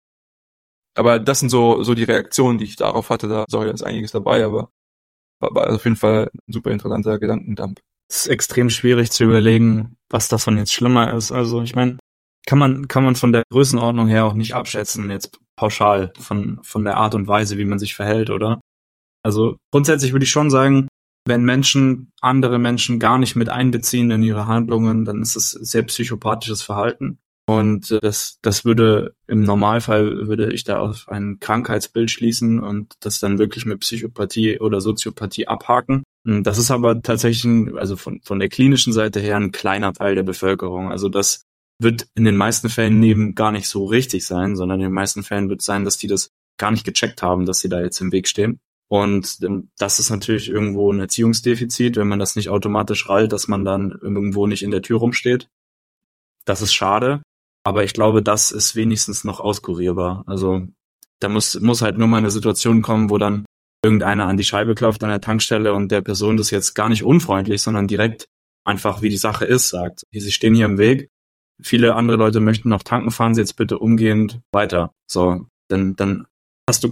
Aber 0.95 1.19
das 1.19 1.41
sind 1.41 1.49
so, 1.49 1.83
so 1.83 1.95
die 1.95 2.05
Reaktionen, 2.05 2.59
die 2.59 2.65
ich 2.65 2.77
darauf 2.77 3.11
hatte. 3.11 3.29
Da, 3.29 3.45
sorry, 3.49 3.67
da 3.67 3.73
ist 3.73 3.83
einiges 3.83 4.13
dabei, 4.13 4.45
aber 4.45 4.71
war, 5.41 5.55
war 5.55 5.71
auf 5.75 5.85
jeden 5.85 5.97
Fall 5.97 6.31
ein 6.33 6.53
super 6.53 6.71
interessanter 6.71 7.19
Gedankendump. 7.19 7.81
Es 8.09 8.23
ist 8.23 8.27
extrem 8.29 8.69
schwierig 8.69 9.11
zu 9.11 9.25
überlegen, 9.25 9.97
was 10.11 10.29
davon 10.29 10.59
jetzt 10.59 10.73
schlimmer 10.73 11.15
ist. 11.15 11.33
Also 11.33 11.63
ich 11.63 11.75
meine, 11.75 11.99
kann 12.47 12.59
man, 12.59 12.89
kann 12.89 13.05
man 13.05 13.17
von 13.17 13.33
der 13.33 13.45
Größenordnung 13.51 14.09
her 14.09 14.25
auch 14.25 14.35
nicht 14.35 14.55
abschätzen, 14.55 15.11
jetzt 15.11 15.39
pauschal 15.57 16.13
von, 16.19 16.59
von 16.63 16.85
der 16.85 16.97
Art 16.97 17.15
und 17.15 17.29
Weise, 17.29 17.59
wie 17.59 17.65
man 17.65 17.79
sich 17.79 17.95
verhält, 17.95 18.31
oder? 18.31 18.61
Also 19.23 19.57
grundsätzlich 19.71 20.13
würde 20.13 20.25
ich 20.25 20.31
schon 20.31 20.51
sagen, 20.51 20.89
wenn 21.27 21.45
Menschen 21.45 22.11
andere 22.21 22.59
Menschen 22.59 22.99
gar 22.99 23.19
nicht 23.19 23.37
mit 23.37 23.49
einbeziehen 23.49 24.11
in 24.11 24.23
ihre 24.23 24.47
Handlungen, 24.47 25.05
dann 25.05 25.23
ist 25.23 25.37
es 25.37 25.51
sehr 25.51 25.83
psychopathisches 25.83 26.63
Verhalten. 26.63 27.19
Und 27.47 27.91
äh, 27.91 28.01
das, 28.01 28.39
das 28.43 28.65
würde 28.65 29.15
im 29.27 29.43
Normalfall 29.43 30.27
würde 30.29 30.53
ich 30.53 30.65
da 30.65 30.79
auf 30.79 31.09
ein 31.09 31.39
Krankheitsbild 31.41 32.11
schließen 32.11 32.61
und 32.61 32.95
das 33.01 33.21
dann 33.21 33.39
wirklich 33.39 33.67
mit 33.67 33.81
Psychopathie 33.81 34.59
oder 34.59 34.81
Soziopathie 34.81 35.49
abhaken. 35.49 36.03
Das 36.25 36.59
ist 36.59 36.71
aber 36.71 37.03
tatsächlich, 37.03 37.75
also 37.77 37.97
von, 37.97 38.21
von 38.23 38.39
der 38.39 38.49
klinischen 38.49 38.93
Seite 38.93 39.19
her, 39.19 39.37
ein 39.37 39.51
kleiner 39.51 39.93
Teil 39.93 40.15
der 40.15 40.23
Bevölkerung. 40.23 40.91
Also 40.91 41.09
das 41.09 41.43
wird 41.83 42.09
in 42.15 42.25
den 42.25 42.37
meisten 42.37 42.69
Fällen 42.69 43.01
neben 43.01 43.35
gar 43.35 43.53
nicht 43.53 43.69
so 43.69 43.85
richtig 43.85 44.27
sein, 44.27 44.57
sondern 44.57 44.81
in 44.81 44.87
den 44.87 44.93
meisten 44.93 45.23
Fällen 45.23 45.49
wird 45.49 45.63
sein, 45.63 45.85
dass 45.85 45.99
die 45.99 46.07
das 46.07 46.31
gar 46.59 46.71
nicht 46.71 46.85
gecheckt 46.85 47.23
haben, 47.23 47.47
dass 47.47 47.61
sie 47.61 47.69
da 47.69 47.81
jetzt 47.81 48.01
im 48.01 48.13
Weg 48.13 48.29
stehen. 48.29 48.61
Und 48.89 49.39
ähm, 49.43 49.71
das 49.79 49.99
ist 49.99 50.11
natürlich 50.11 50.49
irgendwo 50.49 50.93
ein 50.93 51.01
Erziehungsdefizit, 51.01 51.97
wenn 51.97 52.09
man 52.09 52.19
das 52.19 52.37
nicht 52.37 52.51
automatisch 52.51 53.09
rallt, 53.09 53.33
dass 53.33 53.49
man 53.49 53.65
dann 53.65 53.91
irgendwo 53.91 54.47
nicht 54.47 54.63
in 54.63 54.71
der 54.71 54.83
Tür 54.83 54.99
rumsteht. 54.99 55.49
Das 56.45 56.61
ist 56.61 56.75
schade, 56.75 57.23
aber 57.65 57.85
ich 57.85 57.95
glaube, 57.95 58.23
das 58.23 58.51
ist 58.51 58.77
wenigstens 58.77 59.25
noch 59.25 59.41
auskurierbar. 59.41 60.25
Also 60.27 60.67
da 61.21 61.29
muss, 61.29 61.59
muss 61.61 61.83
halt 61.83 61.99
nur 61.99 62.09
mal 62.09 62.19
eine 62.19 62.31
Situation 62.31 62.83
kommen, 62.83 63.09
wo 63.09 63.19
dann 63.19 63.47
irgendeiner 63.85 64.27
an 64.27 64.37
die 64.37 64.45
Scheibe 64.45 64.75
klopft 64.75 65.03
an 65.03 65.11
der 65.11 65.21
Tankstelle 65.21 65.73
und 65.73 65.91
der 65.91 66.03
Person 66.03 66.37
das 66.37 66.51
jetzt 66.51 66.75
gar 66.75 66.89
nicht 66.89 67.03
unfreundlich, 67.03 67.63
sondern 67.63 67.89
direkt 67.89 68.27
einfach, 68.65 69.03
wie 69.03 69.09
die 69.09 69.17
Sache 69.17 69.45
ist, 69.45 69.69
sagt. 69.69 70.03
Sie 70.13 70.33
stehen 70.33 70.55
hier 70.55 70.67
im 70.67 70.79
Weg. 70.79 71.09
Viele 71.63 71.95
andere 71.95 72.17
Leute 72.17 72.41
möchten 72.41 72.69
noch 72.69 72.83
tanken, 72.83 73.11
fahren 73.11 73.35
Sie 73.35 73.41
jetzt 73.41 73.57
bitte 73.57 73.79
umgehend 73.79 74.41
weiter. 74.53 74.93
So, 75.11 75.47
dann, 75.69 75.97
dann 75.97 76.27
hast 76.69 76.85
du 76.85 76.89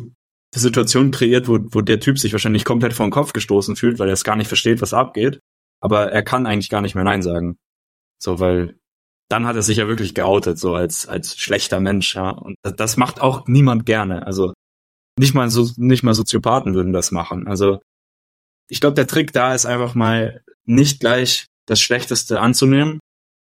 eine 0.52 0.60
Situation 0.60 1.10
kreiert, 1.10 1.48
wo, 1.48 1.58
wo 1.70 1.80
der 1.80 2.00
Typ 2.00 2.18
sich 2.18 2.32
wahrscheinlich 2.32 2.64
komplett 2.64 2.92
vor 2.92 3.06
den 3.06 3.12
Kopf 3.12 3.32
gestoßen 3.32 3.76
fühlt, 3.76 3.98
weil 3.98 4.08
er 4.08 4.14
es 4.14 4.24
gar 4.24 4.36
nicht 4.36 4.48
versteht, 4.48 4.80
was 4.80 4.94
abgeht. 4.94 5.40
Aber 5.80 6.12
er 6.12 6.22
kann 6.22 6.46
eigentlich 6.46 6.70
gar 6.70 6.82
nicht 6.82 6.94
mehr 6.94 7.04
Nein 7.04 7.22
sagen. 7.22 7.56
So, 8.22 8.38
weil 8.38 8.76
dann 9.30 9.46
hat 9.46 9.56
er 9.56 9.62
sich 9.62 9.78
ja 9.78 9.86
wirklich 9.86 10.14
geoutet, 10.14 10.58
so 10.58 10.74
als, 10.74 11.06
als 11.06 11.38
schlechter 11.38 11.80
Mensch, 11.80 12.16
ja. 12.16 12.30
Und 12.30 12.56
das 12.62 12.96
macht 12.96 13.20
auch 13.20 13.46
niemand 13.46 13.86
gerne. 13.86 14.26
Also 14.26 14.52
nicht 15.18 15.34
mal 15.34 15.48
so, 15.50 15.70
nicht 15.76 16.02
mal 16.02 16.14
Soziopathen 16.14 16.74
würden 16.74 16.92
das 16.92 17.12
machen. 17.12 17.46
Also 17.46 17.80
ich 18.68 18.80
glaube, 18.80 18.94
der 18.94 19.06
Trick 19.06 19.32
da 19.32 19.54
ist 19.54 19.66
einfach 19.66 19.94
mal 19.94 20.42
nicht 20.64 21.00
gleich 21.00 21.46
das 21.66 21.80
Schlechteste 21.80 22.40
anzunehmen, 22.40 22.99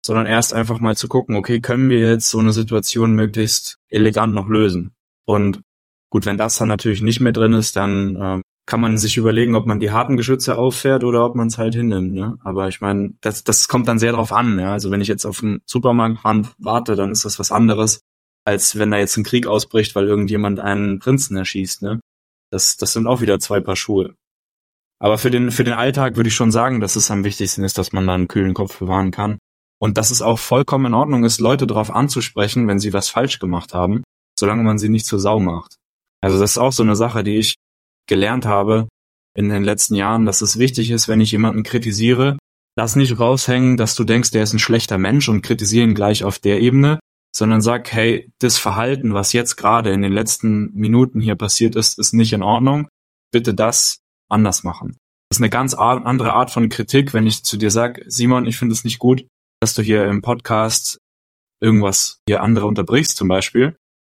sondern 0.06 0.26
erst 0.26 0.54
einfach 0.54 0.80
mal 0.80 0.96
zu 0.96 1.08
gucken, 1.08 1.36
okay, 1.36 1.62
können 1.62 1.90
wir 1.90 2.00
jetzt 2.00 2.30
so 2.30 2.40
eine 2.40 2.54
Situation 2.54 3.14
möglichst 3.14 3.78
elegant 3.90 4.34
noch 4.34 4.48
lösen? 4.48 4.94
Und 5.26 5.62
Gut, 6.14 6.28
wenn 6.28 6.38
das 6.38 6.58
dann 6.58 6.68
natürlich 6.68 7.02
nicht 7.02 7.22
mehr 7.22 7.32
drin 7.32 7.54
ist, 7.54 7.76
dann 7.76 8.16
äh, 8.16 8.42
kann 8.68 8.80
man 8.80 9.00
sich 9.00 9.18
überlegen, 9.18 9.56
ob 9.56 9.66
man 9.66 9.80
die 9.80 9.90
harten 9.90 10.16
Geschütze 10.16 10.60
auffährt 10.60 11.04
oder 11.04 11.26
ob 11.26 11.34
man 11.34 11.48
es 11.48 11.58
halt 11.58 11.74
hinnimmt. 11.74 12.14
Ne? 12.14 12.38
Aber 12.44 12.68
ich 12.68 12.82
meine, 12.82 13.16
das, 13.22 13.44
das 13.44 13.68
kommt 13.68 13.88
dann 13.88 13.98
sehr 13.98 14.12
drauf 14.12 14.32
an. 14.32 14.60
Ja? 14.60 14.74
Also 14.74 14.92
wenn 14.92 15.02
ich 15.02 15.08
jetzt 15.08 15.26
auf 15.26 15.42
einen 15.42 15.64
Supermarkt 15.66 16.20
warte, 16.60 16.96
dann 16.96 17.12
ist 17.12 17.26
das 17.26 17.40
was 17.40 17.52
anderes, 17.52 18.02
als 18.46 18.78
wenn 18.78 18.92
da 18.92 19.00
jetzt 19.00 19.18
ein 19.18 19.24
Krieg 19.24 19.48
ausbricht, 19.48 19.96
weil 19.96 20.06
irgendjemand 20.06 20.60
einen 20.60 21.00
Prinzen 21.00 21.36
erschießt. 21.36 21.82
Ne? 21.82 22.00
Das, 22.52 22.78
das 22.78 22.94
sind 22.94 23.08
auch 23.08 23.22
wieder 23.22 23.40
zwei 23.40 23.60
Paar 23.60 23.76
Schuhe. 23.76 24.14
Aber 25.00 25.18
für 25.18 25.32
den, 25.32 25.50
für 25.50 25.64
den 25.64 25.74
Alltag 25.74 26.16
würde 26.16 26.28
ich 26.28 26.36
schon 26.36 26.52
sagen, 26.52 26.80
dass 26.80 26.96
es 26.96 27.10
am 27.10 27.24
wichtigsten 27.24 27.64
ist, 27.64 27.80
dass 27.80 27.92
man 27.92 28.06
da 28.06 28.14
einen 28.14 28.28
kühlen 28.28 28.54
Kopf 28.54 28.78
bewahren 28.78 29.10
kann. 29.10 29.40
Und 29.84 29.98
dass 29.98 30.12
es 30.12 30.22
auch 30.22 30.40
vollkommen 30.40 30.86
in 30.86 30.94
Ordnung 30.94 31.26
ist, 31.26 31.42
Leute 31.42 31.68
darauf 31.68 31.94
anzusprechen, 31.94 32.70
wenn 32.70 32.80
sie 32.80 32.94
was 32.94 33.10
falsch 33.10 33.40
gemacht 33.40 33.74
haben, 33.74 34.02
solange 34.40 34.64
man 34.64 34.78
sie 34.78 34.88
nicht 34.88 35.06
zur 35.06 35.20
Sau 35.20 35.42
macht. 35.42 35.76
Also 36.22 36.40
das 36.40 36.52
ist 36.52 36.58
auch 36.58 36.72
so 36.72 36.84
eine 36.84 36.96
Sache, 36.96 37.22
die 37.26 37.36
ich 37.36 37.56
gelernt 38.08 38.46
habe 38.46 38.88
in 39.36 39.50
den 39.50 39.66
letzten 39.66 39.96
Jahren, 39.96 40.26
dass 40.26 40.42
es 40.42 40.58
wichtig 40.58 40.90
ist, 40.90 41.10
wenn 41.10 41.20
ich 41.20 41.34
jemanden 41.34 41.64
kritisiere, 41.64 42.38
lass 42.78 42.96
nicht 42.96 43.20
raushängen, 43.20 43.76
dass 43.76 43.96
du 43.96 44.06
denkst, 44.06 44.32
der 44.32 44.44
ist 44.44 44.54
ein 44.54 44.60
schlechter 44.60 44.98
Mensch 44.98 45.28
und 45.28 45.42
kritisiere 45.42 45.86
ihn 45.86 45.96
gleich 45.96 46.24
auf 46.24 46.40
der 46.40 46.62
Ebene, 46.62 47.00
sondern 47.36 47.60
sag, 47.60 47.92
hey, 47.92 48.32
das 48.40 48.58
Verhalten, 48.58 49.14
was 49.14 49.34
jetzt 49.34 49.58
gerade 49.58 49.92
in 49.92 50.02
den 50.02 50.14
letzten 50.14 50.72
Minuten 50.74 51.20
hier 51.20 51.36
passiert 51.36 51.76
ist, 51.76 52.00
ist 52.00 52.14
nicht 52.14 52.32
in 52.32 52.42
Ordnung. 52.42 52.88
Bitte 53.34 53.54
das 53.54 53.98
anders 54.30 54.64
machen. 54.64 54.96
Das 55.28 55.40
ist 55.40 55.42
eine 55.42 55.50
ganz 55.50 55.74
andere 55.74 56.32
Art 56.32 56.52
von 56.52 56.70
Kritik, 56.70 57.14
wenn 57.14 57.28
ich 57.28 57.44
zu 57.44 57.58
dir 57.58 57.70
sage, 57.70 58.06
Simon, 58.08 58.46
ich 58.46 58.56
finde 58.56 58.72
es 58.72 58.86
nicht 58.86 59.00
gut, 59.00 59.26
dass 59.64 59.74
du 59.74 59.82
hier 59.82 60.06
im 60.08 60.22
Podcast 60.22 61.00
irgendwas 61.62 62.20
hier 62.28 62.44
andere 62.44 62.66
unterbrichst 62.66 63.16
zum 63.16 63.30
Beispiel, 63.30 63.78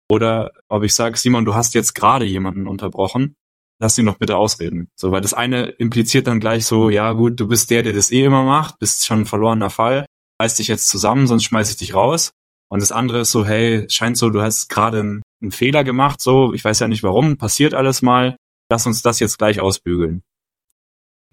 oder 0.10 0.52
ob 0.70 0.82
ich 0.82 0.96
sage, 0.96 1.18
Simon, 1.18 1.46
du 1.46 1.54
hast 1.54 1.76
jetzt 1.76 1.94
gerade 1.94 2.26
jemanden 2.26 2.68
unterbrochen, 2.68 3.36
lass 3.80 3.98
ihn 4.00 4.08
doch 4.08 4.18
bitte 4.18 4.38
ausreden. 4.38 4.88
So, 4.96 5.12
weil 5.12 5.22
das 5.22 5.36
eine 5.36 5.68
impliziert 5.68 6.26
dann 6.26 6.40
gleich 6.40 6.66
so, 6.66 6.90
ja 6.90 7.12
gut, 7.12 7.40
du 7.40 7.48
bist 7.48 7.70
der, 7.70 7.84
der 7.84 7.94
das 7.94 8.12
eh 8.12 8.24
immer 8.24 8.44
macht, 8.44 8.80
bist 8.80 9.06
schon 9.06 9.22
ein 9.22 9.26
verlorener 9.28 9.70
Fall, 9.70 10.08
reiß 10.42 10.56
dich 10.56 10.68
jetzt 10.68 10.90
zusammen, 10.90 11.28
sonst 11.28 11.44
schmeiß 11.44 11.70
ich 11.70 11.78
dich 11.78 11.94
raus. 11.94 12.32
Und 12.72 12.82
das 12.82 12.92
andere 12.92 13.20
ist 13.20 13.32
so, 13.32 13.46
hey, 13.46 13.86
scheint 13.90 14.18
so, 14.18 14.32
du 14.32 14.42
hast 14.42 14.68
gerade 14.70 15.00
einen, 15.00 15.22
einen 15.44 15.52
Fehler 15.52 15.84
gemacht, 15.84 16.22
so, 16.22 16.54
ich 16.54 16.66
weiß 16.66 16.80
ja 16.80 16.88
nicht 16.88 17.04
warum, 17.04 17.38
passiert 17.38 17.76
alles 17.76 18.02
mal, 18.02 18.36
lass 18.72 18.88
uns 18.88 19.04
das 19.04 19.20
jetzt 19.20 19.38
gleich 19.38 19.60
ausbügeln. 19.60 20.24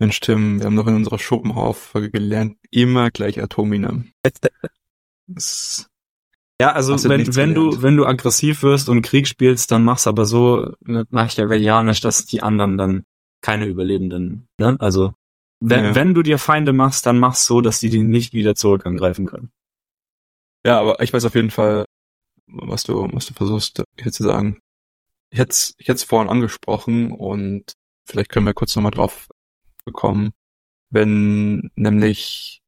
Mensch, 0.03 0.19
Tim, 0.19 0.59
wir 0.59 0.67
haben 0.67 0.75
doch 0.75 0.89
in 0.89 0.97
unserer 0.97 1.21
Schopenhauer-Folge 1.21 2.11
gelernt, 2.11 2.57
immer 2.73 3.13
gleich 3.13 3.41
Atomina. 3.41 4.03
ja, 6.61 6.73
also 6.73 7.09
wenn, 7.09 7.37
wenn 7.37 7.55
du, 7.55 7.83
wenn 7.83 7.97
du 7.97 8.05
aggressiv 8.05 8.65
wirst 8.65 8.89
und 8.89 9.03
Krieg 9.03 9.29
spielst, 9.29 9.71
dann 9.71 9.85
mach's 9.85 10.09
aber 10.09 10.27
so 10.27 10.75
machiavellianisch, 10.81 12.01
dass 12.01 12.27
die 12.27 12.43
anderen 12.43 12.77
dann 12.77 13.05
keine 13.43 13.67
Überlebenden, 13.67 14.49
ne? 14.59 14.77
Also, 14.81 15.15
wenn, 15.61 15.85
ja. 15.85 15.95
wenn 15.95 16.15
du 16.15 16.25
dir 16.25 16.39
Feinde 16.39 16.73
machst, 16.73 17.07
dann 17.07 17.21
mach's 17.21 17.47
so, 17.47 17.61
dass 17.61 17.79
die 17.79 17.89
die 17.89 18.03
nicht 18.03 18.33
wieder 18.33 18.57
zurück 18.57 18.85
angreifen 18.87 19.27
können. 19.27 19.53
Ja, 20.67 20.81
aber 20.81 21.01
ich 21.01 21.13
weiß 21.13 21.25
auf 21.27 21.37
jeden 21.37 21.53
Fall, 21.53 21.85
was 22.49 22.83
du, 22.83 23.09
was 23.13 23.27
du 23.27 23.35
versuchst 23.35 23.85
hier 24.01 24.11
zu 24.11 24.25
sagen. 24.25 24.59
Ich 25.31 25.39
hätte 25.39 25.53
es 25.53 25.75
ich 25.79 25.87
hätt's 25.87 26.03
vorhin 26.03 26.29
angesprochen 26.29 27.13
und 27.13 27.75
vielleicht 28.05 28.31
können 28.31 28.47
wir 28.47 28.53
kurz 28.53 28.75
nochmal 28.75 28.91
drauf 28.91 29.29
bekommen, 29.85 30.33
wenn 30.91 31.71
nämlich 31.75 32.63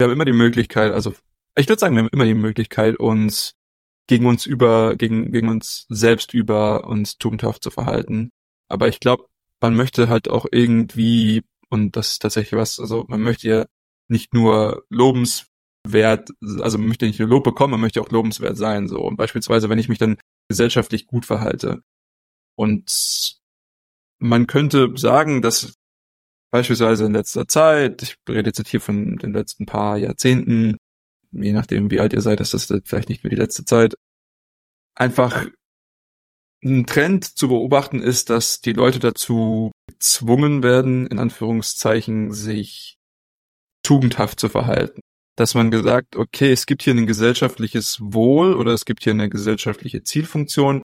wir 0.00 0.06
haben 0.06 0.12
immer 0.12 0.24
die 0.24 0.32
Möglichkeit, 0.32 0.92
also 0.92 1.14
ich 1.56 1.68
würde 1.68 1.78
sagen, 1.78 1.94
wir 1.94 2.02
haben 2.02 2.10
immer 2.12 2.24
die 2.24 2.34
Möglichkeit, 2.34 2.98
uns 2.98 3.52
gegen 4.06 4.26
uns 4.26 4.46
über, 4.46 4.96
gegen, 4.96 5.30
gegen 5.30 5.48
uns 5.48 5.86
selbst 5.90 6.32
über 6.32 6.88
uns 6.88 7.18
tugendhaft 7.18 7.62
zu 7.62 7.70
verhalten. 7.70 8.30
Aber 8.68 8.88
ich 8.88 8.98
glaube, 8.98 9.26
man 9.60 9.76
möchte 9.76 10.08
halt 10.08 10.28
auch 10.28 10.46
irgendwie, 10.50 11.42
und 11.68 11.96
das 11.96 12.12
ist 12.12 12.22
tatsächlich 12.22 12.58
was, 12.58 12.80
also 12.80 13.04
man 13.08 13.20
möchte 13.20 13.46
ja 13.48 13.66
nicht 14.08 14.32
nur 14.32 14.84
lobenswert, 14.88 16.30
also 16.60 16.78
man 16.78 16.88
möchte 16.88 17.06
nicht 17.06 17.20
nur 17.20 17.28
Lob 17.28 17.44
bekommen, 17.44 17.72
man 17.72 17.80
möchte 17.80 18.00
auch 18.00 18.10
lobenswert 18.10 18.56
sein, 18.56 18.88
so. 18.88 19.00
Und 19.00 19.16
beispielsweise, 19.16 19.68
wenn 19.68 19.78
ich 19.78 19.88
mich 19.88 19.98
dann 19.98 20.16
gesellschaftlich 20.48 21.06
gut 21.06 21.26
verhalte. 21.26 21.82
Und 22.56 23.38
man 24.18 24.46
könnte 24.46 24.92
sagen, 24.96 25.42
dass 25.42 25.74
beispielsweise 26.50 27.06
in 27.06 27.12
letzter 27.12 27.46
Zeit, 27.48 28.02
ich 28.02 28.16
rede 28.28 28.48
jetzt 28.48 28.68
hier 28.68 28.80
von 28.80 29.16
den 29.16 29.32
letzten 29.32 29.66
paar 29.66 29.96
Jahrzehnten, 29.96 30.76
je 31.32 31.52
nachdem, 31.52 31.90
wie 31.90 32.00
alt 32.00 32.12
ihr 32.12 32.20
seid, 32.20 32.40
ist 32.40 32.54
das 32.54 32.72
vielleicht 32.84 33.08
nicht 33.08 33.24
mehr 33.24 33.30
die 33.30 33.36
letzte 33.36 33.64
Zeit, 33.64 33.94
einfach 34.94 35.46
ein 36.62 36.86
Trend 36.86 37.24
zu 37.24 37.48
beobachten 37.48 38.02
ist, 38.02 38.28
dass 38.30 38.60
die 38.60 38.72
Leute 38.72 38.98
dazu 38.98 39.70
gezwungen 39.86 40.62
werden, 40.62 41.06
in 41.06 41.18
Anführungszeichen, 41.18 42.32
sich 42.32 42.98
tugendhaft 43.82 44.38
zu 44.38 44.48
verhalten. 44.48 45.00
Dass 45.36 45.54
man 45.54 45.70
gesagt, 45.70 46.16
okay, 46.16 46.52
es 46.52 46.66
gibt 46.66 46.82
hier 46.82 46.94
ein 46.94 47.06
gesellschaftliches 47.06 47.98
Wohl 48.00 48.54
oder 48.54 48.72
es 48.72 48.84
gibt 48.84 49.04
hier 49.04 49.14
eine 49.14 49.30
gesellschaftliche 49.30 50.02
Zielfunktion 50.02 50.82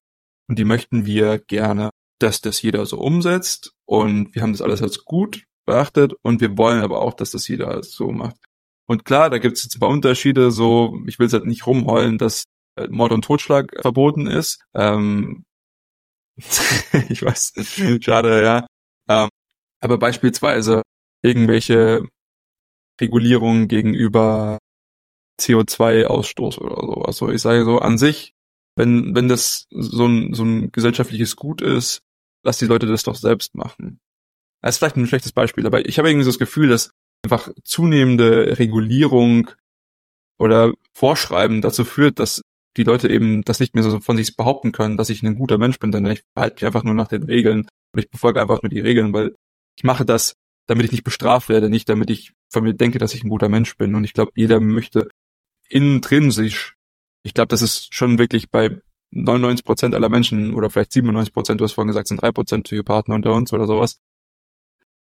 und 0.49 0.57
die 0.57 0.65
möchten 0.65 1.05
wir 1.05 1.37
gerne, 1.37 1.91
dass 2.19 2.41
das 2.41 2.61
jeder 2.63 2.87
so 2.87 2.97
umsetzt 2.97 3.73
und 3.85 4.33
wir 4.33 4.41
haben 4.41 4.53
das 4.53 4.63
alles 4.63 4.81
als 4.81 5.05
gut 5.05 5.43
beachtet 5.67 6.13
und 6.23 6.41
wir 6.41 6.57
wollen 6.57 6.81
aber 6.81 7.01
auch, 7.01 7.13
dass 7.13 7.31
das 7.31 7.47
jeder 7.47 7.83
so 7.83 8.11
macht. 8.11 8.37
Und 8.87 9.05
klar, 9.05 9.29
da 9.29 9.37
gibt 9.37 9.57
es 9.57 9.63
jetzt 9.63 9.75
ein 9.75 9.79
paar 9.81 9.89
Unterschiede, 9.89 10.49
so, 10.49 10.99
ich 11.05 11.19
will 11.19 11.27
es 11.27 11.33
halt 11.33 11.45
nicht 11.45 11.67
rumheulen, 11.67 12.17
dass 12.17 12.45
äh, 12.75 12.87
Mord 12.87 13.11
und 13.11 13.23
Totschlag 13.23 13.75
verboten 13.81 14.25
ist. 14.25 14.63
Ähm, 14.73 15.45
ich 17.09 17.21
weiß, 17.21 17.53
schade, 18.01 18.43
ja. 18.43 18.67
Ähm, 19.07 19.29
aber 19.81 19.99
beispielsweise 19.99 20.81
irgendwelche 21.21 22.07
Regulierungen 22.99 23.67
gegenüber 23.67 24.57
CO2-Ausstoß 25.39 26.57
oder 26.59 26.81
so. 26.81 27.01
Also 27.03 27.29
ich 27.29 27.41
sage 27.41 27.63
so, 27.63 27.77
an 27.77 27.99
sich 27.99 28.33
wenn, 28.77 29.15
wenn 29.15 29.27
das 29.27 29.67
so 29.71 30.05
ein, 30.05 30.33
so 30.33 30.43
ein 30.43 30.71
gesellschaftliches 30.71 31.35
Gut 31.35 31.61
ist, 31.61 32.03
lass 32.43 32.59
die 32.59 32.67
Leute 32.67 32.85
das 32.85 33.03
doch 33.03 33.15
selbst 33.15 33.55
machen. 33.55 33.99
Das 34.61 34.75
ist 34.75 34.79
vielleicht 34.79 34.97
ein 34.97 35.07
schlechtes 35.07 35.31
Beispiel, 35.31 35.65
aber 35.65 35.87
ich 35.87 35.97
habe 35.97 36.09
irgendwie 36.09 36.23
so 36.23 36.31
das 36.31 36.39
Gefühl, 36.39 36.69
dass 36.69 36.91
einfach 37.23 37.49
zunehmende 37.63 38.57
Regulierung 38.59 39.51
oder 40.39 40.73
Vorschreiben 40.93 41.61
dazu 41.61 41.85
führt, 41.85 42.19
dass 42.19 42.41
die 42.75 42.83
Leute 42.83 43.09
eben 43.09 43.43
das 43.43 43.59
nicht 43.59 43.73
mehr 43.73 43.83
so 43.83 43.99
von 43.99 44.17
sich 44.17 44.35
behaupten 44.35 44.71
können, 44.71 44.97
dass 44.97 45.09
ich 45.09 45.23
ein 45.23 45.35
guter 45.35 45.57
Mensch 45.57 45.79
bin, 45.79 45.91
denn 45.91 46.05
ich 46.05 46.23
verhalte 46.33 46.55
mich 46.55 46.65
einfach 46.65 46.83
nur 46.83 46.93
nach 46.93 47.07
den 47.07 47.23
Regeln 47.23 47.67
und 47.93 47.99
ich 47.99 48.09
befolge 48.09 48.39
einfach 48.39 48.61
nur 48.61 48.69
die 48.69 48.79
Regeln, 48.79 49.13
weil 49.13 49.35
ich 49.75 49.83
mache 49.83 50.05
das, 50.05 50.35
damit 50.67 50.85
ich 50.85 50.91
nicht 50.91 51.03
bestraft 51.03 51.49
werde, 51.49 51.69
nicht 51.69 51.89
damit 51.89 52.09
ich 52.09 52.33
von 52.49 52.63
mir 52.63 52.73
denke, 52.73 52.99
dass 52.99 53.13
ich 53.13 53.23
ein 53.23 53.29
guter 53.29 53.49
Mensch 53.49 53.75
bin. 53.77 53.95
Und 53.95 54.03
ich 54.03 54.13
glaube, 54.13 54.31
jeder 54.35 54.59
möchte 54.59 55.09
intrinsisch, 55.69 56.75
ich 57.23 57.33
glaube, 57.33 57.49
das 57.49 57.61
ist 57.61 57.93
schon 57.93 58.19
wirklich 58.19 58.49
bei 58.49 58.79
99 59.11 59.65
Prozent 59.65 59.95
aller 59.95 60.09
Menschen 60.09 60.53
oder 60.53 60.69
vielleicht 60.69 60.91
97 60.91 61.33
Prozent, 61.33 61.59
du 61.59 61.65
hast 61.65 61.73
vorhin 61.73 61.87
gesagt, 61.87 62.07
sind 62.07 62.21
drei 62.21 62.31
Prozent 62.31 62.65
Psychopathen 62.65 63.13
unter 63.13 63.33
uns 63.33 63.53
oder 63.53 63.65
sowas, 63.65 63.99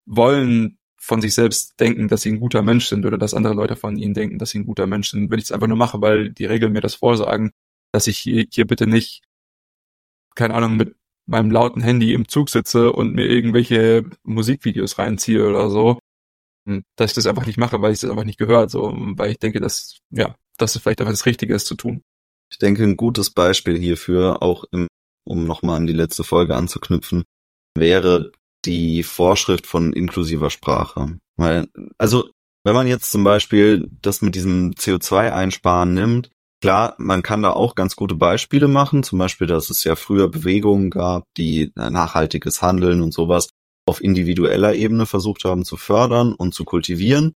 wollen 0.06 0.78
von 1.04 1.22
sich 1.22 1.34
selbst 1.34 1.80
denken, 1.80 2.08
dass 2.08 2.22
sie 2.22 2.32
ein 2.32 2.40
guter 2.40 2.62
Mensch 2.62 2.88
sind 2.88 3.06
oder 3.06 3.18
dass 3.18 3.34
andere 3.34 3.54
Leute 3.54 3.76
von 3.76 3.98
ihnen 3.98 4.14
denken, 4.14 4.40
dass 4.40 4.52
sie 4.52 4.60
ein 4.60 4.66
guter 4.66 4.88
Mensch 4.88 5.10
sind. 5.10 5.30
Wenn 5.30 5.40
ich 5.40 5.46
es 5.46 5.52
einfach 5.52 5.68
nur 5.68 5.78
mache, 5.78 6.02
weil 6.02 6.32
die 6.32 6.46
Regeln 6.46 6.72
mir 6.72 6.82
das 6.82 6.96
vorsagen, 6.96 7.52
dass 7.92 8.08
ich 8.08 8.18
hier, 8.18 8.46
hier 8.50 8.66
bitte 8.66 8.88
nicht, 8.88 9.22
keine 10.36 10.54
Ahnung, 10.54 10.78
mit 10.78 10.96
meinem 11.26 11.52
lauten 11.52 11.82
Handy 11.82 12.14
im 12.14 12.28
Zug 12.28 12.50
sitze 12.50 12.92
und 12.92 13.14
mir 13.14 13.26
irgendwelche 13.26 14.06
Musikvideos 14.24 14.98
reinziehe 14.98 15.48
oder 15.48 15.70
so, 15.70 16.00
hm, 16.68 16.84
dass 16.96 17.12
ich 17.12 17.16
das 17.16 17.28
einfach 17.28 17.46
nicht 17.46 17.58
mache, 17.58 17.82
weil 17.82 17.94
ich 17.94 18.00
das 18.00 18.10
einfach 18.10 18.24
nicht 18.24 18.40
gehört, 18.40 18.72
so, 18.72 18.94
weil 18.96 19.32
ich 19.32 19.40
denke, 19.40 19.60
dass, 19.60 19.98
ja, 20.10 20.36
dass 20.58 20.76
es 20.76 20.82
vielleicht 20.82 21.02
einfach 21.02 21.14
das 21.14 21.26
Richtige 21.26 21.54
ist 21.54 21.68
zu 21.68 21.76
tun. 21.76 22.02
Ich 22.50 22.60
denke, 22.60 22.84
ein 22.84 22.98
gutes 22.98 23.30
Beispiel 23.30 23.78
hierfür, 23.78 24.42
auch 24.42 24.64
im, 24.72 24.88
um 25.26 25.46
nochmal 25.46 25.78
an 25.78 25.88
die 25.88 25.94
letzte 25.94 26.24
Folge 26.24 26.56
anzuknüpfen, 26.56 27.24
wäre 27.76 28.32
die 28.66 29.04
Vorschrift 29.04 29.68
von 29.68 29.94
inklusiver 29.94 30.50
Sprache. 30.50 31.20
Weil, 31.36 31.68
also, 31.98 32.30
wenn 32.64 32.76
man 32.76 32.88
jetzt 32.88 33.12
zum 33.12 33.24
Beispiel 33.24 33.90
das 34.02 34.22
mit 34.22 34.36
diesem 34.36 34.72
CO2-Einsparen 34.72 35.94
nimmt, 35.94 36.30
klar, 36.62 36.96
man 36.98 37.24
kann 37.24 37.42
da 37.42 37.52
auch 37.52 37.76
ganz 37.76 37.96
gute 37.96 38.16
Beispiele 38.16 38.68
machen, 38.68 39.04
zum 39.04 39.20
Beispiel, 39.20 39.48
dass 39.48 39.70
es 39.70 39.84
ja 39.84 39.96
früher 39.96 40.30
Bewegungen 40.30 40.90
gab, 40.90 41.26
die 41.38 41.72
nachhaltiges 41.76 42.62
Handeln 42.62 43.02
und 43.02 43.14
sowas 43.14 43.50
auf 43.86 44.02
individueller 44.02 44.74
Ebene 44.74 45.06
versucht 45.06 45.44
haben 45.44 45.66
zu 45.66 45.76
fördern 45.76 46.34
und 46.34 46.54
zu 46.54 46.64
kultivieren. 46.64 47.34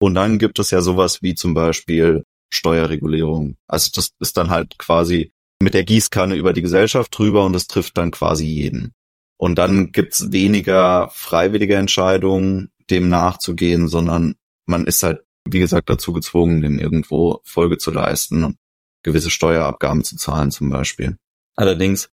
Und 0.00 0.14
dann 0.14 0.38
gibt 0.38 0.58
es 0.58 0.70
ja 0.70 0.80
sowas 0.80 1.20
wie 1.20 1.34
zum 1.34 1.52
Beispiel 1.52 2.24
Steuerregulierung. 2.50 3.56
Also 3.68 3.90
das 3.94 4.10
ist 4.18 4.36
dann 4.38 4.48
halt 4.48 4.78
quasi 4.78 5.30
mit 5.62 5.74
der 5.74 5.84
Gießkanne 5.84 6.36
über 6.36 6.54
die 6.54 6.62
Gesellschaft 6.62 7.16
drüber 7.16 7.44
und 7.44 7.52
das 7.52 7.66
trifft 7.66 7.98
dann 7.98 8.10
quasi 8.10 8.46
jeden. 8.46 8.92
Und 9.40 9.54
dann 9.54 9.90
gibt's 9.90 10.32
weniger 10.32 11.08
freiwillige 11.14 11.74
Entscheidungen, 11.76 12.70
dem 12.90 13.08
nachzugehen, 13.08 13.88
sondern 13.88 14.34
man 14.66 14.84
ist 14.84 15.02
halt, 15.02 15.22
wie 15.48 15.60
gesagt, 15.60 15.88
dazu 15.88 16.12
gezwungen, 16.12 16.60
dem 16.60 16.78
irgendwo 16.78 17.40
Folge 17.44 17.78
zu 17.78 17.90
leisten 17.90 18.44
und 18.44 18.58
gewisse 19.02 19.30
Steuerabgaben 19.30 20.04
zu 20.04 20.16
zahlen 20.16 20.50
zum 20.50 20.68
Beispiel. 20.68 21.16
Allerdings 21.56 22.10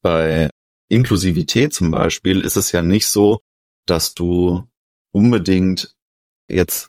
bei 0.00 0.48
Inklusivität 0.88 1.74
zum 1.74 1.90
Beispiel 1.90 2.40
ist 2.40 2.56
es 2.56 2.72
ja 2.72 2.80
nicht 2.80 3.06
so, 3.06 3.40
dass 3.84 4.14
du 4.14 4.66
unbedingt 5.12 5.94
jetzt 6.48 6.88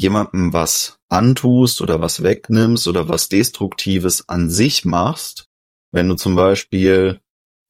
jemandem 0.00 0.52
was 0.52 0.98
antust 1.08 1.80
oder 1.80 2.00
was 2.00 2.24
wegnimmst 2.24 2.88
oder 2.88 3.08
was 3.08 3.28
Destruktives 3.28 4.28
an 4.28 4.50
sich 4.50 4.84
machst, 4.84 5.46
wenn 5.92 6.08
du 6.08 6.16
zum 6.16 6.34
Beispiel 6.34 7.20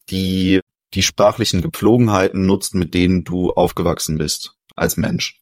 die 0.09 0.63
die 0.97 1.03
sprachlichen 1.03 1.63
Gepflogenheiten 1.63 2.47
nutzt, 2.47 2.75
mit 2.75 2.95
denen 2.95 3.23
du 3.23 3.53
aufgewachsen 3.53 4.19
bist 4.19 4.57
als 4.75 4.97
Mensch. 4.97 5.41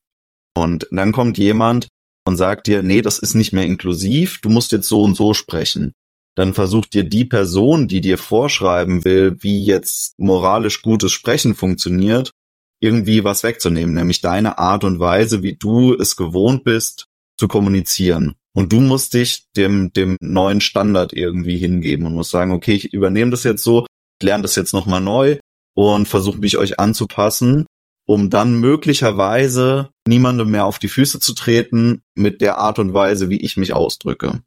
Und 0.56 0.86
dann 0.90 1.12
kommt 1.12 1.38
jemand 1.38 1.88
und 2.26 2.36
sagt 2.36 2.66
dir, 2.66 2.82
nee, 2.82 3.02
das 3.02 3.18
ist 3.18 3.34
nicht 3.34 3.52
mehr 3.52 3.64
inklusiv, 3.64 4.40
du 4.40 4.48
musst 4.48 4.72
jetzt 4.72 4.88
so 4.88 5.02
und 5.02 5.14
so 5.14 5.34
sprechen. 5.34 5.92
Dann 6.36 6.54
versucht 6.54 6.94
dir 6.94 7.04
die 7.04 7.24
Person, 7.24 7.86
die 7.86 8.00
dir 8.00 8.18
vorschreiben 8.18 9.04
will, 9.04 9.36
wie 9.40 9.62
jetzt 9.64 10.18
moralisch 10.18 10.82
gutes 10.82 11.12
Sprechen 11.12 11.54
funktioniert, 11.54 12.32
irgendwie 12.80 13.22
was 13.22 13.44
wegzunehmen, 13.44 13.94
nämlich 13.94 14.20
deine 14.20 14.58
Art 14.58 14.84
und 14.84 14.98
Weise, 14.98 15.42
wie 15.42 15.54
du 15.54 15.94
es 15.94 16.16
gewohnt 16.16 16.64
bist, 16.64 17.06
zu 17.38 17.46
kommunizieren. 17.46 18.34
Und 18.56 18.72
du 18.72 18.80
musst 18.80 19.14
dich 19.14 19.46
dem, 19.56 19.92
dem 19.92 20.16
neuen 20.20 20.60
Standard 20.60 21.12
irgendwie 21.12 21.58
hingeben 21.58 22.06
und 22.06 22.14
musst 22.14 22.30
sagen, 22.30 22.52
okay, 22.52 22.74
ich 22.74 22.92
übernehme 22.92 23.30
das 23.30 23.44
jetzt 23.44 23.62
so, 23.62 23.86
lerne 24.24 24.42
das 24.42 24.56
jetzt 24.56 24.72
nochmal 24.72 25.00
neu 25.00 25.38
und 25.74 26.08
versuche 26.08 26.38
mich 26.38 26.56
euch 26.58 26.80
anzupassen, 26.80 27.66
um 28.06 28.30
dann 28.30 28.58
möglicherweise 28.58 29.90
niemandem 30.06 30.50
mehr 30.50 30.66
auf 30.66 30.78
die 30.78 30.88
Füße 30.88 31.20
zu 31.20 31.34
treten 31.34 32.02
mit 32.14 32.40
der 32.40 32.58
Art 32.58 32.78
und 32.78 32.94
Weise, 32.94 33.30
wie 33.30 33.40
ich 33.40 33.56
mich 33.56 33.72
ausdrücke. 33.72 34.42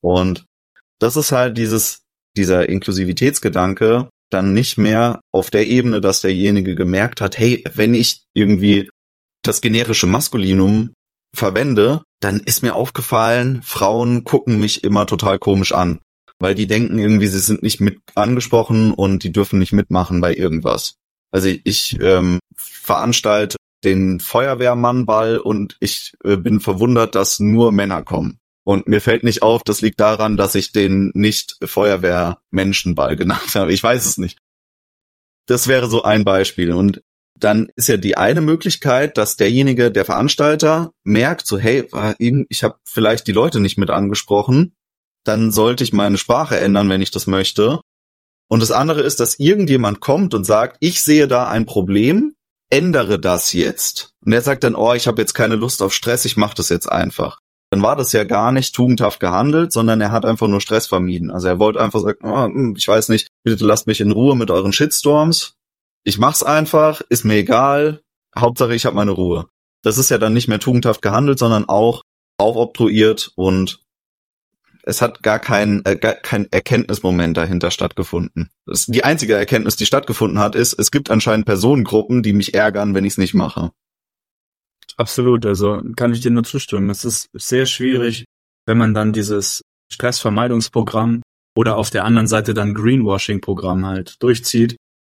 Und 0.00 0.44
das 0.98 1.16
ist 1.16 1.32
halt 1.32 1.58
dieses, 1.58 2.02
dieser 2.36 2.68
Inklusivitätsgedanke 2.68 4.08
dann 4.30 4.52
nicht 4.52 4.76
mehr 4.76 5.20
auf 5.32 5.50
der 5.50 5.66
Ebene, 5.66 6.00
dass 6.00 6.20
derjenige 6.20 6.74
gemerkt 6.74 7.20
hat, 7.20 7.38
hey, 7.38 7.64
wenn 7.74 7.94
ich 7.94 8.24
irgendwie 8.34 8.90
das 9.42 9.60
generische 9.60 10.06
Maskulinum 10.06 10.92
verwende, 11.34 12.02
dann 12.20 12.40
ist 12.40 12.62
mir 12.62 12.74
aufgefallen, 12.74 13.62
Frauen 13.62 14.24
gucken 14.24 14.58
mich 14.58 14.84
immer 14.84 15.06
total 15.06 15.38
komisch 15.38 15.72
an 15.72 16.00
weil 16.38 16.54
die 16.54 16.66
denken 16.66 16.98
irgendwie, 16.98 17.26
sie 17.26 17.40
sind 17.40 17.62
nicht 17.62 17.80
mit 17.80 18.00
angesprochen 18.14 18.92
und 18.92 19.24
die 19.24 19.32
dürfen 19.32 19.58
nicht 19.58 19.72
mitmachen 19.72 20.20
bei 20.20 20.34
irgendwas. 20.34 20.96
Also 21.30 21.48
ich 21.64 21.98
ähm, 22.00 22.38
veranstalte 22.56 23.56
den 23.84 24.20
Feuerwehrmannball 24.20 25.38
und 25.38 25.76
ich 25.80 26.14
äh, 26.24 26.36
bin 26.36 26.60
verwundert, 26.60 27.14
dass 27.14 27.38
nur 27.40 27.72
Männer 27.72 28.02
kommen. 28.02 28.38
Und 28.64 28.86
mir 28.86 29.00
fällt 29.00 29.24
nicht 29.24 29.42
auf, 29.42 29.62
das 29.62 29.80
liegt 29.80 30.00
daran, 30.00 30.36
dass 30.36 30.54
ich 30.54 30.72
den 30.72 31.10
nicht 31.14 31.56
Feuerwehrmenschenball 31.64 33.16
genannt 33.16 33.54
habe. 33.54 33.72
Ich 33.72 33.82
weiß 33.82 34.04
es 34.04 34.18
nicht. 34.18 34.38
Das 35.46 35.68
wäre 35.68 35.88
so 35.88 36.02
ein 36.02 36.24
Beispiel. 36.24 36.72
Und 36.72 37.02
dann 37.38 37.70
ist 37.76 37.88
ja 37.88 37.96
die 37.96 38.16
eine 38.16 38.40
Möglichkeit, 38.40 39.16
dass 39.16 39.36
derjenige, 39.36 39.90
der 39.90 40.04
Veranstalter, 40.04 40.92
merkt, 41.04 41.46
so, 41.46 41.58
hey, 41.58 41.88
ich 42.48 42.64
habe 42.64 42.78
vielleicht 42.84 43.26
die 43.26 43.32
Leute 43.32 43.60
nicht 43.60 43.78
mit 43.78 43.90
angesprochen 43.90 44.74
dann 45.28 45.52
sollte 45.52 45.84
ich 45.84 45.92
meine 45.92 46.18
Sprache 46.18 46.58
ändern, 46.58 46.88
wenn 46.88 47.02
ich 47.02 47.10
das 47.10 47.26
möchte. 47.26 47.80
Und 48.50 48.60
das 48.60 48.70
andere 48.70 49.02
ist, 49.02 49.20
dass 49.20 49.38
irgendjemand 49.38 50.00
kommt 50.00 50.34
und 50.34 50.44
sagt, 50.44 50.78
ich 50.80 51.02
sehe 51.02 51.28
da 51.28 51.48
ein 51.48 51.66
Problem, 51.66 52.34
ändere 52.70 53.20
das 53.20 53.52
jetzt. 53.52 54.14
Und 54.24 54.32
er 54.32 54.40
sagt 54.40 54.64
dann, 54.64 54.74
oh, 54.74 54.94
ich 54.94 55.06
habe 55.06 55.20
jetzt 55.20 55.34
keine 55.34 55.56
Lust 55.56 55.82
auf 55.82 55.92
Stress, 55.92 56.24
ich 56.24 56.36
mache 56.36 56.54
das 56.54 56.70
jetzt 56.70 56.90
einfach. 56.90 57.38
Dann 57.70 57.82
war 57.82 57.96
das 57.96 58.12
ja 58.12 58.24
gar 58.24 58.50
nicht 58.52 58.74
tugendhaft 58.74 59.20
gehandelt, 59.20 59.72
sondern 59.72 60.00
er 60.00 60.10
hat 60.10 60.24
einfach 60.24 60.48
nur 60.48 60.62
Stress 60.62 60.86
vermieden. 60.86 61.30
Also 61.30 61.48
er 61.48 61.58
wollte 61.58 61.80
einfach 61.80 62.00
sagen, 62.00 62.18
oh, 62.22 62.74
ich 62.76 62.88
weiß 62.88 63.10
nicht, 63.10 63.28
bitte 63.44 63.66
lasst 63.66 63.86
mich 63.86 64.00
in 64.00 64.12
Ruhe 64.12 64.34
mit 64.34 64.50
euren 64.50 64.72
Shitstorms. 64.72 65.54
Ich 66.04 66.18
mach's 66.18 66.42
einfach, 66.42 67.02
ist 67.10 67.24
mir 67.24 67.36
egal, 67.36 68.00
Hauptsache 68.36 68.74
ich 68.74 68.86
habe 68.86 68.96
meine 68.96 69.10
Ruhe. 69.10 69.46
Das 69.82 69.98
ist 69.98 70.08
ja 70.08 70.16
dann 70.16 70.32
nicht 70.32 70.48
mehr 70.48 70.60
tugendhaft 70.60 71.02
gehandelt, 71.02 71.38
sondern 71.38 71.68
auch 71.68 72.02
aufobtruiert 72.38 73.32
und 73.36 73.82
es 74.88 75.02
hat 75.02 75.22
gar 75.22 75.38
kein, 75.38 75.84
äh, 75.84 75.96
gar 75.96 76.14
kein 76.14 76.50
Erkenntnismoment 76.50 77.36
dahinter 77.36 77.70
stattgefunden. 77.70 78.48
Das, 78.64 78.86
die 78.86 79.04
einzige 79.04 79.34
Erkenntnis, 79.34 79.76
die 79.76 79.84
stattgefunden 79.84 80.38
hat, 80.38 80.54
ist, 80.54 80.72
es 80.72 80.90
gibt 80.90 81.10
anscheinend 81.10 81.44
Personengruppen, 81.44 82.22
die 82.22 82.32
mich 82.32 82.54
ärgern, 82.54 82.94
wenn 82.94 83.04
ich 83.04 83.12
es 83.12 83.18
nicht 83.18 83.34
mache. 83.34 83.70
Absolut, 84.96 85.44
also 85.44 85.82
kann 85.94 86.14
ich 86.14 86.20
dir 86.20 86.30
nur 86.30 86.44
zustimmen. 86.44 86.88
Es 86.88 87.04
ist 87.04 87.28
sehr 87.34 87.66
schwierig, 87.66 88.24
wenn 88.64 88.78
man 88.78 88.94
dann 88.94 89.12
dieses 89.12 89.60
Stressvermeidungsprogramm 89.92 91.20
oder 91.54 91.76
auf 91.76 91.90
der 91.90 92.04
anderen 92.04 92.26
Seite 92.26 92.54
dann 92.54 92.72
Greenwashing-Programm 92.72 93.84
halt 93.84 94.22
durchzieht 94.22 94.76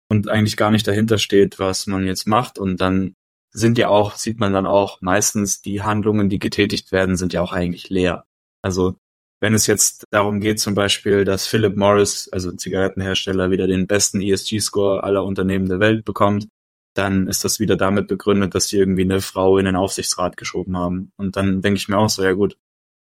und 0.09 0.27
eigentlich 0.27 0.57
gar 0.57 0.71
nicht 0.71 0.85
dahinter 0.85 1.17
steht, 1.17 1.59
was 1.59 1.87
man 1.87 2.05
jetzt 2.05 2.27
macht. 2.27 2.59
Und 2.59 2.81
dann 2.81 3.13
sind 3.53 3.77
ja 3.77 3.87
auch, 3.87 4.15
sieht 4.15 4.39
man 4.39 4.51
dann 4.51 4.65
auch 4.67 4.99
meistens 4.99 5.61
die 5.61 5.81
Handlungen, 5.81 6.27
die 6.27 6.39
getätigt 6.39 6.91
werden, 6.91 7.15
sind 7.15 7.31
ja 7.31 7.41
auch 7.41 7.53
eigentlich 7.53 7.89
leer. 7.89 8.25
Also 8.61 8.97
wenn 9.41 9.55
es 9.55 9.67
jetzt 9.67 10.05
darum 10.11 10.39
geht, 10.39 10.59
zum 10.59 10.75
Beispiel, 10.75 11.25
dass 11.25 11.47
Philip 11.47 11.75
Morris, 11.75 12.29
also 12.31 12.51
Zigarettenhersteller, 12.51 13.49
wieder 13.49 13.67
den 13.67 13.87
besten 13.87 14.21
ESG-Score 14.21 15.03
aller 15.03 15.25
Unternehmen 15.25 15.67
der 15.67 15.79
Welt 15.79 16.05
bekommt, 16.05 16.47
dann 16.93 17.27
ist 17.27 17.43
das 17.43 17.59
wieder 17.59 17.75
damit 17.75 18.07
begründet, 18.07 18.53
dass 18.53 18.67
sie 18.67 18.77
irgendwie 18.77 19.03
eine 19.03 19.21
Frau 19.21 19.57
in 19.57 19.65
den 19.65 19.75
Aufsichtsrat 19.75 20.37
geschoben 20.37 20.77
haben. 20.77 21.11
Und 21.17 21.37
dann 21.37 21.61
denke 21.61 21.77
ich 21.77 21.89
mir 21.89 21.97
auch 21.97 22.09
so, 22.09 22.23
ja 22.23 22.33
gut, 22.33 22.55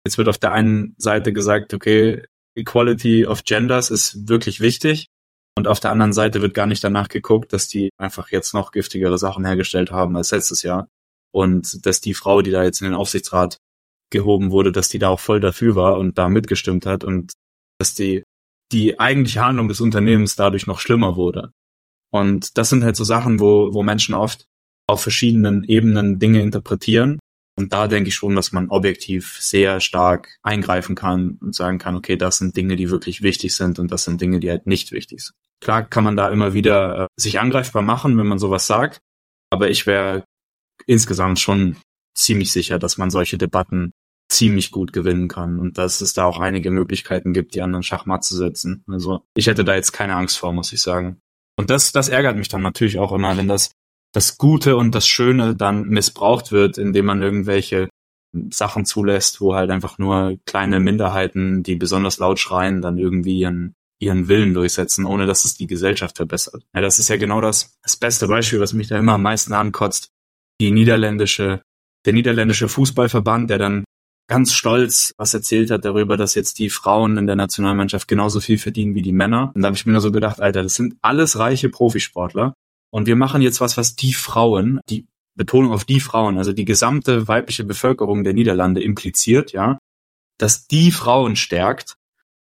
jetzt 0.07 0.19
wird 0.19 0.29
auf 0.29 0.39
der 0.39 0.53
einen 0.53 0.95
Seite 0.99 1.33
gesagt, 1.33 1.75
okay, 1.75 2.25
Equality 2.55 3.27
of 3.27 3.45
Genders 3.45 3.91
ist 3.91 4.29
wirklich 4.29 4.61
wichtig. 4.61 5.09
Und 5.57 5.69
auf 5.69 5.81
der 5.81 5.91
anderen 5.91 6.15
Seite 6.15 6.41
wird 6.41 6.55
gar 6.55 6.67
nicht 6.67 6.83
danach 6.83 7.09
geguckt, 7.09 7.53
dass 7.53 7.69
die 7.69 7.91
einfach 7.99 8.31
jetzt 8.31 8.55
noch 8.55 8.73
giftigere 8.73 9.19
Sachen 9.19 9.45
hergestellt 9.45 9.91
haben 9.91 10.17
als 10.17 10.31
letztes 10.31 10.63
Jahr. 10.63 10.89
Und 11.31 11.85
dass 11.85 12.01
die 12.01 12.15
Frau, 12.15 12.41
die 12.41 12.51
da 12.51 12.63
jetzt 12.63 12.81
in 12.81 12.87
den 12.87 12.95
Aufsichtsrat 12.95 13.59
gehoben 14.13 14.53
wurde, 14.53 14.71
dass 14.71 14.89
die 14.89 15.01
da 15.01 15.09
auch 15.09 15.21
voll 15.21 15.41
dafür 15.41 15.75
war 15.75 15.99
und 15.99 16.19
da 16.19 16.29
mitgestimmt 16.29 16.87
hat 16.87 17.03
und 17.03 17.33
dass 17.79 17.95
die 17.95 18.23
die 18.73 18.99
eigentliche 18.99 19.45
Handlung 19.45 19.69
des 19.69 19.81
Unternehmens 19.81 20.37
dadurch 20.37 20.67
noch 20.67 20.81
schlimmer 20.81 21.17
wurde. 21.17 21.53
Und 22.11 22.57
das 22.59 22.71
sind 22.71 22.85
halt 22.85 22.97
so 22.97 23.05
Sachen, 23.05 23.41
wo, 23.41 23.73
wo 23.75 23.83
Menschen 23.83 24.15
oft 24.15 24.47
auf 24.87 25.03
verschiedenen 25.03 25.65
Ebenen 25.65 26.19
Dinge 26.19 26.41
interpretieren. 26.41 27.19
Und 27.59 27.73
da 27.73 27.87
denke 27.87 28.09
ich 28.09 28.15
schon, 28.15 28.35
dass 28.35 28.53
man 28.53 28.71
objektiv 28.71 29.37
sehr 29.41 29.81
stark 29.81 30.39
eingreifen 30.43 30.95
kann 30.95 31.39
und 31.41 31.55
sagen 31.55 31.79
kann, 31.79 31.97
okay, 31.97 32.17
das 32.17 32.39
sind 32.39 32.57
Dinge, 32.57 32.77
die 32.77 32.91
wirklich 32.91 33.23
wichtig 33.23 33.55
sind 33.55 33.79
und 33.79 33.93
das 33.93 34.05
sind 34.05 34.21
Dinge, 34.21 34.41
die 34.41 34.51
halt 34.51 34.67
nicht 34.67 34.91
wichtig 34.91 35.23
sind. 35.23 35.37
Klar 35.61 35.85
kann 35.85 36.03
man 36.03 36.17
da 36.17 36.31
immer 36.31 36.55
wieder 36.55 37.05
äh, 37.05 37.07
sich 37.17 37.41
angreifbar 37.41 37.83
machen, 37.83 38.17
wenn 38.19 38.27
man 38.27 38.39
sowas 38.39 38.67
sagt. 38.67 39.01
Aber 39.51 39.71
ich 39.71 39.87
wäre 39.87 40.25
insgesamt 40.87 41.39
schon 41.39 41.77
ziemlich 42.15 42.53
sicher, 42.53 42.79
dass 42.79 42.97
man 42.99 43.11
solche 43.11 43.39
Debatten 43.39 43.93
ziemlich 44.33 44.71
gut 44.71 44.93
gewinnen 44.93 45.29
kann 45.29 45.59
und 45.59 45.79
dass 45.79 46.01
es 46.01 46.15
da 46.15 46.25
auch 46.25 46.41
einige 46.41 46.71
Möglichkeiten 46.71 47.33
gibt, 47.33 47.55
die 47.55 47.63
anderen 47.63 47.83
Schachmatt 47.83 48.25
zu 48.25 48.37
setzen. 48.37 48.85
Also 48.89 49.23
ich 49.37 49.47
hätte 49.47 49.65
da 49.65 49.75
jetzt 49.75 49.93
keine 49.93 50.17
Angst 50.17 50.39
vor, 50.39 50.53
muss 50.53 50.73
ich 50.73 50.81
sagen. 50.81 51.19
Und 51.59 51.71
das, 51.71 51.93
das 51.93 52.09
ärgert 52.09 52.37
mich 52.37 52.49
dann 52.49 52.63
natürlich 52.63 52.99
auch 52.99 53.13
immer, 53.13 53.37
wenn 53.37 53.49
das, 53.49 53.73
das 54.13 54.39
Gute 54.39 54.77
und 54.77 54.95
das 54.95 55.07
Schöne 55.07 55.55
dann 55.55 55.89
missbraucht 55.89 56.51
wird, 56.51 56.79
indem 56.79 57.07
man 57.07 57.23
irgendwelche 57.23 57.89
Sachen 58.51 58.87
zulässt, 58.87 59.41
wo 59.41 59.55
halt 59.55 59.71
einfach 59.71 59.99
nur 59.99 60.39
kleine 60.47 60.81
Minderheiten, 60.81 61.63
die 61.63 61.77
besonders 61.77 62.19
laut 62.19 62.39
schreien, 62.39 62.81
dann 62.81 62.97
irgendwie 62.97 63.39
ihren, 63.39 63.75
ihren 64.01 64.29
Willen 64.29 64.55
durchsetzen, 64.55 65.05
ohne 65.05 65.27
dass 65.27 65.45
es 65.45 65.57
die 65.57 65.67
Gesellschaft 65.67 66.17
verbessert. 66.17 66.65
Ja, 66.75 66.81
das 66.81 66.99
ist 66.99 67.09
ja 67.09 67.17
genau 67.17 67.43
das, 67.43 67.77
das 67.83 67.97
beste 67.97 68.29
Beispiel, 68.29 68.61
was 68.61 68.73
mich 68.73 68.89
da 68.89 68.99
immer 68.99 69.15
am 69.15 69.23
meisten 69.23 69.53
ankotzt. 69.53 70.09
Die 70.61 70.71
niederländische, 70.71 71.63
der 72.07 72.15
niederländische 72.15 72.69
Fußballverband, 72.69 73.51
der 73.51 73.59
dann 73.59 73.85
ganz 74.33 74.55
stolz 74.55 75.13
was 75.19 75.35
erzählt 75.35 75.71
hat 75.71 75.85
darüber, 75.85 76.17
dass 76.17 76.35
jetzt 76.35 76.59
die 76.59 76.71
Frauen 76.71 77.19
in 77.19 77.27
der 77.27 77.37
Nationalmannschaft 77.37 78.09
genauso 78.09 78.41
viel 78.41 78.57
verdienen 78.57 78.95
wie 78.95 79.03
die 79.03 79.13
Männer. 79.13 79.53
Und 79.55 79.61
da 79.61 79.67
habe 79.67 79.77
ich 79.77 79.85
mir 79.85 79.93
nur 79.93 80.01
so 80.01 80.11
gedacht, 80.11 80.41
Alter, 80.41 80.63
das 80.63 80.75
sind 80.75 80.97
alles 81.03 81.39
reiche 81.39 81.69
Profisportler. 81.69 82.55
Und 82.91 83.07
wir 83.07 83.15
machen 83.15 83.43
jetzt 83.43 83.61
was, 83.61 83.77
was 83.77 83.95
die 83.95 84.15
Frauen, 84.15 84.81
die 84.89 85.07
Betonung 85.35 85.71
auf 85.71 85.85
die 85.85 86.01
Frauen, 86.01 86.39
also 86.39 86.55
die 86.55 86.65
gesamte 86.65 87.29
weibliche 87.29 87.65
Bevölkerung 87.65 88.25
der 88.25 88.33
Niederlande 88.33 88.83
impliziert, 88.83 89.53
ja, 89.53 89.77
dass 90.39 90.67
die 90.67 90.93
Frauen 90.93 91.37
stärkt. 91.37 91.97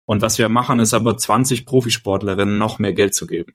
Und 0.06 0.22
was 0.22 0.38
wir 0.38 0.48
machen, 0.48 0.80
ist 0.80 0.94
aber 0.94 1.18
20 1.18 1.66
Profisportlerinnen 1.66 2.60
noch 2.60 2.78
mehr 2.78 2.94
Geld 2.94 3.16
zu 3.16 3.26
geben. 3.26 3.54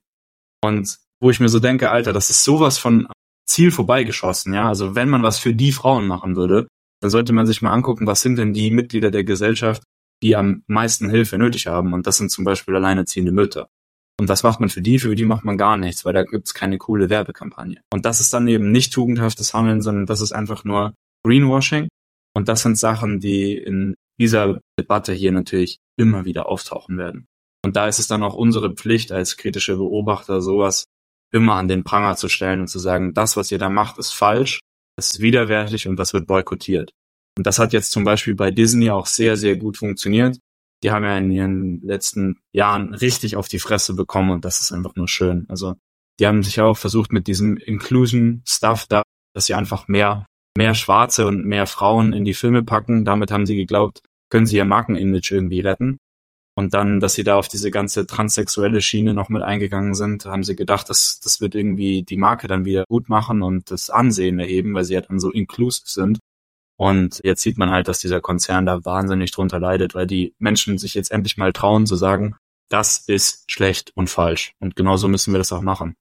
Und 0.61 0.99
wo 1.21 1.31
ich 1.31 1.39
mir 1.39 1.49
so 1.49 1.61
denke, 1.61 1.93
Alter, 1.93 2.13
das 2.13 2.31
ist 2.31 2.43
sowas 2.43 2.79
von 2.79 3.07
Ziel 3.47 3.71
vorbeigeschossen, 3.71 4.55
ja. 4.55 4.67
Also 4.67 4.97
wenn 4.97 5.09
man 5.09 5.23
was 5.23 5.39
für 5.39 5.55
die 5.55 5.71
Frauen 5.71 6.09
machen 6.09 6.35
würde, 6.35 6.67
dann 7.05 7.11
sollte 7.11 7.35
man 7.35 7.45
sich 7.45 7.61
mal 7.61 7.71
angucken, 7.71 8.07
was 8.07 8.23
sind 8.23 8.37
denn 8.37 8.55
die 8.55 8.71
Mitglieder 8.71 9.11
der 9.11 9.25
Gesellschaft, 9.25 9.83
die 10.23 10.37
am 10.37 10.63
meisten 10.69 11.11
Hilfe 11.11 11.37
nötig 11.37 11.67
haben. 11.67 11.93
Und 11.93 12.07
das 12.07 12.17
sind 12.17 12.31
zum 12.31 12.47
Beispiel 12.47 12.75
alleinerziehende 12.75 13.31
Mütter. 13.31 13.69
Und 14.19 14.31
was 14.31 14.43
macht 14.43 14.59
man 14.59 14.71
für 14.71 14.81
die? 14.81 14.99
Für 14.99 15.15
die 15.15 15.27
macht 15.27 15.45
man 15.45 15.59
gar 15.59 15.77
nichts, 15.77 16.07
weil 16.07 16.15
da 16.15 16.23
gibt's 16.23 16.55
keine 16.55 16.79
coole 16.79 17.11
Werbekampagne. 17.11 17.83
Und 17.93 18.07
das 18.07 18.21
ist 18.21 18.33
dann 18.33 18.49
eben 18.49 18.73
nicht 18.73 18.95
tugendhaftes 18.95 19.53
Handeln, 19.53 19.83
sondern 19.83 20.07
das 20.07 20.23
ist 20.23 20.33
einfach 20.33 20.65
nur 20.65 20.95
Greenwashing. 21.27 21.89
Und 22.35 22.49
das 22.49 22.63
sind 22.63 22.79
Sachen, 22.79 23.21
die 23.21 23.55
in 23.55 23.97
dieser 24.19 24.59
Debatte 24.81 25.13
hier 25.13 25.33
natürlich 25.33 25.81
immer 25.99 26.25
wieder 26.25 26.49
auftauchen 26.49 26.97
werden. 26.97 27.27
Und 27.67 27.77
da 27.77 27.87
ist 27.87 27.99
es 27.99 28.07
dann 28.07 28.23
auch 28.23 28.35
unsere 28.35 28.73
Pflicht 28.73 29.13
als 29.13 29.37
kritische 29.37 29.77
Beobachter, 29.77 30.41
sowas 30.41 30.87
immer 31.35 31.57
an 31.57 31.69
den 31.69 31.85
Pranger 31.85 32.17
zu 32.17 32.31
stellen 32.31 32.63
und 32.63 32.69
zu 32.69 32.79
sagen, 32.79 33.13
das, 33.13 33.37
was 33.37 33.53
ihr 33.53 33.59
da 33.59 33.69
macht, 33.69 33.99
ist 33.99 34.13
falsch 34.13 34.61
ist 34.97 35.21
widerwärtig 35.21 35.89
und 35.89 35.97
das 35.97 36.13
wird 36.13 36.27
boykottiert. 36.27 36.93
Und 37.37 37.47
das 37.47 37.59
hat 37.59 37.73
jetzt 37.73 37.91
zum 37.91 38.05
Beispiel 38.05 38.35
bei 38.35 38.51
Disney 38.51 38.91
auch 38.91 39.07
sehr, 39.07 39.37
sehr 39.37 39.57
gut 39.57 39.77
funktioniert. 39.77 40.39
Die 40.83 40.91
haben 40.91 41.05
ja 41.05 41.17
in 41.17 41.31
ihren 41.31 41.81
letzten 41.83 42.39
Jahren 42.53 42.95
richtig 42.95 43.37
auf 43.37 43.49
die 43.49 43.59
Fresse 43.59 43.95
bekommen 43.95 44.31
und 44.31 44.45
das 44.45 44.61
ist 44.61 44.73
einfach 44.73 44.95
nur 44.97 45.09
schön. 45.09 45.47
Also 45.49 45.75
die 46.21 46.27
haben 46.27 46.43
sich 46.43 46.61
auch 46.61 46.77
versucht 46.77 47.13
mit 47.13 47.27
diesem 47.27 47.57
Inclusion-Stuff 47.57 48.87
da, 48.89 49.03
dass 49.35 49.47
sie 49.47 49.55
einfach 49.55 49.89
mehr, 49.89 50.27
mehr 50.57 50.75
Schwarze 50.75 51.27
und 51.27 51.45
mehr 51.45 51.67
Frauen 51.67 52.13
in 52.13 52.25
die 52.25 52.35
Filme 52.35 52.63
packen. 52.63 53.05
Damit 53.05 53.33
haben 53.33 53.47
sie 53.47 53.57
geglaubt, 53.57 54.03
können 54.31 54.47
sie 54.47 54.57
ihr 54.57 54.65
Markenimage 54.65 55.33
irgendwie 55.33 55.61
retten. 55.61 55.99
Und 56.57 56.73
dann, 56.73 57.01
dass 57.01 57.15
sie 57.15 57.25
da 57.25 57.37
auf 57.37 57.49
diese 57.49 57.71
ganze 57.71 58.07
transsexuelle 58.07 58.81
Schiene 58.81 59.13
noch 59.13 59.29
mit 59.29 59.43
eingegangen 59.43 59.95
sind, 59.95 60.25
haben 60.25 60.45
sie 60.45 60.55
gedacht, 60.55 60.89
dass 60.89 61.19
das 61.21 61.41
wird 61.41 61.55
irgendwie 61.55 62.03
die 62.03 62.17
Marke 62.17 62.47
dann 62.47 62.65
wieder 62.65 62.85
gut 62.89 63.09
machen 63.09 63.43
und 63.43 63.71
das 63.71 63.91
Ansehen 63.91 64.39
erheben, 64.39 64.75
weil 64.75 64.85
sie 64.85 64.95
ja 64.95 65.01
dann 65.01 65.19
so 65.19 65.31
inclusive 65.31 65.89
sind. 65.89 66.19
Und 66.77 67.21
jetzt 67.25 67.43
sieht 67.43 67.59
man 67.59 67.71
halt, 67.71 67.89
dass 67.89 67.99
dieser 67.99 68.21
Konzern 68.21 68.67
da 68.67 68.85
wahnsinnig 68.85 69.33
drunter 69.33 69.59
leidet, 69.59 69.95
weil 69.95 70.07
die 70.07 70.35
Menschen 70.39 70.79
sich 70.79 70.95
jetzt 70.95 71.11
endlich 71.11 71.37
mal 71.37 71.53
trauen 71.53 71.87
zu 71.87 71.97
sagen, 71.97 72.37
das 72.69 72.99
ist 73.07 73.51
schlecht 73.51 73.93
und 73.95 74.09
falsch. 74.09 74.53
Und 74.61 74.77
genauso 74.77 75.09
müssen 75.09 75.33
wir 75.33 75.39
das 75.39 75.53
auch 75.53 75.63
machen. 75.63 75.95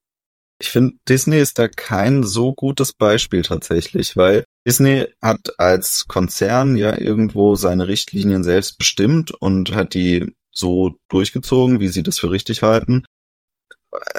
Ich 0.60 0.70
finde, 0.70 0.96
Disney 1.10 1.40
ist 1.40 1.60
da 1.60 1.68
kein 1.68 2.24
so 2.24 2.54
gutes 2.54 2.94
Beispiel 2.94 3.42
tatsächlich, 3.42 4.16
weil 4.16 4.46
Disney 4.66 5.08
hat 5.22 5.60
als 5.60 6.08
Konzern 6.08 6.78
ja 6.78 6.98
irgendwo 6.98 7.56
seine 7.56 7.88
Richtlinien 7.88 8.44
selbst 8.44 8.78
bestimmt 8.78 9.32
und 9.32 9.76
hat 9.76 9.94
die 9.94 10.34
so 10.54 10.96
durchgezogen, 11.10 11.80
wie 11.80 11.90
sie 11.90 12.04
das 12.04 12.20
für 12.20 12.32
richtig 12.32 12.64
halten, 12.64 13.06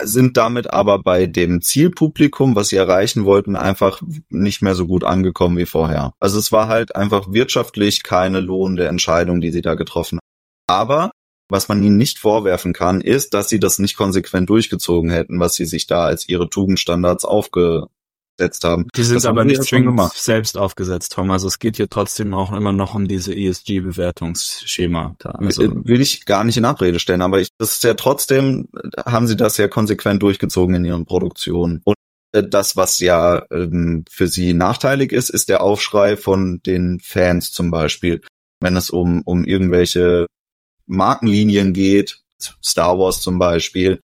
sind 0.02 0.36
damit 0.36 0.72
aber 0.72 1.02
bei 1.02 1.26
dem 1.26 1.60
Zielpublikum, 1.60 2.54
was 2.54 2.68
sie 2.68 2.76
erreichen 2.76 3.24
wollten, 3.24 3.56
einfach 3.56 4.02
nicht 4.28 4.62
mehr 4.62 4.74
so 4.74 4.86
gut 4.86 5.04
angekommen 5.04 5.56
wie 5.56 5.66
vorher. 5.66 6.12
Also 6.20 6.38
es 6.38 6.52
war 6.52 6.68
halt 6.68 6.94
einfach 6.94 7.32
wirtschaftlich 7.32 8.02
keine 8.02 8.40
lohnende 8.40 8.86
Entscheidung, 8.86 9.40
die 9.40 9.50
sie 9.50 9.62
da 9.62 9.74
getroffen 9.74 10.18
haben. 10.18 10.24
Aber 10.66 11.10
was 11.50 11.68
man 11.68 11.82
ihnen 11.82 11.96
nicht 11.96 12.18
vorwerfen 12.18 12.72
kann, 12.72 13.00
ist, 13.00 13.34
dass 13.34 13.48
sie 13.48 13.60
das 13.60 13.78
nicht 13.78 13.96
konsequent 13.96 14.48
durchgezogen 14.48 15.10
hätten, 15.10 15.40
was 15.40 15.54
sie 15.54 15.66
sich 15.66 15.86
da 15.86 16.04
als 16.04 16.28
ihre 16.28 16.48
Tugendstandards 16.48 17.24
aufge 17.24 17.88
aufgesetzt 18.34 18.64
haben. 18.64 18.86
Die 18.94 19.02
sind 19.02 19.16
das 19.16 19.26
aber 19.26 19.44
nicht 19.44 19.62
zwingend 19.62 20.00
selbst 20.14 20.56
aufgesetzt, 20.56 21.12
Tom. 21.12 21.30
Also 21.30 21.48
es 21.48 21.58
geht 21.58 21.76
hier 21.76 21.88
trotzdem 21.88 22.34
auch 22.34 22.52
immer 22.52 22.72
noch 22.72 22.94
um 22.94 23.08
diese 23.08 23.34
ESG-Bewertungsschema. 23.34 25.16
Also 25.22 25.62
Will 25.84 26.00
ich 26.00 26.24
gar 26.26 26.44
nicht 26.44 26.56
in 26.56 26.64
Abrede 26.64 26.98
stellen, 26.98 27.22
aber 27.22 27.40
ich, 27.40 27.48
das 27.58 27.76
ist 27.76 27.84
ja 27.84 27.94
trotzdem, 27.94 28.68
haben 29.04 29.26
sie 29.26 29.36
das 29.36 29.56
ja 29.56 29.68
konsequent 29.68 30.22
durchgezogen 30.22 30.74
in 30.76 30.84
ihren 30.84 31.04
Produktionen. 31.04 31.80
Und 31.84 31.96
äh, 32.32 32.42
das, 32.42 32.76
was 32.76 32.98
ja 33.00 33.44
ähm, 33.50 34.04
für 34.10 34.28
sie 34.28 34.52
nachteilig 34.52 35.12
ist, 35.12 35.30
ist 35.30 35.48
der 35.48 35.62
Aufschrei 35.62 36.16
von 36.16 36.60
den 36.64 37.00
Fans 37.00 37.52
zum 37.52 37.70
Beispiel. 37.70 38.20
Wenn 38.60 38.76
es 38.76 38.90
um, 38.90 39.22
um 39.22 39.44
irgendwelche 39.44 40.26
Markenlinien 40.86 41.72
geht, 41.72 42.20
Star 42.62 42.98
Wars 42.98 43.20
zum 43.20 43.38
Beispiel, 43.38 44.00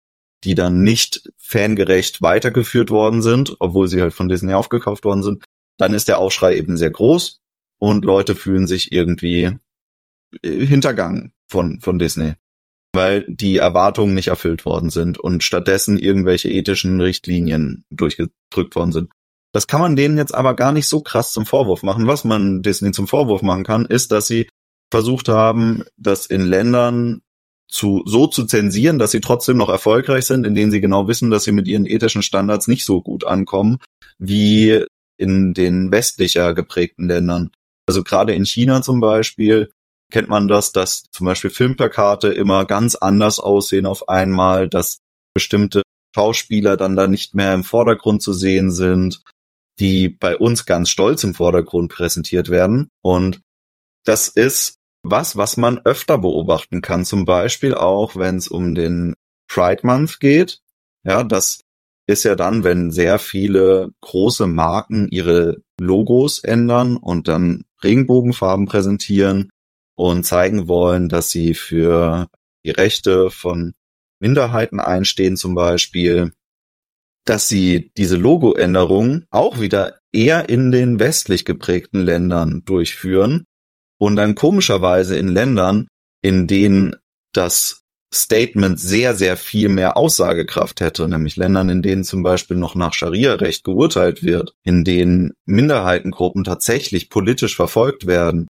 die 0.44 0.56
dann 0.56 0.84
nicht 0.84 1.30
fangerecht 1.38 2.22
weitergeführt 2.22 2.90
worden 2.92 3.22
sind, 3.22 3.56
obwohl 3.60 3.88
sie 3.88 4.02
halt 4.02 4.14
von 4.14 4.30
Disney 4.30 4.54
aufgekauft 4.54 5.04
worden 5.06 5.24
sind, 5.24 5.44
dann 5.78 5.94
ist 5.94 6.08
der 6.08 6.20
Aufschrei 6.20 6.58
eben 6.58 6.78
sehr 6.78 6.92
groß 6.92 7.40
und 7.80 8.06
Leute 8.06 8.36
fühlen 8.36 8.68
sich 8.68 8.92
irgendwie 8.92 9.58
äh, 10.42 10.66
hintergangen 10.66 11.34
von, 11.48 11.80
von 11.80 12.00
Disney, 12.00 12.34
weil 12.94 13.26
die 13.28 13.58
Erwartungen 13.58 14.14
nicht 14.14 14.28
erfüllt 14.28 14.66
worden 14.66 14.90
sind 14.90 15.18
und 15.18 15.44
stattdessen 15.44 15.98
irgendwelche 15.98 16.50
ethischen 16.50 17.00
Richtlinien 17.02 17.86
durchgedrückt 17.90 18.76
worden 18.76 18.92
sind. 18.92 19.10
Das 19.54 19.68
kann 19.68 19.82
man 19.82 19.96
denen 19.96 20.18
jetzt 20.18 20.36
aber 20.36 20.56
gar 20.56 20.72
nicht 20.72 20.88
so 20.88 21.02
krass 21.02 21.32
zum 21.32 21.46
Vorwurf 21.46 21.82
machen. 21.82 22.06
Was 22.06 22.24
man 22.24 22.62
Disney 22.62 22.92
zum 22.92 23.08
Vorwurf 23.08 23.42
machen 23.42 23.64
kann, 23.64 23.86
ist, 23.86 24.12
dass 24.12 24.28
sie 24.28 24.50
versucht 24.92 25.30
haben, 25.30 25.84
das 25.98 26.26
in 26.26 26.42
Ländern 26.42 27.22
zu, 27.70 28.04
so 28.06 28.28
zu 28.28 28.46
zensieren, 28.46 29.00
dass 29.00 29.12
sie 29.12 29.22
trotzdem 29.22 29.58
noch 29.58 29.70
erfolgreich 29.70 30.26
sind, 30.26 30.46
in 30.46 30.56
denen 30.56 30.72
sie 30.72 30.82
genau 30.82 31.08
wissen, 31.08 31.30
dass 31.30 31.44
sie 31.44 31.52
mit 31.52 31.68
ihren 31.68 31.86
ethischen 31.86 32.22
Standards 32.22 32.68
nicht 32.68 32.86
so 32.86 33.02
gut 33.02 33.26
ankommen, 33.26 33.80
wie 34.18 34.86
in 35.18 35.54
den 35.54 35.92
westlicher 35.92 36.54
geprägten 36.54 37.08
Ländern. 37.08 37.52
Also 37.88 38.04
gerade 38.04 38.34
in 38.34 38.46
China 38.46 38.82
zum 38.82 39.00
Beispiel 39.00 39.72
kennt 40.12 40.30
man 40.30 40.48
das, 40.48 40.72
dass 40.72 41.04
zum 41.12 41.26
Beispiel 41.26 41.50
Filmplakate 41.50 42.30
immer 42.30 42.66
ganz 42.66 42.96
anders 42.96 43.40
aussehen 43.40 43.86
auf 43.86 44.08
einmal, 44.08 44.70
dass 44.70 45.00
bestimmte 45.34 45.82
Schauspieler 46.16 46.78
dann 46.78 46.96
da 46.96 47.08
nicht 47.08 47.36
mehr 47.36 47.54
im 47.54 47.64
Vordergrund 47.64 48.22
zu 48.22 48.34
sehen 48.34 48.72
sind, 48.72 49.22
die 49.80 50.10
bei 50.10 50.38
uns 50.38 50.66
ganz 50.66 50.90
stolz 50.90 51.24
im 51.24 51.34
Vordergrund 51.34 51.92
präsentiert 51.92 52.50
werden. 52.50 52.90
Und 53.04 53.42
das 54.06 54.30
ist 54.30 54.77
was, 55.10 55.38
was 55.38 55.58
man 55.58 55.80
öfter 55.80 56.18
beobachten 56.18 56.82
kann. 56.82 57.06
Zum 57.06 57.26
Beispiel 57.26 57.74
auch, 57.74 58.16
wenn 58.16 58.38
es 58.38 58.48
um 58.48 58.76
den 58.76 59.16
Pride 59.48 59.86
Month 59.86 60.20
geht. 60.20 60.60
Ja, 61.04 61.24
das 61.24 61.62
ist 62.08 62.24
ja 62.24 62.36
dann, 62.36 62.64
wenn 62.64 62.92
sehr 62.92 63.20
viele 63.20 63.92
große 64.02 64.48
Marken 64.48 65.08
ihre 65.10 65.58
Logos 65.80 66.40
ändern 66.40 66.98
und 66.98 67.28
dann 67.28 67.66
Regenbogenfarben 67.84 68.66
präsentieren 68.66 69.50
und 69.96 70.24
zeigen 70.24 70.68
wollen, 70.68 71.10
dass 71.10 71.32
sie 71.32 71.54
für 71.54 72.28
die 72.66 72.72
Rechte 72.72 73.30
von 73.30 73.74
Minderheiten 74.20 74.80
einstehen 74.80 75.38
zum 75.38 75.54
Beispiel, 75.54 76.32
dass 77.26 77.48
sie 77.48 77.92
diese 77.98 78.16
Logoänderung 78.16 79.26
auch 79.30 79.60
wieder 79.60 80.00
eher 80.14 80.50
in 80.50 80.72
den 80.72 81.00
westlich 81.00 81.46
geprägten 81.46 82.00
Ländern 82.00 82.64
durchführen 82.64 83.46
und 84.00 84.16
dann 84.16 84.36
komischerweise 84.36 85.18
in 85.18 85.28
Ländern, 85.28 85.88
in 86.22 86.48
denen 86.48 86.96
das 87.34 87.82
Statement 88.14 88.80
sehr, 88.80 89.16
sehr 89.16 89.36
viel 89.36 89.70
mehr 89.70 89.98
Aussagekraft 89.98 90.80
hätte, 90.80 91.08
nämlich 91.08 91.36
Ländern, 91.36 91.70
in 91.70 91.82
denen 91.82 92.04
zum 92.04 92.24
Beispiel 92.24 92.56
noch 92.56 92.74
nach 92.74 92.94
Scharia-Recht 92.94 93.64
geurteilt 93.64 94.24
wird, 94.24 94.54
in 94.64 94.84
denen 94.84 95.34
Minderheitengruppen 95.46 96.44
tatsächlich 96.44 97.10
politisch 97.10 97.56
verfolgt 97.56 98.08
werden, 98.08 98.48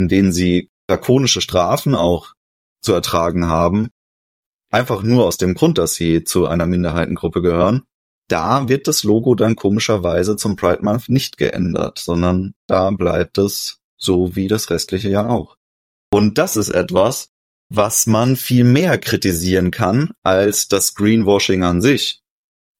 in 0.00 0.08
denen 0.08 0.32
sie 0.32 0.68
drakonische 0.88 1.40
Strafen 1.40 1.94
auch 1.94 2.34
zu 2.82 2.92
ertragen 2.92 3.46
haben, 3.46 3.88
einfach 4.70 5.02
nur 5.02 5.26
aus 5.26 5.38
dem 5.38 5.54
Grund, 5.54 5.78
dass 5.78 5.94
sie 5.94 6.24
zu 6.24 6.46
einer 6.46 6.66
Minderheitengruppe 6.66 7.40
gehören, 7.40 7.84
da 8.28 8.68
wird 8.68 8.86
das 8.88 9.04
Logo 9.04 9.34
dann 9.34 9.56
komischerweise 9.56 10.36
zum 10.36 10.56
Pride 10.56 10.84
Month 10.84 11.08
nicht 11.08 11.38
geändert, 11.38 11.98
sondern 11.98 12.52
da 12.66 12.90
bleibt 12.90 13.38
es 13.38 13.78
so 13.98 14.36
wie 14.36 14.48
das 14.48 14.70
restliche 14.70 15.08
Jahr 15.08 15.30
auch. 15.30 15.56
Und 16.10 16.38
das 16.38 16.56
ist 16.56 16.70
etwas, 16.70 17.28
was 17.70 18.06
man 18.06 18.36
viel 18.36 18.64
mehr 18.64 18.98
kritisieren 18.98 19.70
kann 19.70 20.12
als 20.22 20.68
das 20.68 20.94
Greenwashing 20.94 21.64
an 21.64 21.82
sich. 21.82 22.22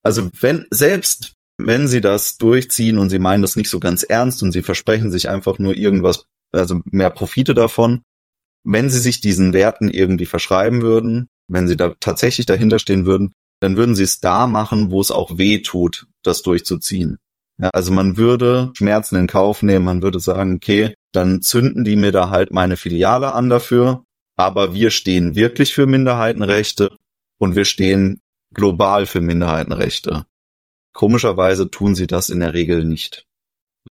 Also 0.03 0.31
wenn, 0.41 0.67
selbst 0.71 1.35
wenn 1.59 1.89
sie 1.89 2.01
das 2.01 2.39
durchziehen 2.39 2.99
und 2.99 3.11
sie 3.11 3.19
meinen 3.19 3.43
das 3.43 3.57
nicht 3.57 3.69
so 3.69 3.81
ganz 3.81 4.03
ernst 4.03 4.43
und 4.43 4.53
sie 4.53 4.63
versprechen 4.63 5.11
sich 5.11 5.29
einfach 5.29 5.59
nur 5.59 5.77
irgendwas, 5.77 6.25
also 6.53 6.81
mehr 6.85 7.11
Profite 7.11 7.53
davon, 7.53 8.03
wenn 8.65 8.91
sie 8.91 9.01
sich 9.01 9.21
diesen 9.21 9.53
Werten 9.53 9.91
irgendwie 9.91 10.27
verschreiben 10.27 10.83
würden, 10.83 11.29
wenn 11.49 11.69
sie 11.69 11.77
da 11.77 11.95
tatsächlich 12.01 12.47
dahinter 12.47 12.79
stehen 12.79 13.07
würden, 13.07 13.33
dann 13.61 13.77
würden 13.77 13.97
sie 13.97 14.05
es 14.05 14.21
da 14.21 14.47
machen, 14.47 14.91
wo 14.91 15.01
es 15.01 15.11
auch 15.11 15.37
weh 15.37 15.61
tut, 15.63 16.07
das 16.23 16.43
durchzuziehen. 16.43 17.19
Ja, 17.61 17.71
also 17.73 17.93
man 17.93 18.17
würde 18.17 18.71
Schmerzen 18.75 19.17
in 19.17 19.27
Kauf 19.27 19.63
nehmen, 19.63 19.85
man 19.85 20.03
würde 20.03 20.21
sagen, 20.21 20.57
okay, 20.57 20.95
dann 21.13 21.43
zünden 21.43 21.85
die 21.85 21.97
mir 21.97 22.13
da 22.13 22.31
halt 22.31 22.53
meine 22.53 22.77
Filiale 22.77 23.33
an 23.33 23.49
dafür 23.49 24.05
aber 24.39 24.73
wir 24.73 24.91
stehen 24.91 25.35
wirklich 25.35 25.75
für 25.75 25.87
Minderheitenrechte 25.87 26.97
und 27.39 27.57
wir 27.57 27.65
stehen 27.65 28.21
global 28.55 29.05
für 29.07 29.21
Minderheitenrechte. 29.21 30.27
Komischerweise 30.95 31.71
tun 31.71 31.95
sie 31.95 32.07
das 32.07 32.29
in 32.29 32.41
der 32.41 32.55
Regel 32.55 32.85
nicht. 32.85 33.27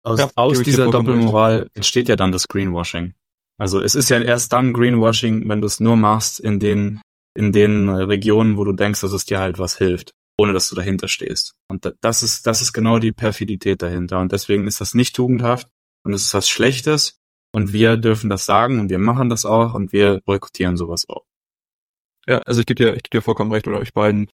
Aus, 0.03 0.19
ja, 0.19 0.29
aus 0.35 0.61
dieser 0.61 0.89
Doppelmoral 0.89 1.67
entsteht 1.73 2.07
ja 2.07 2.15
dann 2.15 2.31
das 2.31 2.47
Greenwashing. 2.47 3.13
Also 3.59 3.81
es 3.81 3.93
ist 3.93 4.09
ja 4.09 4.21
erst 4.21 4.53
dann 4.53 4.71
Greenwashing, 4.71 5.49
wenn 5.49 5.59
du 5.59 5.67
es 5.67 5.79
nur 5.81 5.97
machst 5.97 6.39
in 6.39 6.59
den, 6.59 7.01
in 7.35 7.51
den 7.51 7.89
Regionen, 7.89 8.55
wo 8.55 8.63
du 8.63 8.71
denkst, 8.71 9.01
dass 9.01 9.11
es 9.11 9.25
dir 9.25 9.39
halt 9.39 9.59
was 9.59 9.77
hilft, 9.77 10.11
ohne 10.39 10.53
dass 10.53 10.69
du 10.69 10.75
dahinter 10.75 11.09
stehst. 11.09 11.55
Und 11.69 11.93
das 11.99 12.23
ist, 12.23 12.47
das 12.47 12.61
ist 12.61 12.71
genau 12.71 12.99
die 12.99 13.11
Perfidität 13.11 13.81
dahinter. 13.81 14.19
Und 14.19 14.31
deswegen 14.31 14.65
ist 14.65 14.79
das 14.79 14.93
nicht 14.93 15.15
tugendhaft 15.15 15.67
und 16.07 16.13
es 16.13 16.25
ist 16.25 16.33
was 16.33 16.49
Schlechtes 16.49 17.19
und 17.53 17.73
wir 17.73 17.97
dürfen 17.97 18.29
das 18.29 18.45
sagen 18.45 18.79
und 18.79 18.89
wir 18.89 18.99
machen 18.99 19.29
das 19.29 19.45
auch 19.45 19.73
und 19.73 19.91
wir 19.93 20.21
boykottieren 20.25 20.77
sowas 20.77 21.07
auch. 21.09 21.25
Ja, 22.25 22.39
also 22.39 22.59
ich 22.59 22.65
gebe 22.65 22.83
dir, 22.83 22.95
ich 22.95 23.03
gebe 23.03 23.17
dir 23.17 23.21
vollkommen 23.21 23.51
recht 23.51 23.67
oder 23.67 23.79
euch 23.79 23.93
beiden. 23.93 24.29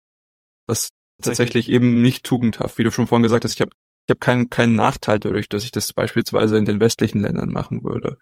Das 0.67 0.89
tatsächlich 1.21 1.69
eben 1.69 2.01
nicht 2.01 2.25
tugendhaft, 2.25 2.77
wie 2.77 2.83
du 2.83 2.91
schon 2.91 3.07
vorhin 3.07 3.23
gesagt 3.23 3.43
hast. 3.43 3.53
Ich 3.53 3.61
habe 3.61 3.71
ich 4.07 4.11
hab 4.11 4.19
keinen 4.19 4.49
keinen 4.49 4.75
Nachteil 4.75 5.19
dadurch, 5.19 5.49
dass 5.49 5.63
ich 5.63 5.71
das 5.71 5.93
beispielsweise 5.93 6.57
in 6.57 6.65
den 6.65 6.79
westlichen 6.79 7.21
Ländern 7.21 7.51
machen 7.51 7.83
würde. 7.83 8.17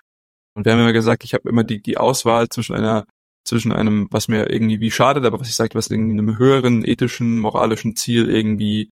Und 0.56 0.66
wir 0.66 0.74
haben 0.74 0.80
immer 0.80 0.94
gesagt, 0.94 1.24
ich 1.24 1.34
habe 1.34 1.48
immer 1.50 1.64
die 1.64 1.82
die 1.82 1.98
Auswahl 1.98 2.50
zwischen 2.50 2.76
einer 2.76 3.06
zwischen 3.46 3.72
einem, 3.72 4.08
was 4.12 4.28
mir 4.28 4.50
irgendwie 4.50 4.80
wie 4.80 4.92
schadet, 4.92 5.26
aber 5.26 5.40
was 5.40 5.50
ich 5.50 5.56
sage, 5.56 5.76
was 5.76 5.90
irgendwie 5.90 6.12
einem 6.12 6.38
höheren 6.38 6.86
ethischen, 6.86 7.40
moralischen 7.40 7.96
Ziel 7.96 8.30
irgendwie 8.30 8.92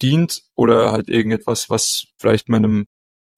dient 0.00 0.44
oder 0.54 0.92
halt 0.92 1.08
irgendetwas, 1.08 1.68
was 1.68 2.06
vielleicht 2.18 2.48
meinem 2.48 2.86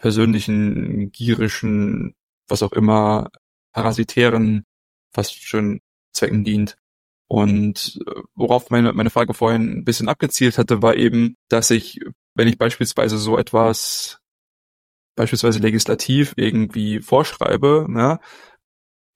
persönlichen, 0.03 1.13
gierischen, 1.13 2.15
was 2.49 2.63
auch 2.63 2.73
immer, 2.73 3.31
parasitären, 3.73 4.65
fast 5.15 5.43
schon 5.43 5.81
Zwecken 6.13 6.45
dient. 6.45 6.77
Und 7.29 8.01
äh, 8.07 8.21
worauf 8.35 8.69
meine, 8.69 8.93
meine 8.93 9.11
Frage 9.11 9.33
vorhin 9.33 9.79
ein 9.79 9.85
bisschen 9.85 10.09
abgezielt 10.09 10.59
hatte, 10.59 10.83
war 10.83 10.97
eben, 10.97 11.37
dass 11.49 11.71
ich, 11.71 12.01
wenn 12.35 12.49
ich 12.49 12.59
beispielsweise 12.59 13.17
so 13.17 13.39
etwas, 13.39 14.19
beispielsweise 15.17 15.61
legislativ 15.61 16.35
irgendwie 16.37 17.01
vorschreibe, 17.01 17.87
ne, 17.89 18.19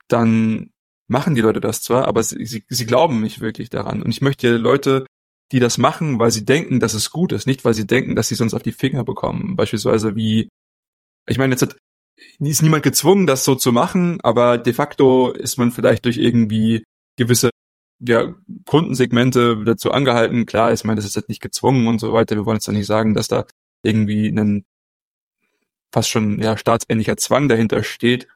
dann 0.09 0.71
machen 1.09 1.35
die 1.35 1.41
Leute 1.41 1.61
das 1.61 1.83
zwar, 1.83 2.07
aber 2.07 2.23
sie, 2.23 2.47
sie, 2.47 2.65
sie 2.69 2.87
glauben 2.87 3.23
nicht 3.23 3.41
wirklich 3.41 3.71
daran. 3.71 4.03
Und 4.03 4.11
ich 4.11 4.23
möchte 4.23 4.57
Leute, 4.57 5.05
die 5.53 5.61
das 5.61 5.79
machen, 5.79 6.19
weil 6.21 6.31
sie 6.31 6.45
denken, 6.45 6.81
dass 6.81 6.95
es 6.95 7.11
gut 7.11 7.33
ist, 7.33 7.47
nicht 7.47 7.65
weil 7.65 7.75
sie 7.75 7.87
denken, 7.87 8.15
dass 8.15 8.29
sie 8.29 8.35
sonst 8.37 8.55
auf 8.55 8.63
die 8.63 8.73
Finger 8.73 9.05
bekommen. 9.05 9.57
Beispielsweise 9.57 10.17
wie 10.17 10.49
ich 11.27 11.39
meine, 11.39 11.55
jetzt 11.55 11.63
hat, 11.63 11.77
ist 12.39 12.63
niemand 12.63 12.83
gezwungen, 12.83 13.27
das 13.27 13.45
so 13.45 13.55
zu 13.55 13.73
machen, 13.73 14.21
aber 14.23 14.59
de 14.59 14.73
facto 14.73 15.31
ist 15.31 15.59
man 15.59 15.73
vielleicht 15.73 16.05
durch 16.05 16.19
irgendwie 16.19 16.85
gewisse 17.17 17.51
ja, 18.01 18.35
Kundensegmente 18.67 19.63
dazu 19.65 19.91
angehalten. 19.91 20.47
Klar, 20.47 20.73
ich 20.73 20.85
meine, 20.85 20.97
das 20.97 21.07
ist 21.07 21.17
jetzt 21.17 21.29
nicht 21.29 21.41
gezwungen 21.43 21.89
und 21.89 21.99
so 21.99 22.13
weiter. 22.13 22.37
Wir 22.37 22.45
wollen 22.45 22.57
jetzt 22.57 22.67
ja 22.67 22.73
nicht 22.73 22.87
sagen, 22.87 23.15
dass 23.15 23.29
da 23.29 23.47
irgendwie 23.83 24.29
ein 24.29 24.65
fast 25.93 26.11
schon 26.11 26.41
ja 26.41 26.59
staatsähnlicher 26.59 27.17
Zwang 27.17 27.49
dahinter 27.49 27.83
steht. 27.83 28.29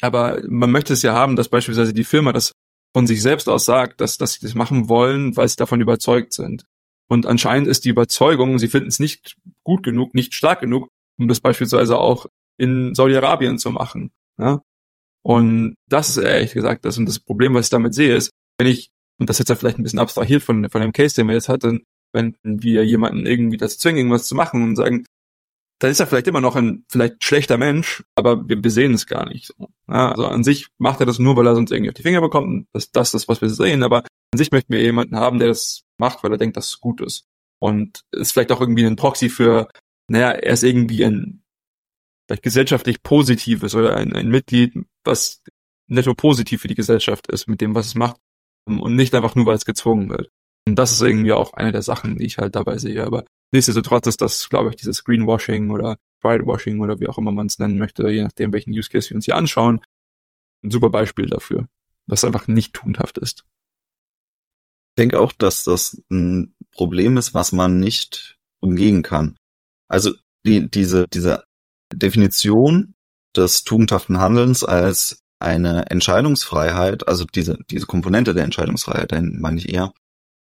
Aber 0.00 0.42
man 0.46 0.70
möchte 0.70 0.92
es 0.92 1.02
ja 1.02 1.14
haben, 1.14 1.36
dass 1.36 1.48
beispielsweise 1.48 1.94
die 1.94 2.04
Firma 2.04 2.32
das 2.32 2.52
von 2.94 3.06
sich 3.06 3.22
selbst 3.22 3.48
aus 3.48 3.64
sagt, 3.64 4.00
dass, 4.00 4.18
dass 4.18 4.34
sie 4.34 4.40
das 4.40 4.54
machen 4.54 4.88
wollen, 4.88 5.36
weil 5.36 5.48
sie 5.48 5.56
davon 5.56 5.80
überzeugt 5.80 6.32
sind. 6.32 6.64
Und 7.08 7.26
anscheinend 7.26 7.68
ist 7.68 7.84
die 7.84 7.90
Überzeugung, 7.90 8.58
sie 8.58 8.68
finden 8.68 8.88
es 8.88 8.98
nicht 8.98 9.36
gut 9.64 9.82
genug, 9.82 10.14
nicht 10.14 10.34
stark 10.34 10.60
genug, 10.60 10.88
um 11.18 11.28
das 11.28 11.40
beispielsweise 11.40 11.98
auch 11.98 12.26
in 12.58 12.94
Saudi-Arabien 12.94 13.58
zu 13.58 13.70
machen. 13.70 14.10
Ja? 14.38 14.62
Und 15.22 15.74
das 15.88 16.10
ist 16.10 16.16
ehrlich 16.18 16.52
gesagt 16.52 16.84
das. 16.84 16.98
Und 16.98 17.06
das 17.06 17.20
Problem, 17.20 17.54
was 17.54 17.66
ich 17.66 17.70
damit 17.70 17.94
sehe, 17.94 18.14
ist, 18.14 18.30
wenn 18.58 18.66
ich, 18.66 18.90
und 19.20 19.28
das 19.28 19.36
ist 19.36 19.40
jetzt 19.40 19.48
ja 19.50 19.54
vielleicht 19.56 19.78
ein 19.78 19.82
bisschen 19.82 19.98
abstrahiert 19.98 20.42
von, 20.42 20.68
von 20.70 20.80
dem 20.80 20.92
Case, 20.92 21.14
den 21.14 21.26
wir 21.26 21.34
jetzt 21.34 21.48
hatten, 21.48 21.82
wenn 22.12 22.36
wir 22.42 22.84
jemanden 22.84 23.26
irgendwie 23.26 23.56
das 23.56 23.78
zwingen, 23.78 23.98
irgendwas 23.98 24.26
zu 24.26 24.34
machen 24.34 24.62
und 24.62 24.76
sagen, 24.76 25.04
dann 25.80 25.90
ist 25.90 26.00
er 26.00 26.06
vielleicht 26.06 26.26
immer 26.26 26.40
noch 26.40 26.56
ein 26.56 26.84
vielleicht 26.88 27.22
schlechter 27.22 27.56
Mensch, 27.56 28.02
aber 28.16 28.48
wir, 28.48 28.62
wir 28.62 28.70
sehen 28.70 28.94
es 28.94 29.06
gar 29.06 29.28
nicht 29.28 29.46
so. 29.46 29.68
Ja, 29.88 30.10
also 30.10 30.26
an 30.26 30.42
sich 30.42 30.68
macht 30.78 31.00
er 31.00 31.06
das 31.06 31.20
nur, 31.20 31.36
weil 31.36 31.46
er 31.46 31.54
sonst 31.54 31.70
irgendwie 31.70 31.90
auf 31.90 31.94
die 31.94 32.02
Finger 32.02 32.20
bekommt. 32.20 32.66
Das, 32.72 32.90
das 32.90 33.14
ist, 33.14 33.28
was 33.28 33.40
wir 33.40 33.48
sehen, 33.48 33.82
aber 33.82 33.98
an 34.32 34.38
sich 34.38 34.50
möchten 34.50 34.72
wir 34.72 34.82
jemanden 34.82 35.16
haben, 35.16 35.38
der 35.38 35.48
das 35.48 35.82
macht, 35.98 36.24
weil 36.24 36.32
er 36.32 36.38
denkt, 36.38 36.56
dass 36.56 36.68
es 36.68 36.80
gut 36.80 37.00
ist. 37.00 37.26
Und 37.60 38.02
ist 38.12 38.32
vielleicht 38.32 38.52
auch 38.52 38.60
irgendwie 38.60 38.86
ein 38.86 38.96
Proxy 38.96 39.28
für 39.28 39.68
naja, 40.08 40.30
er 40.30 40.52
ist 40.52 40.64
irgendwie 40.64 41.04
ein 41.04 41.42
vielleicht 42.26 42.42
gesellschaftlich 42.42 43.02
positives 43.02 43.74
oder 43.74 43.96
ein, 43.96 44.12
ein 44.12 44.28
Mitglied, 44.28 44.74
was 45.04 45.42
netto 45.86 46.14
positiv 46.14 46.60
für 46.60 46.68
die 46.68 46.74
Gesellschaft 46.74 47.26
ist 47.28 47.48
mit 47.48 47.60
dem, 47.60 47.74
was 47.74 47.86
es 47.86 47.94
macht 47.94 48.20
und 48.66 48.94
nicht 48.94 49.14
einfach 49.14 49.34
nur, 49.34 49.46
weil 49.46 49.56
es 49.56 49.64
gezwungen 49.64 50.10
wird. 50.10 50.30
Und 50.66 50.76
das 50.76 50.92
ist 50.92 51.00
irgendwie 51.00 51.32
auch 51.32 51.54
eine 51.54 51.72
der 51.72 51.82
Sachen, 51.82 52.18
die 52.18 52.26
ich 52.26 52.36
halt 52.36 52.54
dabei 52.54 52.76
sehe. 52.76 53.04
Aber 53.04 53.24
nichtsdestotrotz 53.52 54.06
ist 54.06 54.20
das, 54.20 54.50
glaube 54.50 54.68
ich, 54.68 54.76
dieses 54.76 55.02
Greenwashing 55.04 55.70
oder 55.70 55.96
Pride-Washing 56.20 56.80
oder 56.80 57.00
wie 57.00 57.08
auch 57.08 57.16
immer 57.16 57.32
man 57.32 57.46
es 57.46 57.58
nennen 57.58 57.78
möchte, 57.78 58.08
je 58.10 58.22
nachdem, 58.22 58.52
welchen 58.52 58.72
Use 58.72 58.90
Case 58.90 59.08
wir 59.08 59.14
uns 59.14 59.24
hier 59.24 59.36
anschauen, 59.36 59.80
ein 60.62 60.70
super 60.70 60.90
Beispiel 60.90 61.26
dafür, 61.26 61.68
was 62.06 62.24
einfach 62.24 62.48
nicht 62.48 62.74
tunhaft 62.74 63.16
ist. 63.18 63.44
Ich 64.90 64.96
denke 64.98 65.20
auch, 65.20 65.32
dass 65.32 65.64
das 65.64 66.02
ein 66.10 66.54
Problem 66.72 67.16
ist, 67.16 67.32
was 67.32 67.52
man 67.52 67.78
nicht 67.78 68.38
umgehen 68.60 69.02
kann. 69.02 69.38
Also 69.88 70.12
die, 70.46 70.70
diese, 70.70 71.06
diese 71.08 71.44
Definition 71.92 72.94
des 73.36 73.64
tugendhaften 73.64 74.18
Handelns 74.18 74.64
als 74.64 75.20
eine 75.40 75.90
Entscheidungsfreiheit, 75.90 77.06
also 77.08 77.24
diese, 77.24 77.58
diese 77.70 77.86
Komponente 77.86 78.34
der 78.34 78.44
Entscheidungsfreiheit, 78.44 79.12
dann 79.12 79.38
meine 79.40 79.58
ich 79.58 79.68
eher, 79.68 79.92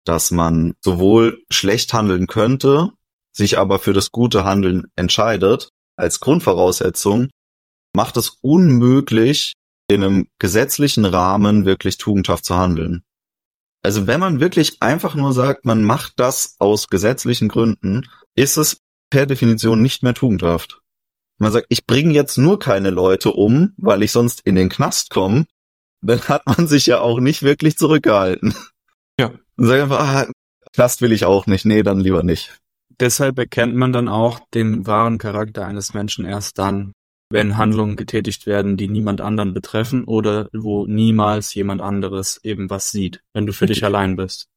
dass 0.04 0.30
man 0.30 0.74
sowohl 0.82 1.42
schlecht 1.50 1.92
handeln 1.92 2.26
könnte, 2.26 2.90
sich 3.32 3.58
aber 3.58 3.78
für 3.78 3.92
das 3.92 4.10
gute 4.10 4.44
Handeln 4.44 4.86
entscheidet, 4.96 5.70
als 5.96 6.20
Grundvoraussetzung, 6.20 7.28
macht 7.94 8.16
es 8.16 8.38
unmöglich, 8.40 9.54
in 9.88 10.04
einem 10.04 10.28
gesetzlichen 10.38 11.04
Rahmen 11.04 11.64
wirklich 11.64 11.98
tugendhaft 11.98 12.44
zu 12.44 12.56
handeln. 12.56 13.02
Also 13.82 14.06
wenn 14.06 14.20
man 14.20 14.40
wirklich 14.40 14.80
einfach 14.80 15.14
nur 15.14 15.32
sagt, 15.32 15.64
man 15.64 15.82
macht 15.82 16.12
das 16.16 16.56
aus 16.58 16.88
gesetzlichen 16.88 17.48
Gründen, 17.48 18.08
ist 18.36 18.56
es 18.56 18.78
per 19.10 19.26
Definition 19.26 19.82
nicht 19.82 20.02
mehr 20.02 20.14
tugendhaft. 20.14 20.80
Man 21.38 21.52
sagt, 21.52 21.66
ich 21.68 21.86
bringe 21.86 22.12
jetzt 22.12 22.36
nur 22.36 22.58
keine 22.58 22.90
Leute 22.90 23.32
um, 23.32 23.72
weil 23.76 24.02
ich 24.02 24.12
sonst 24.12 24.42
in 24.44 24.54
den 24.54 24.68
Knast 24.68 25.10
komme, 25.10 25.46
dann 26.02 26.20
hat 26.28 26.46
man 26.46 26.66
sich 26.66 26.86
ja 26.86 27.00
auch 27.00 27.20
nicht 27.20 27.42
wirklich 27.42 27.76
zurückgehalten. 27.76 28.54
Ja. 29.18 29.32
Und 29.56 29.66
sagt 29.66 29.82
einfach, 29.82 30.00
ah, 30.00 30.26
Knast 30.74 31.02
will 31.02 31.12
ich 31.12 31.24
auch 31.24 31.46
nicht, 31.46 31.64
nee, 31.64 31.82
dann 31.82 32.00
lieber 32.00 32.22
nicht. 32.22 32.58
Deshalb 33.00 33.38
erkennt 33.38 33.74
man 33.74 33.92
dann 33.92 34.08
auch 34.08 34.40
den 34.54 34.86
wahren 34.86 35.18
Charakter 35.18 35.66
eines 35.66 35.94
Menschen 35.94 36.24
erst 36.24 36.58
dann, 36.58 36.92
wenn 37.30 37.56
Handlungen 37.56 37.96
getätigt 37.96 38.46
werden, 38.46 38.76
die 38.76 38.88
niemand 38.88 39.20
anderen 39.20 39.54
betreffen 39.54 40.04
oder 40.04 40.48
wo 40.52 40.86
niemals 40.86 41.54
jemand 41.54 41.80
anderes 41.80 42.40
eben 42.42 42.68
was 42.70 42.90
sieht, 42.90 43.22
wenn 43.32 43.46
du 43.46 43.52
für 43.52 43.66
dich 43.66 43.84
allein 43.84 44.16
bist. 44.16 44.48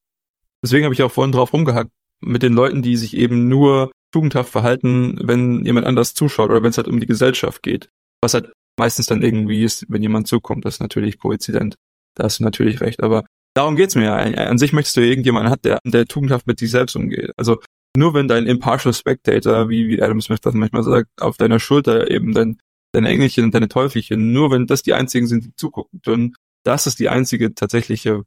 Deswegen 0.62 0.86
habe 0.86 0.94
ich 0.94 1.04
auch 1.04 1.12
vorhin 1.12 1.32
drauf 1.32 1.54
rumgehackt 1.54 1.92
mit 2.22 2.44
den 2.44 2.54
Leuten, 2.54 2.82
die 2.82 2.98
sich 2.98 3.16
eben 3.16 3.48
nur 3.48 3.92
tugendhaft 4.14 4.52
verhalten, 4.52 5.20
wenn 5.22 5.66
jemand 5.66 5.86
anders 5.88 6.14
zuschaut 6.14 6.50
oder 6.50 6.64
wenn 6.64 6.70
es 6.70 6.78
halt 6.78 6.88
um 6.88 7.00
die 7.00 7.08
Gesellschaft 7.08 7.64
geht. 7.64 7.90
Was 8.22 8.34
halt 8.34 8.54
meistens 8.80 9.08
dann 9.08 9.22
irgendwie 9.22 9.64
ist, 9.64 9.86
wenn 9.90 10.02
jemand 10.02 10.28
zukommt, 10.28 10.66
das 10.66 10.76
ist 10.76 10.80
natürlich 10.80 11.20
Koinzident. 11.20 11.76
Da 12.16 12.26
hast 12.26 12.40
du 12.40 12.44
natürlich 12.44 12.80
recht, 12.80 13.02
aber 13.02 13.26
darum 13.56 13.76
geht's 13.76 13.96
mir 13.96 14.06
ja. 14.06 14.16
An 14.16 14.58
sich 14.58 14.72
möchtest 14.72 14.98
du 14.98 15.02
irgendjemanden 15.02 15.52
hat, 15.52 15.66
der, 15.66 15.80
der 15.84 16.06
tugendhaft 16.06 16.48
mit 16.48 16.60
sich 16.60 16.72
selbst 16.72 16.96
umgeht. 16.96 17.32
Also 17.38 17.60
nur 17.98 18.14
wenn 18.14 18.28
dein 18.28 18.46
impartial 18.46 18.94
Spectator, 18.94 19.70
wie, 19.70 19.88
wie 19.88 20.02
Adam 20.02 20.22
Smith 20.22 20.42
das 20.42 20.54
manchmal 20.54 20.84
sagt, 20.84 21.10
auf 21.20 21.38
deiner 21.38 21.60
Schulter 21.60 22.10
eben 22.10 22.34
dein, 22.34 22.60
deine 22.92 23.10
Engelchen 23.10 23.46
und 23.46 23.54
deine 23.54 23.68
Teufelchen, 23.68 24.32
nur 24.32 24.52
wenn 24.52 24.68
das 24.68 24.84
die 24.84 24.94
einzigen 24.94 25.28
sind, 25.28 25.46
die 25.46 25.56
zugucken, 25.56 26.02
dann 26.04 26.36
das 26.64 26.88
ist 26.88 27.00
die 27.00 27.10
einzige 27.10 27.54
tatsächliche, 27.54 28.24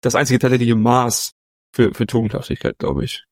das 0.00 0.14
einzige 0.14 0.38
tatsächliche 0.38 0.74
Maß 0.74 1.32
für, 1.74 1.92
für 1.92 2.06
Tugendhaftigkeit, 2.06 2.78
glaube 2.78 3.04
ich. 3.04 3.24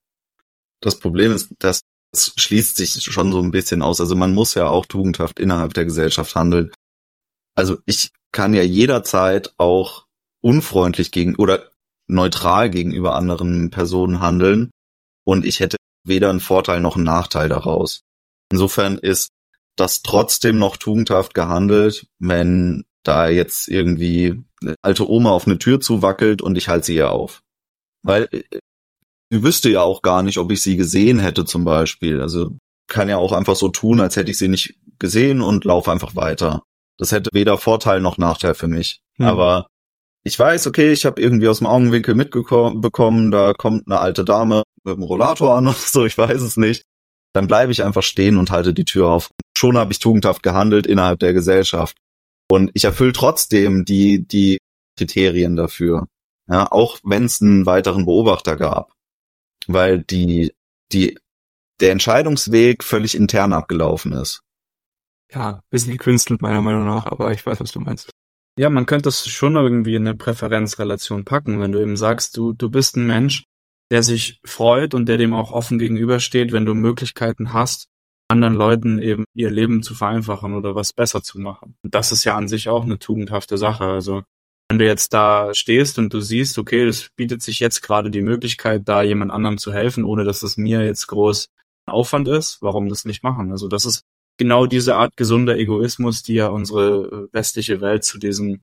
Das 0.81 0.99
Problem 0.99 1.33
ist, 1.33 1.55
dass 1.59 1.83
es 2.13 2.33
schließt 2.37 2.77
sich 2.77 3.03
schon 3.03 3.33
so 3.33 3.41
ein 3.41 3.51
bisschen 3.51 3.83
aus. 3.83 4.01
Also 4.01 4.15
man 4.15 4.35
muss 4.35 4.55
ja 4.55 4.69
auch 4.69 4.87
tugendhaft 4.87 5.41
innerhalb 5.41 5.75
der 5.75 5.85
Gesellschaft 5.85 6.35
handeln. 6.35 6.71
Also 7.55 7.79
ich 7.87 8.11
kann 8.33 8.55
ja 8.55 8.63
jederzeit 8.63 9.55
auch 9.59 10.07
unfreundlich 10.43 11.11
gegen 11.11 11.37
oder 11.37 11.71
neutral 12.09 12.71
gegenüber 12.71 13.15
anderen 13.15 13.71
Personen 13.71 14.21
handeln 14.21 14.71
und 15.25 15.47
ich 15.47 15.61
hätte 15.61 15.77
weder 16.05 16.31
einen 16.31 16.41
Vorteil 16.41 16.81
noch 16.81 16.97
einen 16.97 17.05
Nachteil 17.05 17.49
daraus. 17.49 18.03
Insofern 18.51 18.99
ist 18.99 19.31
das 19.77 20.03
trotzdem 20.03 20.59
noch 20.59 20.77
tugendhaft 20.77 21.35
gehandelt, 21.35 22.07
wenn 22.19 22.85
da 23.05 23.29
jetzt 23.29 23.69
irgendwie 23.69 24.43
eine 24.61 24.75
alte 24.83 25.09
Oma 25.09 25.31
auf 25.31 25.47
eine 25.47 25.59
Tür 25.59 25.81
zuwackelt 25.81 26.43
und 26.43 26.57
ich 26.57 26.69
halte 26.69 26.87
sie 26.87 26.97
ihr 26.97 27.11
auf. 27.11 27.43
Weil 28.03 28.29
äh, 28.31 28.43
wüsste 29.33 29.71
ja 29.71 29.83
auch 29.83 30.03
gar 30.03 30.23
nicht, 30.23 30.39
ob 30.39 30.53
ich 30.53 30.61
sie 30.63 30.77
gesehen 30.77 31.19
hätte 31.19 31.45
zum 31.45 31.65
Beispiel. 31.65 32.21
Also 32.21 32.57
kann 32.87 33.09
ja 33.09 33.17
auch 33.17 33.33
einfach 33.33 33.57
so 33.57 33.69
tun, 33.69 34.01
als 34.01 34.17
hätte 34.17 34.31
ich 34.31 34.39
sie 34.39 34.49
nicht 34.49 34.75
gesehen 34.99 35.41
und 35.41 35.65
laufe 35.65 35.91
einfach 35.91 36.15
weiter. 36.15 36.63
Das 36.99 37.13
hätte 37.13 37.31
weder 37.33 37.57
Vorteil 37.57 38.01
noch 38.01 38.19
Nachteil 38.19 38.55
für 38.55 38.69
mich. 38.69 39.01
Hm. 39.17 39.27
Aber 39.27 39.67
ich 40.25 40.39
weiß, 40.39 40.67
okay, 40.67 40.93
ich 40.93 41.05
habe 41.05 41.21
irgendwie 41.21 41.49
aus 41.49 41.59
dem 41.59 41.67
Augenwinkel 41.67 42.15
mitbekommen, 42.15 43.31
da 43.31 43.55
kommt 43.55 43.87
eine 43.87 43.99
alte 43.99 44.25
Dame 44.25 44.63
mit 44.85 44.97
dem 44.97 45.03
Rollator 45.03 45.57
an 45.57 45.67
oder 45.69 45.77
so, 45.77 46.05
ich 46.05 46.17
weiß 46.17 46.43
es 46.43 46.57
nicht. 46.57 46.83
Dann 47.35 47.47
bleibe 47.47 47.73
ich 47.73 47.83
einfach 47.83 48.03
stehen 48.03 48.37
und 48.37 48.51
halte 48.51 48.75
die 48.75 48.85
Tür 48.85 49.09
auf. 49.09 49.31
Schon 49.57 49.79
habe 49.79 49.93
ich 49.93 49.99
tugendhaft 49.99 50.43
gehandelt 50.43 50.87
innerhalb 50.87 51.19
der 51.19 51.33
Gesellschaft. 51.33 51.97
Und 52.51 52.71
ich 52.75 52.85
erfülle 52.85 53.15
trotzdem 53.15 53.87
die, 53.87 54.27
die 54.27 54.59
Kriterien 54.99 55.57
dafür. 55.57 56.09
Ja, 56.49 56.71
auch 56.71 56.99
wenn 57.03 57.25
es 57.25 57.41
einen 57.41 57.65
weiteren 57.65 58.05
Beobachter 58.05 58.57
gab. 58.57 58.93
Weil 59.69 60.03
die, 60.03 60.53
die, 60.93 61.19
der 61.81 61.93
Entscheidungsweg 61.93 62.85
völlig 62.85 63.15
intern 63.15 63.53
abgelaufen 63.53 64.13
ist. 64.13 64.43
Ja, 65.33 65.63
bisschen 65.71 65.93
gekünstelt 65.93 66.43
meiner 66.43 66.61
Meinung 66.61 66.85
nach, 66.85 67.07
aber 67.07 67.33
ich 67.33 67.45
weiß, 67.45 67.61
was 67.61 67.73
du 67.73 67.81
meinst. 67.81 68.11
Ja, 68.59 68.69
man 68.69 68.85
könnte 68.85 69.09
es 69.09 69.27
schon 69.27 69.57
irgendwie 69.57 69.95
in 69.95 70.07
eine 70.07 70.17
Präferenzrelation 70.17 71.25
packen, 71.25 71.61
wenn 71.61 71.73
du 71.73 71.81
eben 71.81 71.97
sagst, 71.97 72.37
du, 72.37 72.53
du 72.53 72.69
bist 72.71 72.97
ein 72.97 73.07
Mensch, 73.07 73.45
der 73.91 74.03
sich 74.03 74.41
freut 74.45 74.95
und 74.95 75.07
der 75.07 75.17
dem 75.17 75.33
auch 75.33 75.53
offen 75.53 75.79
gegenübersteht, 75.79 76.53
wenn 76.53 76.67
du 76.67 76.75
Möglichkeiten 76.75 77.55
hast, 77.55 77.89
anderen 78.29 78.55
Leuten 78.55 78.99
eben 78.99 79.25
ihr 79.35 79.51
Leben 79.51 79.83
zu 79.83 79.95
vereinfachen 79.95 80.55
oder 80.55 80.75
was 80.75 80.93
besser 80.93 81.23
zu 81.23 81.39
machen. 81.39 81.77
Und 81.83 81.95
das 81.95 82.13
ist 82.13 82.25
ja 82.25 82.37
an 82.37 82.49
sich 82.49 82.69
auch 82.69 82.85
eine 82.85 82.99
tugendhafte 82.99 83.57
Sache. 83.57 83.85
Also 83.85 84.23
wenn 84.69 84.79
du 84.79 84.87
jetzt 84.87 85.13
da 85.13 85.53
stehst 85.55 85.99
und 85.99 86.13
du 86.15 86.21
siehst, 86.21 86.59
okay, 86.59 86.87
das 86.87 87.09
bietet 87.17 87.43
sich 87.43 87.61
jetzt 87.61 87.83
gerade 87.83 88.11
die 88.11 88.23
Möglichkeit, 88.23 88.83
da 88.87 89.03
jemand 89.03 89.31
anderem 89.31 89.59
zu 89.59 89.73
helfen, 89.73 90.05
ohne 90.05 90.25
dass 90.25 90.43
es 90.43 90.57
mir 90.57 90.85
jetzt 90.85 91.07
groß 91.09 91.49
Aufwand 91.87 92.29
ist, 92.29 92.59
warum 92.63 92.89
das 92.89 93.05
nicht 93.05 93.23
machen? 93.23 93.51
Also 93.51 93.69
das 93.69 93.85
ist 93.85 94.05
genau 94.39 94.67
diese 94.67 94.97
Art 94.97 95.17
gesunder 95.17 95.57
Egoismus, 95.59 96.23
die 96.23 96.35
ja 96.35 96.49
unsere 96.49 97.29
äh, 97.31 97.35
westliche 97.35 97.81
Welt 97.81 98.05
zu 98.05 98.19
diesem 98.19 98.63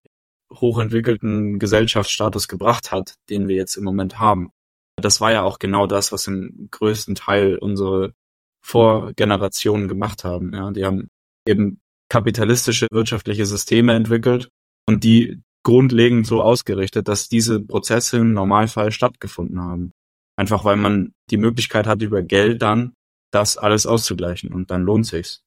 hochentwickelten 0.52 1.60
Gesellschaftsstatus 1.60 2.48
gebracht 2.48 2.92
hat, 2.92 3.16
den 3.30 3.48
wir 3.48 3.56
jetzt 3.56 3.76
im 3.76 3.84
Moment 3.84 4.20
haben. 4.20 4.52
Das 4.96 5.22
war 5.22 5.32
ja 5.32 5.44
auch 5.44 5.60
genau 5.60 5.86
das, 5.86 6.12
was 6.12 6.28
im 6.28 6.70
größten 6.72 7.16
Teil 7.16 7.58
unsere 7.58 8.14
Vorgenerationen 8.62 9.88
gemacht 9.88 10.24
haben. 10.24 10.54
Ja, 10.54 10.72
die 10.72 10.86
haben 10.86 11.10
eben 11.48 11.80
kapitalistische 12.10 12.88
wirtschaftliche 12.92 13.46
Systeme 13.46 13.94
entwickelt 13.94 14.50
und 14.88 15.04
die 15.04 15.42
grundlegend 15.64 16.26
so 16.26 16.42
ausgerichtet, 16.42 17.08
dass 17.08 17.30
diese 17.30 17.60
Prozesse 17.60 18.18
im 18.18 18.34
Normalfall 18.34 18.92
stattgefunden 18.92 19.60
haben. 19.60 19.92
Einfach 20.36 20.64
weil 20.64 20.78
man 20.78 21.14
die 21.30 21.38
Möglichkeit 21.38 21.86
hat, 21.86 22.02
über 22.02 22.22
Geld 22.24 22.62
dann 22.62 22.94
das 23.32 23.58
alles 23.58 23.86
auszugleichen 23.86 24.54
und 24.54 24.72
dann 24.72 24.84
lohnt 24.84 25.06
sich's. 25.06 25.44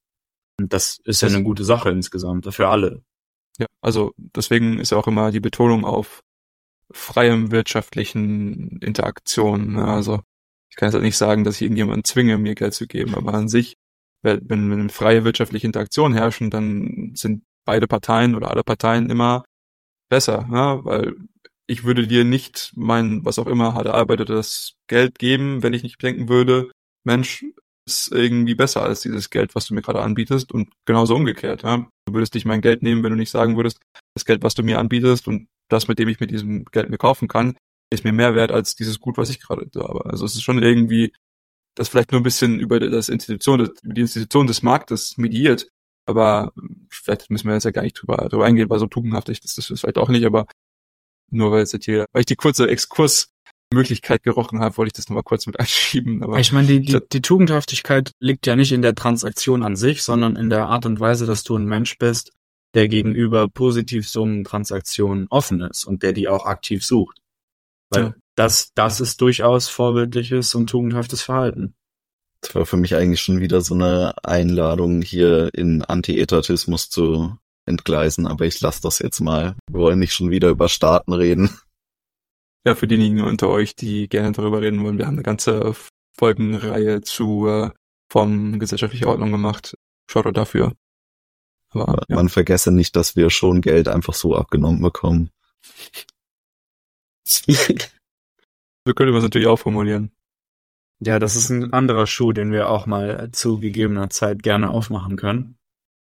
Und 0.61 0.73
das 0.73 1.01
ist 1.05 1.23
ja 1.23 1.29
eine 1.29 1.43
gute 1.43 1.65
Sache 1.65 1.91
insgesamt, 1.91 2.53
für 2.55 2.69
alle. 2.69 3.03
Ja, 3.59 3.67
also 3.81 4.13
deswegen 4.17 4.79
ist 4.79 4.91
ja 4.91 4.99
auch 4.99 5.09
immer 5.09 5.31
die 5.31 5.41
Betonung 5.41 5.85
auf 5.85 6.23
freiem 6.91 7.51
wirtschaftlichen 7.51 8.79
Interaktion. 8.81 9.75
Ne? 9.75 9.85
Also 9.85 10.21
ich 10.69 10.77
kann 10.77 10.89
jetzt 10.89 10.95
halt 10.95 11.05
nicht 11.05 11.17
sagen, 11.17 11.45
dass 11.45 11.57
ich 11.57 11.63
irgendjemanden 11.63 12.05
zwinge, 12.05 12.39
mir 12.39 12.55
Geld 12.55 12.75
zu 12.75 12.87
geben, 12.87 13.15
aber 13.15 13.35
an 13.35 13.49
sich, 13.49 13.77
wenn, 14.23 14.49
wenn 14.49 14.73
eine 14.73 14.89
freie 14.89 15.25
wirtschaftliche 15.25 15.67
Interaktion 15.67 16.15
herrschen, 16.15 16.51
dann 16.51 17.13
sind 17.15 17.45
beide 17.65 17.87
Parteien 17.87 18.35
oder 18.35 18.51
alle 18.51 18.63
Parteien 18.63 19.11
immer 19.11 19.45
besser? 20.13 20.47
Ne? 20.47 20.81
weil 20.85 21.17
ich 21.67 21.85
würde 21.85 22.07
dir 22.07 22.25
nicht 22.25 22.73
mein, 22.77 23.25
was 23.25 23.39
auch 23.39 23.47
immer 23.47 23.73
hart 23.73 23.87
erarbeitetes 23.87 24.75
Geld 24.89 25.19
geben, 25.19 25.63
wenn 25.63 25.73
ich 25.73 25.83
nicht 25.83 26.03
denken 26.03 26.29
würde, 26.29 26.71
Mensch, 27.05 27.45
ist 27.89 28.13
irgendwie 28.13 28.55
besser 28.55 28.83
als 28.83 29.01
dieses 29.01 29.31
Geld, 29.31 29.55
was 29.55 29.67
du 29.67 29.75
mir 29.75 29.81
gerade 29.81 30.03
anbietest 30.03 30.53
und 30.53 30.69
genauso 30.85 31.17
umgekehrt. 31.17 31.63
Ja? 31.63 31.89
Du 32.07 32.15
würdest 32.15 32.35
nicht 32.35 32.45
mein 32.45 32.61
Geld 32.61 32.83
nehmen, 32.83 33.03
wenn 33.03 33.13
du 33.13 33.17
nicht 33.17 33.31
sagen 33.31 33.57
würdest, 33.57 33.81
das 34.15 34.25
Geld, 34.25 34.43
was 34.43 34.55
du 34.55 34.63
mir 34.63 34.79
anbietest 34.79 35.27
und 35.27 35.49
das, 35.69 35.89
mit 35.89 35.99
dem 35.99 36.09
ich 36.09 36.21
mit 36.21 36.31
diesem 36.31 36.67
Geld 36.67 36.91
mir 36.91 36.99
kaufen 36.99 37.27
kann, 37.27 37.57
ist 37.91 38.05
mir 38.05 38.13
mehr 38.13 38.35
wert 38.35 38.53
als 38.53 38.75
dieses 38.75 39.01
Gut, 39.01 39.17
was 39.17 39.31
ich 39.31 39.41
gerade 39.41 39.67
habe. 39.77 40.05
Also 40.05 40.27
es 40.27 40.35
ist 40.35 40.43
schon 40.43 40.63
irgendwie, 40.63 41.13
das 41.75 41.89
vielleicht 41.89 42.13
nur 42.13 42.21
ein 42.21 42.25
bisschen 42.25 42.61
über 42.61 42.79
das 42.79 43.09
Institution, 43.09 43.71
die 43.83 44.03
Institution 44.03 44.47
des 44.47 44.63
Marktes 44.63 45.17
mediert, 45.17 45.69
aber 46.07 46.53
vielleicht 46.91 47.31
müssen 47.31 47.47
wir 47.49 47.55
jetzt 47.55 47.65
ja 47.65 47.71
gar 47.71 47.83
nicht 47.83 48.01
drüber, 48.01 48.29
drüber 48.29 48.45
eingehen, 48.45 48.71
weil 48.71 48.79
so 48.79 48.87
tugendhaftig 48.87 49.41
das 49.41 49.57
ist 49.59 49.71
das 49.71 49.81
vielleicht 49.81 49.99
auch 49.99 50.09
nicht, 50.09 50.25
aber 50.25 50.47
nur 51.31 51.53
weil 51.53 51.63
es 51.63 51.73
jetzt 51.73 51.85
hier, 51.85 52.07
weil 52.13 52.21
ich 52.21 52.27
die 52.27 52.37
kurze 52.37 52.69
Exkurs 52.69 53.33
Möglichkeit 53.73 54.23
gerochen 54.23 54.61
habe, 54.61 54.77
wollte 54.77 54.89
ich 54.89 54.93
das 54.93 55.09
nochmal 55.09 55.23
kurz 55.23 55.47
mit 55.47 55.59
einschieben. 55.61 56.23
Aber 56.23 56.39
ich 56.39 56.53
meine, 56.53 56.69
die, 56.69 56.81
die, 56.81 56.99
die 57.13 57.23
Tugendhaftigkeit 57.23 58.13
liegt 58.21 58.47
ja 58.47 58.57
nicht 58.57 58.73
in 58.73 58.83
der 58.83 58.95
Transaktion 58.95 59.63
an 59.63 59.77
sich, 59.77 60.03
sondern 60.03 60.37
in 60.37 60.51
der 60.51 60.67
Art 60.67 60.87
und 60.87 61.01
Weise, 61.01 61.27
dass 61.27 61.45
du 61.45 61.57
ein 61.57 61.67
Mensch 61.67 61.99
bist, 61.99 62.33
der 62.75 62.89
gegenüber 62.89 63.49
positiv 63.49 64.09
so 64.09 64.23
einen 64.23 64.45
Transaktionen 64.45 65.27
offen 65.29 65.61
ist 65.61 65.85
und 65.85 66.03
der 66.03 66.13
die 66.13 66.29
auch 66.29 66.47
aktiv 66.47 66.85
sucht. 66.85 67.19
Weil 67.91 68.03
ja. 68.03 68.15
das, 68.35 68.73
das 68.75 69.01
ist 69.01 69.21
durchaus 69.21 69.69
vorbildliches 69.69 70.55
und 70.55 70.69
tugendhaftes 70.69 71.23
Verhalten. 71.23 71.75
Das 72.43 72.55
war 72.57 72.67
für 72.67 72.77
mich 72.77 72.95
eigentlich 72.95 73.21
schon 73.21 73.41
wieder 73.41 73.61
so 73.61 73.75
eine 73.75 74.15
Einladung, 74.25 75.01
hier 75.01 75.51
in 75.55 75.83
Anti-Etatismus 75.83 76.91
zu 76.91 77.37
entgleisen, 77.67 78.27
aber 78.27 78.47
ich 78.47 78.61
lasse 78.61 78.83
das 78.83 78.99
jetzt 78.99 79.21
mal. 79.21 79.55
Wir 79.71 79.81
wollen 79.81 80.01
nicht 80.01 80.13
schon 80.13 80.31
wieder 80.31 80.49
über 80.49 80.69
Staaten 80.69 81.13
reden. 81.13 81.51
Ja, 82.67 82.75
für 82.75 82.87
diejenigen 82.87 83.23
unter 83.23 83.49
euch, 83.49 83.75
die 83.75 84.09
gerne 84.09 84.33
darüber 84.33 84.61
reden 84.61 84.83
wollen, 84.85 84.99
wir 84.99 85.07
haben 85.07 85.15
eine 85.15 85.23
ganze 85.23 85.75
Folgenreihe 86.17 87.01
zu 87.01 87.47
äh, 87.49 87.71
vom 88.11 88.59
gesellschaftlicher 88.59 89.09
Ordnung 89.09 89.31
gemacht. 89.33 89.77
Schaut 90.11 90.27
euch 90.27 90.35
dafür. 90.35 90.73
Aber, 91.71 92.03
ja. 92.09 92.17
Man 92.17 92.29
vergesse 92.29 92.71
nicht, 92.71 92.97
dass 92.97 93.17
wir 93.17 93.31
schon 93.31 93.63
Geld 93.63 93.89
einfach 93.89 94.15
so 94.15 94.37
abgenommen 94.37 94.83
bekommen. 94.83 95.31
so 97.25 97.45
könnte 98.95 99.13
man 99.13 99.17
es 99.17 99.23
natürlich 99.25 99.49
auch 99.49 99.59
formulieren. 99.59 100.13
Ja, 101.05 101.19
das 101.19 101.35
ist 101.35 101.51
ein 101.51 101.73
anderer 101.73 102.07
Schuh, 102.07 102.33
den 102.33 102.53
wir 102.53 102.69
auch 102.69 102.87
mal 102.87 103.31
zu 103.33 103.59
gegebener 103.59 104.09
Zeit 104.09 104.43
gerne 104.43 104.71
aufmachen 104.71 105.17
können. 105.17 105.57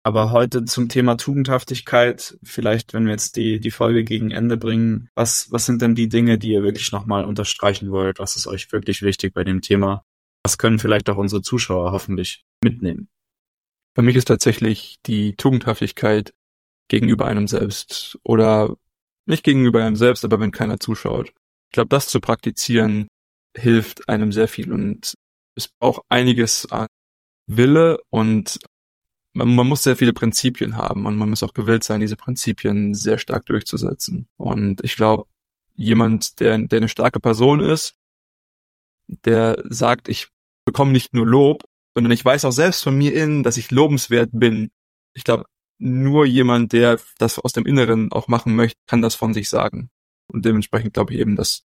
Aber 0.02 0.30
heute 0.30 0.64
zum 0.64 0.88
Thema 0.88 1.16
Tugendhaftigkeit, 1.16 2.38
vielleicht, 2.42 2.94
wenn 2.94 3.04
wir 3.04 3.12
jetzt 3.12 3.36
die, 3.36 3.60
die 3.60 3.70
Folge 3.70 4.04
gegen 4.04 4.30
Ende 4.30 4.56
bringen, 4.56 5.10
was, 5.14 5.52
was 5.52 5.66
sind 5.66 5.82
denn 5.82 5.94
die 5.94 6.08
Dinge, 6.08 6.38
die 6.38 6.52
ihr 6.52 6.62
wirklich 6.62 6.92
nochmal 6.92 7.26
unterstreichen 7.26 7.90
wollt? 7.90 8.18
Was 8.20 8.36
ist 8.36 8.46
euch 8.46 8.72
wirklich 8.72 9.02
wichtig 9.02 9.34
bei 9.34 9.44
dem 9.44 9.60
Thema? 9.60 10.02
Was 10.44 10.56
können 10.56 10.78
vielleicht 10.78 11.10
auch 11.10 11.18
unsere 11.18 11.42
Zuschauer 11.42 11.92
hoffentlich 11.92 12.46
mitnehmen? 12.62 13.08
Für 13.94 14.02
mich 14.02 14.16
ist 14.16 14.28
tatsächlich 14.28 14.96
die 15.04 15.36
Tugendhaftigkeit 15.36 16.32
gegenüber 16.88 17.26
einem 17.26 17.48
selbst 17.48 18.18
oder 18.22 18.76
nicht 19.26 19.44
gegenüber 19.44 19.84
einem 19.84 19.96
selbst, 19.96 20.24
aber 20.24 20.40
wenn 20.40 20.52
keiner 20.52 20.80
zuschaut. 20.80 21.34
Ich 21.68 21.72
glaube, 21.72 21.88
das 21.88 22.08
zu 22.08 22.20
praktizieren 22.20 23.08
hilft 23.56 24.08
einem 24.08 24.32
sehr 24.32 24.48
viel 24.48 24.72
und 24.72 25.14
es 25.54 25.68
braucht 25.68 26.02
einiges 26.08 26.70
an 26.70 26.86
Wille 27.46 27.98
und 28.10 28.58
man, 29.32 29.54
man 29.54 29.66
muss 29.66 29.82
sehr 29.82 29.96
viele 29.96 30.12
Prinzipien 30.12 30.76
haben 30.76 31.06
und 31.06 31.16
man 31.16 31.30
muss 31.30 31.42
auch 31.42 31.54
gewillt 31.54 31.84
sein, 31.84 32.00
diese 32.00 32.16
Prinzipien 32.16 32.94
sehr 32.94 33.18
stark 33.18 33.46
durchzusetzen. 33.46 34.28
Und 34.36 34.82
ich 34.82 34.96
glaube, 34.96 35.26
jemand, 35.74 36.40
der, 36.40 36.58
der 36.58 36.78
eine 36.78 36.88
starke 36.88 37.20
Person 37.20 37.60
ist, 37.60 37.94
der 39.08 39.62
sagt, 39.68 40.08
ich 40.08 40.28
bekomme 40.64 40.92
nicht 40.92 41.14
nur 41.14 41.26
Lob, 41.26 41.64
sondern 41.94 42.12
ich 42.12 42.24
weiß 42.24 42.44
auch 42.44 42.52
selbst 42.52 42.82
von 42.82 42.96
mir 42.96 43.14
innen, 43.14 43.42
dass 43.42 43.56
ich 43.56 43.70
lobenswert 43.70 44.30
bin. 44.32 44.70
Ich 45.14 45.24
glaube, 45.24 45.44
nur 45.78 46.26
jemand, 46.26 46.72
der 46.72 46.98
das 47.18 47.38
aus 47.38 47.52
dem 47.52 47.66
Inneren 47.66 48.10
auch 48.12 48.28
machen 48.28 48.56
möchte, 48.56 48.78
kann 48.86 49.02
das 49.02 49.14
von 49.14 49.34
sich 49.34 49.48
sagen. 49.48 49.90
Und 50.32 50.44
dementsprechend 50.44 50.94
glaube 50.94 51.12
ich 51.12 51.20
eben, 51.20 51.36
dass 51.36 51.62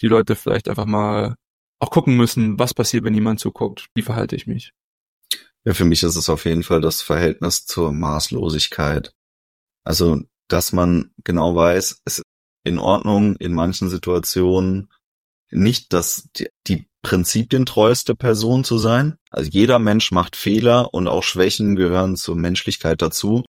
die 0.00 0.08
Leute 0.08 0.36
vielleicht 0.36 0.68
einfach 0.68 0.86
mal 0.86 1.34
auch 1.80 1.90
gucken 1.90 2.16
müssen, 2.16 2.58
was 2.58 2.74
passiert, 2.74 3.04
wenn 3.04 3.14
jemand 3.14 3.40
zuguckt, 3.40 3.86
wie 3.94 4.02
verhalte 4.02 4.36
ich 4.36 4.46
mich. 4.46 4.72
Ja, 5.64 5.74
für 5.74 5.84
mich 5.84 6.02
ist 6.02 6.16
es 6.16 6.28
auf 6.28 6.44
jeden 6.44 6.62
Fall 6.62 6.80
das 6.80 7.02
Verhältnis 7.02 7.66
zur 7.66 7.92
Maßlosigkeit. 7.92 9.12
Also, 9.84 10.22
dass 10.48 10.72
man 10.72 11.12
genau 11.24 11.54
weiß, 11.54 12.02
es 12.04 12.18
ist 12.18 12.22
in 12.64 12.78
Ordnung, 12.78 13.36
in 13.36 13.54
manchen 13.54 13.88
Situationen 13.88 14.88
nicht 15.50 15.92
dass 15.92 16.28
die, 16.36 16.48
die 16.66 16.86
prinzipientreueste 17.02 18.14
Person 18.14 18.64
zu 18.64 18.78
sein. 18.78 19.16
Also 19.30 19.50
jeder 19.50 19.78
Mensch 19.78 20.10
macht 20.12 20.36
Fehler 20.36 20.92
und 20.92 21.08
auch 21.08 21.22
Schwächen 21.22 21.76
gehören 21.76 22.16
zur 22.16 22.36
Menschlichkeit 22.36 23.00
dazu. 23.02 23.44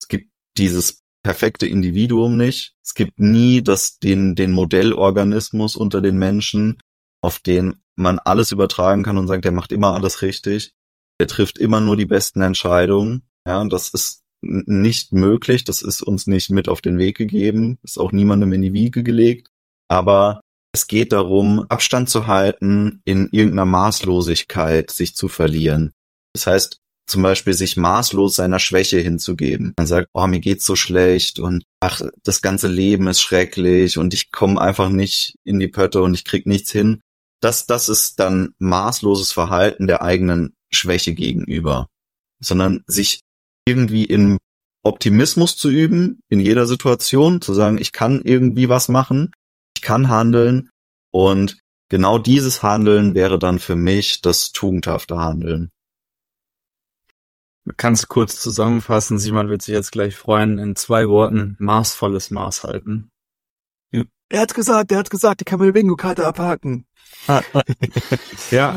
Es 0.00 0.08
gibt 0.08 0.30
dieses 0.56 1.01
perfekte 1.22 1.66
Individuum 1.66 2.36
nicht. 2.36 2.74
Es 2.84 2.94
gibt 2.94 3.18
nie 3.20 3.62
das, 3.62 3.98
den, 3.98 4.34
den 4.34 4.52
Modellorganismus 4.52 5.76
unter 5.76 6.00
den 6.00 6.18
Menschen, 6.18 6.78
auf 7.22 7.38
den 7.38 7.76
man 7.94 8.18
alles 8.18 8.52
übertragen 8.52 9.02
kann 9.02 9.18
und 9.18 9.28
sagt, 9.28 9.44
der 9.44 9.52
macht 9.52 9.72
immer 9.72 9.94
alles 9.94 10.22
richtig. 10.22 10.72
Der 11.20 11.28
trifft 11.28 11.58
immer 11.58 11.80
nur 11.80 11.96
die 11.96 12.06
besten 12.06 12.42
Entscheidungen. 12.42 13.22
Ja, 13.46 13.64
das 13.64 13.90
ist 13.90 14.22
nicht 14.42 15.12
möglich. 15.12 15.64
Das 15.64 15.82
ist 15.82 16.02
uns 16.02 16.26
nicht 16.26 16.50
mit 16.50 16.68
auf 16.68 16.80
den 16.80 16.98
Weg 16.98 17.16
gegeben. 17.16 17.78
Ist 17.82 17.98
auch 17.98 18.12
niemandem 18.12 18.52
in 18.52 18.62
die 18.62 18.72
Wiege 18.72 19.02
gelegt. 19.02 19.48
Aber 19.88 20.40
es 20.74 20.86
geht 20.86 21.12
darum, 21.12 21.66
Abstand 21.68 22.08
zu 22.08 22.26
halten, 22.26 23.02
in 23.04 23.28
irgendeiner 23.30 23.66
Maßlosigkeit 23.66 24.90
sich 24.90 25.14
zu 25.14 25.28
verlieren. 25.28 25.92
Das 26.34 26.46
heißt, 26.46 26.81
zum 27.06 27.22
Beispiel 27.22 27.52
sich 27.52 27.76
maßlos 27.76 28.36
seiner 28.36 28.58
Schwäche 28.58 28.98
hinzugeben. 28.98 29.74
Man 29.76 29.86
sagt, 29.86 30.08
oh, 30.12 30.26
mir 30.26 30.40
geht's 30.40 30.64
so 30.64 30.76
schlecht 30.76 31.38
und 31.38 31.64
ach, 31.80 32.00
das 32.22 32.42
ganze 32.42 32.68
Leben 32.68 33.08
ist 33.08 33.20
schrecklich 33.20 33.98
und 33.98 34.14
ich 34.14 34.30
komme 34.30 34.60
einfach 34.60 34.88
nicht 34.88 35.34
in 35.44 35.58
die 35.58 35.68
Pötte 35.68 36.02
und 36.02 36.14
ich 36.14 36.24
krieg 36.24 36.46
nichts 36.46 36.70
hin. 36.70 37.00
Das, 37.40 37.66
das 37.66 37.88
ist 37.88 38.20
dann 38.20 38.54
maßloses 38.58 39.32
Verhalten 39.32 39.86
der 39.86 40.02
eigenen 40.02 40.54
Schwäche 40.70 41.12
gegenüber. 41.12 41.88
Sondern 42.40 42.82
sich 42.86 43.20
irgendwie 43.66 44.04
in 44.04 44.38
Optimismus 44.84 45.56
zu 45.56 45.70
üben, 45.70 46.20
in 46.28 46.40
jeder 46.40 46.66
Situation, 46.66 47.40
zu 47.40 47.54
sagen, 47.54 47.78
ich 47.78 47.92
kann 47.92 48.20
irgendwie 48.22 48.68
was 48.68 48.88
machen, 48.88 49.32
ich 49.76 49.82
kann 49.82 50.08
handeln 50.08 50.70
und 51.12 51.58
genau 51.88 52.18
dieses 52.18 52.62
Handeln 52.62 53.14
wäre 53.14 53.38
dann 53.38 53.58
für 53.58 53.76
mich 53.76 54.22
das 54.22 54.50
tugendhafte 54.50 55.18
Handeln. 55.18 55.70
Kannst 57.76 58.08
kurz 58.08 58.40
zusammenfassen, 58.40 59.18
Simon 59.18 59.48
wird 59.48 59.62
sich 59.62 59.74
jetzt 59.74 59.92
gleich 59.92 60.16
freuen, 60.16 60.58
in 60.58 60.74
zwei 60.74 61.08
Worten 61.08 61.56
maßvolles 61.60 62.30
Maß 62.30 62.64
halten. 62.64 63.10
Ja. 63.92 64.02
Er 64.30 64.40
hat 64.40 64.54
gesagt, 64.54 64.90
er 64.90 64.98
hat 64.98 65.10
gesagt, 65.10 65.42
ich 65.42 65.44
kann 65.44 65.60
meine 65.60 65.72
Bingo-Karte 65.72 66.26
abhaken. 66.26 66.86
ja, 68.50 68.76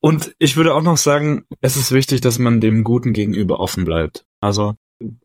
und 0.00 0.34
ich 0.38 0.56
würde 0.56 0.74
auch 0.74 0.82
noch 0.82 0.96
sagen, 0.96 1.44
es 1.60 1.76
ist 1.76 1.92
wichtig, 1.92 2.20
dass 2.20 2.38
man 2.38 2.60
dem 2.60 2.84
Guten 2.84 3.12
gegenüber 3.12 3.60
offen 3.60 3.84
bleibt. 3.84 4.24
Also 4.40 4.74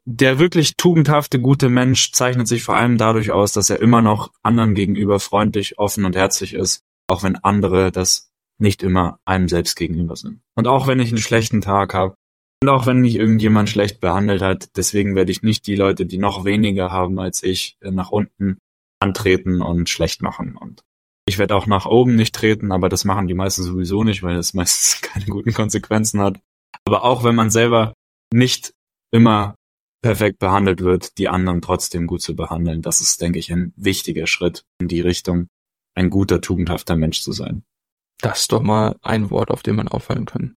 der 0.05 0.37
wirklich 0.39 0.75
tugendhafte, 0.77 1.39
gute 1.39 1.69
Mensch 1.69 2.11
zeichnet 2.11 2.47
sich 2.47 2.63
vor 2.63 2.75
allem 2.75 2.97
dadurch 2.97 3.31
aus, 3.31 3.53
dass 3.53 3.69
er 3.69 3.81
immer 3.81 4.01
noch 4.01 4.31
anderen 4.43 4.75
gegenüber 4.75 5.19
freundlich, 5.19 5.79
offen 5.79 6.05
und 6.05 6.15
herzlich 6.15 6.53
ist, 6.53 6.83
auch 7.07 7.23
wenn 7.23 7.35
andere 7.37 7.91
das 7.91 8.29
nicht 8.59 8.83
immer 8.83 9.19
einem 9.25 9.49
selbst 9.49 9.75
gegenüber 9.75 10.15
sind. 10.15 10.41
Und 10.55 10.67
auch 10.67 10.85
wenn 10.85 10.99
ich 10.99 11.09
einen 11.09 11.17
schlechten 11.17 11.61
Tag 11.61 11.93
habe 11.95 12.15
und 12.63 12.69
auch 12.69 12.85
wenn 12.85 13.01
mich 13.01 13.15
irgendjemand 13.15 13.69
schlecht 13.69 13.99
behandelt 13.99 14.41
hat, 14.41 14.77
deswegen 14.77 15.15
werde 15.15 15.33
ich 15.33 15.43
nicht 15.43 15.67
die 15.67 15.75
Leute, 15.75 16.05
die 16.05 16.17
noch 16.17 16.45
weniger 16.45 16.91
haben 16.91 17.19
als 17.19 17.43
ich, 17.43 17.75
äh, 17.81 17.91
nach 17.91 18.09
unten 18.09 18.57
antreten 19.01 19.61
und 19.61 19.89
schlecht 19.89 20.21
machen. 20.21 20.55
Und 20.55 20.81
ich 21.25 21.37
werde 21.39 21.57
auch 21.57 21.67
nach 21.67 21.85
oben 21.85 22.15
nicht 22.15 22.33
treten, 22.33 22.71
aber 22.71 22.87
das 22.87 23.03
machen 23.03 23.27
die 23.27 23.33
meisten 23.33 23.63
sowieso 23.63 24.05
nicht, 24.05 24.23
weil 24.23 24.37
es 24.37 24.53
meistens 24.53 25.01
keine 25.01 25.25
guten 25.25 25.53
Konsequenzen 25.53 26.21
hat. 26.21 26.39
Aber 26.85 27.03
auch 27.03 27.25
wenn 27.25 27.35
man 27.35 27.49
selber 27.49 27.95
nicht 28.31 28.71
immer 29.11 29.55
perfekt 30.01 30.39
behandelt 30.39 30.79
wird, 30.79 31.17
die 31.17 31.27
anderen 31.27 31.61
trotzdem 31.61 32.07
gut 32.07 32.21
zu 32.21 32.33
behandeln. 32.33 32.81
Das 32.81 33.01
ist, 33.01 33.19
denke 33.19 33.39
ich, 33.39 33.51
ein 33.51 33.73
wichtiger 33.75 34.25
Schritt 34.25 34.63
in 34.79 34.87
die 34.87 35.01
Richtung, 35.01 35.47
ein 35.95 36.09
guter, 36.09 36.39
tugendhafter 36.39 36.95
Mensch 36.95 37.23
zu 37.23 37.33
sein. 37.33 37.65
Das 38.21 38.43
ist 38.43 38.53
doch 38.53 38.61
mal 38.61 38.95
ein 39.01 39.31
Wort, 39.31 39.51
auf 39.51 39.63
dem 39.63 39.75
man 39.75 39.89
auffallen 39.89 40.25
kann. 40.25 40.55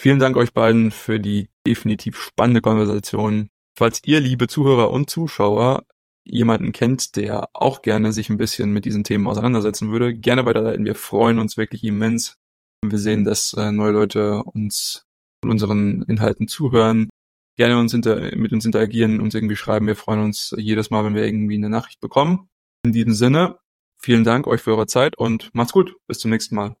Vielen 0.00 0.20
Dank 0.20 0.36
euch 0.36 0.52
beiden 0.52 0.92
für 0.92 1.18
die 1.18 1.48
definitiv 1.66 2.16
spannende 2.16 2.60
Konversation. 2.60 3.50
Falls 3.76 4.00
ihr, 4.04 4.20
liebe 4.20 4.46
Zuhörer 4.46 4.90
und 4.90 5.10
Zuschauer, 5.10 5.84
jemanden 6.24 6.72
kennt, 6.72 7.16
der 7.16 7.48
auch 7.52 7.82
gerne 7.82 8.12
sich 8.12 8.30
ein 8.30 8.36
bisschen 8.36 8.72
mit 8.72 8.84
diesen 8.84 9.02
Themen 9.02 9.26
auseinandersetzen 9.26 9.90
würde, 9.90 10.14
gerne 10.14 10.46
weiterleiten. 10.46 10.84
Wir 10.84 10.94
freuen 10.94 11.38
uns 11.38 11.56
wirklich 11.56 11.82
immens. 11.82 12.36
Wir 12.84 12.98
sehen, 12.98 13.24
dass 13.24 13.54
äh, 13.54 13.72
neue 13.72 13.92
Leute 13.92 14.44
uns 14.44 15.04
von 15.42 15.50
unseren 15.50 16.02
Inhalten 16.02 16.46
zuhören, 16.46 17.08
gerne 17.56 17.78
uns 17.78 17.92
inter 17.92 18.36
mit 18.36 18.52
uns 18.52 18.64
interagieren, 18.64 19.20
uns 19.20 19.34
irgendwie 19.34 19.56
schreiben. 19.56 19.86
Wir 19.86 19.96
freuen 19.96 20.20
uns 20.20 20.54
jedes 20.56 20.90
Mal, 20.90 21.04
wenn 21.04 21.14
wir 21.14 21.24
irgendwie 21.24 21.56
eine 21.56 21.70
Nachricht 21.70 22.00
bekommen. 22.00 22.48
In 22.84 22.92
diesem 22.92 23.14
Sinne, 23.14 23.58
vielen 24.00 24.22
Dank 24.22 24.46
euch 24.46 24.60
für 24.60 24.72
eure 24.72 24.86
Zeit 24.86 25.18
und 25.18 25.50
macht's 25.54 25.72
gut. 25.72 25.96
Bis 26.06 26.20
zum 26.20 26.30
nächsten 26.30 26.54
Mal. 26.54 26.76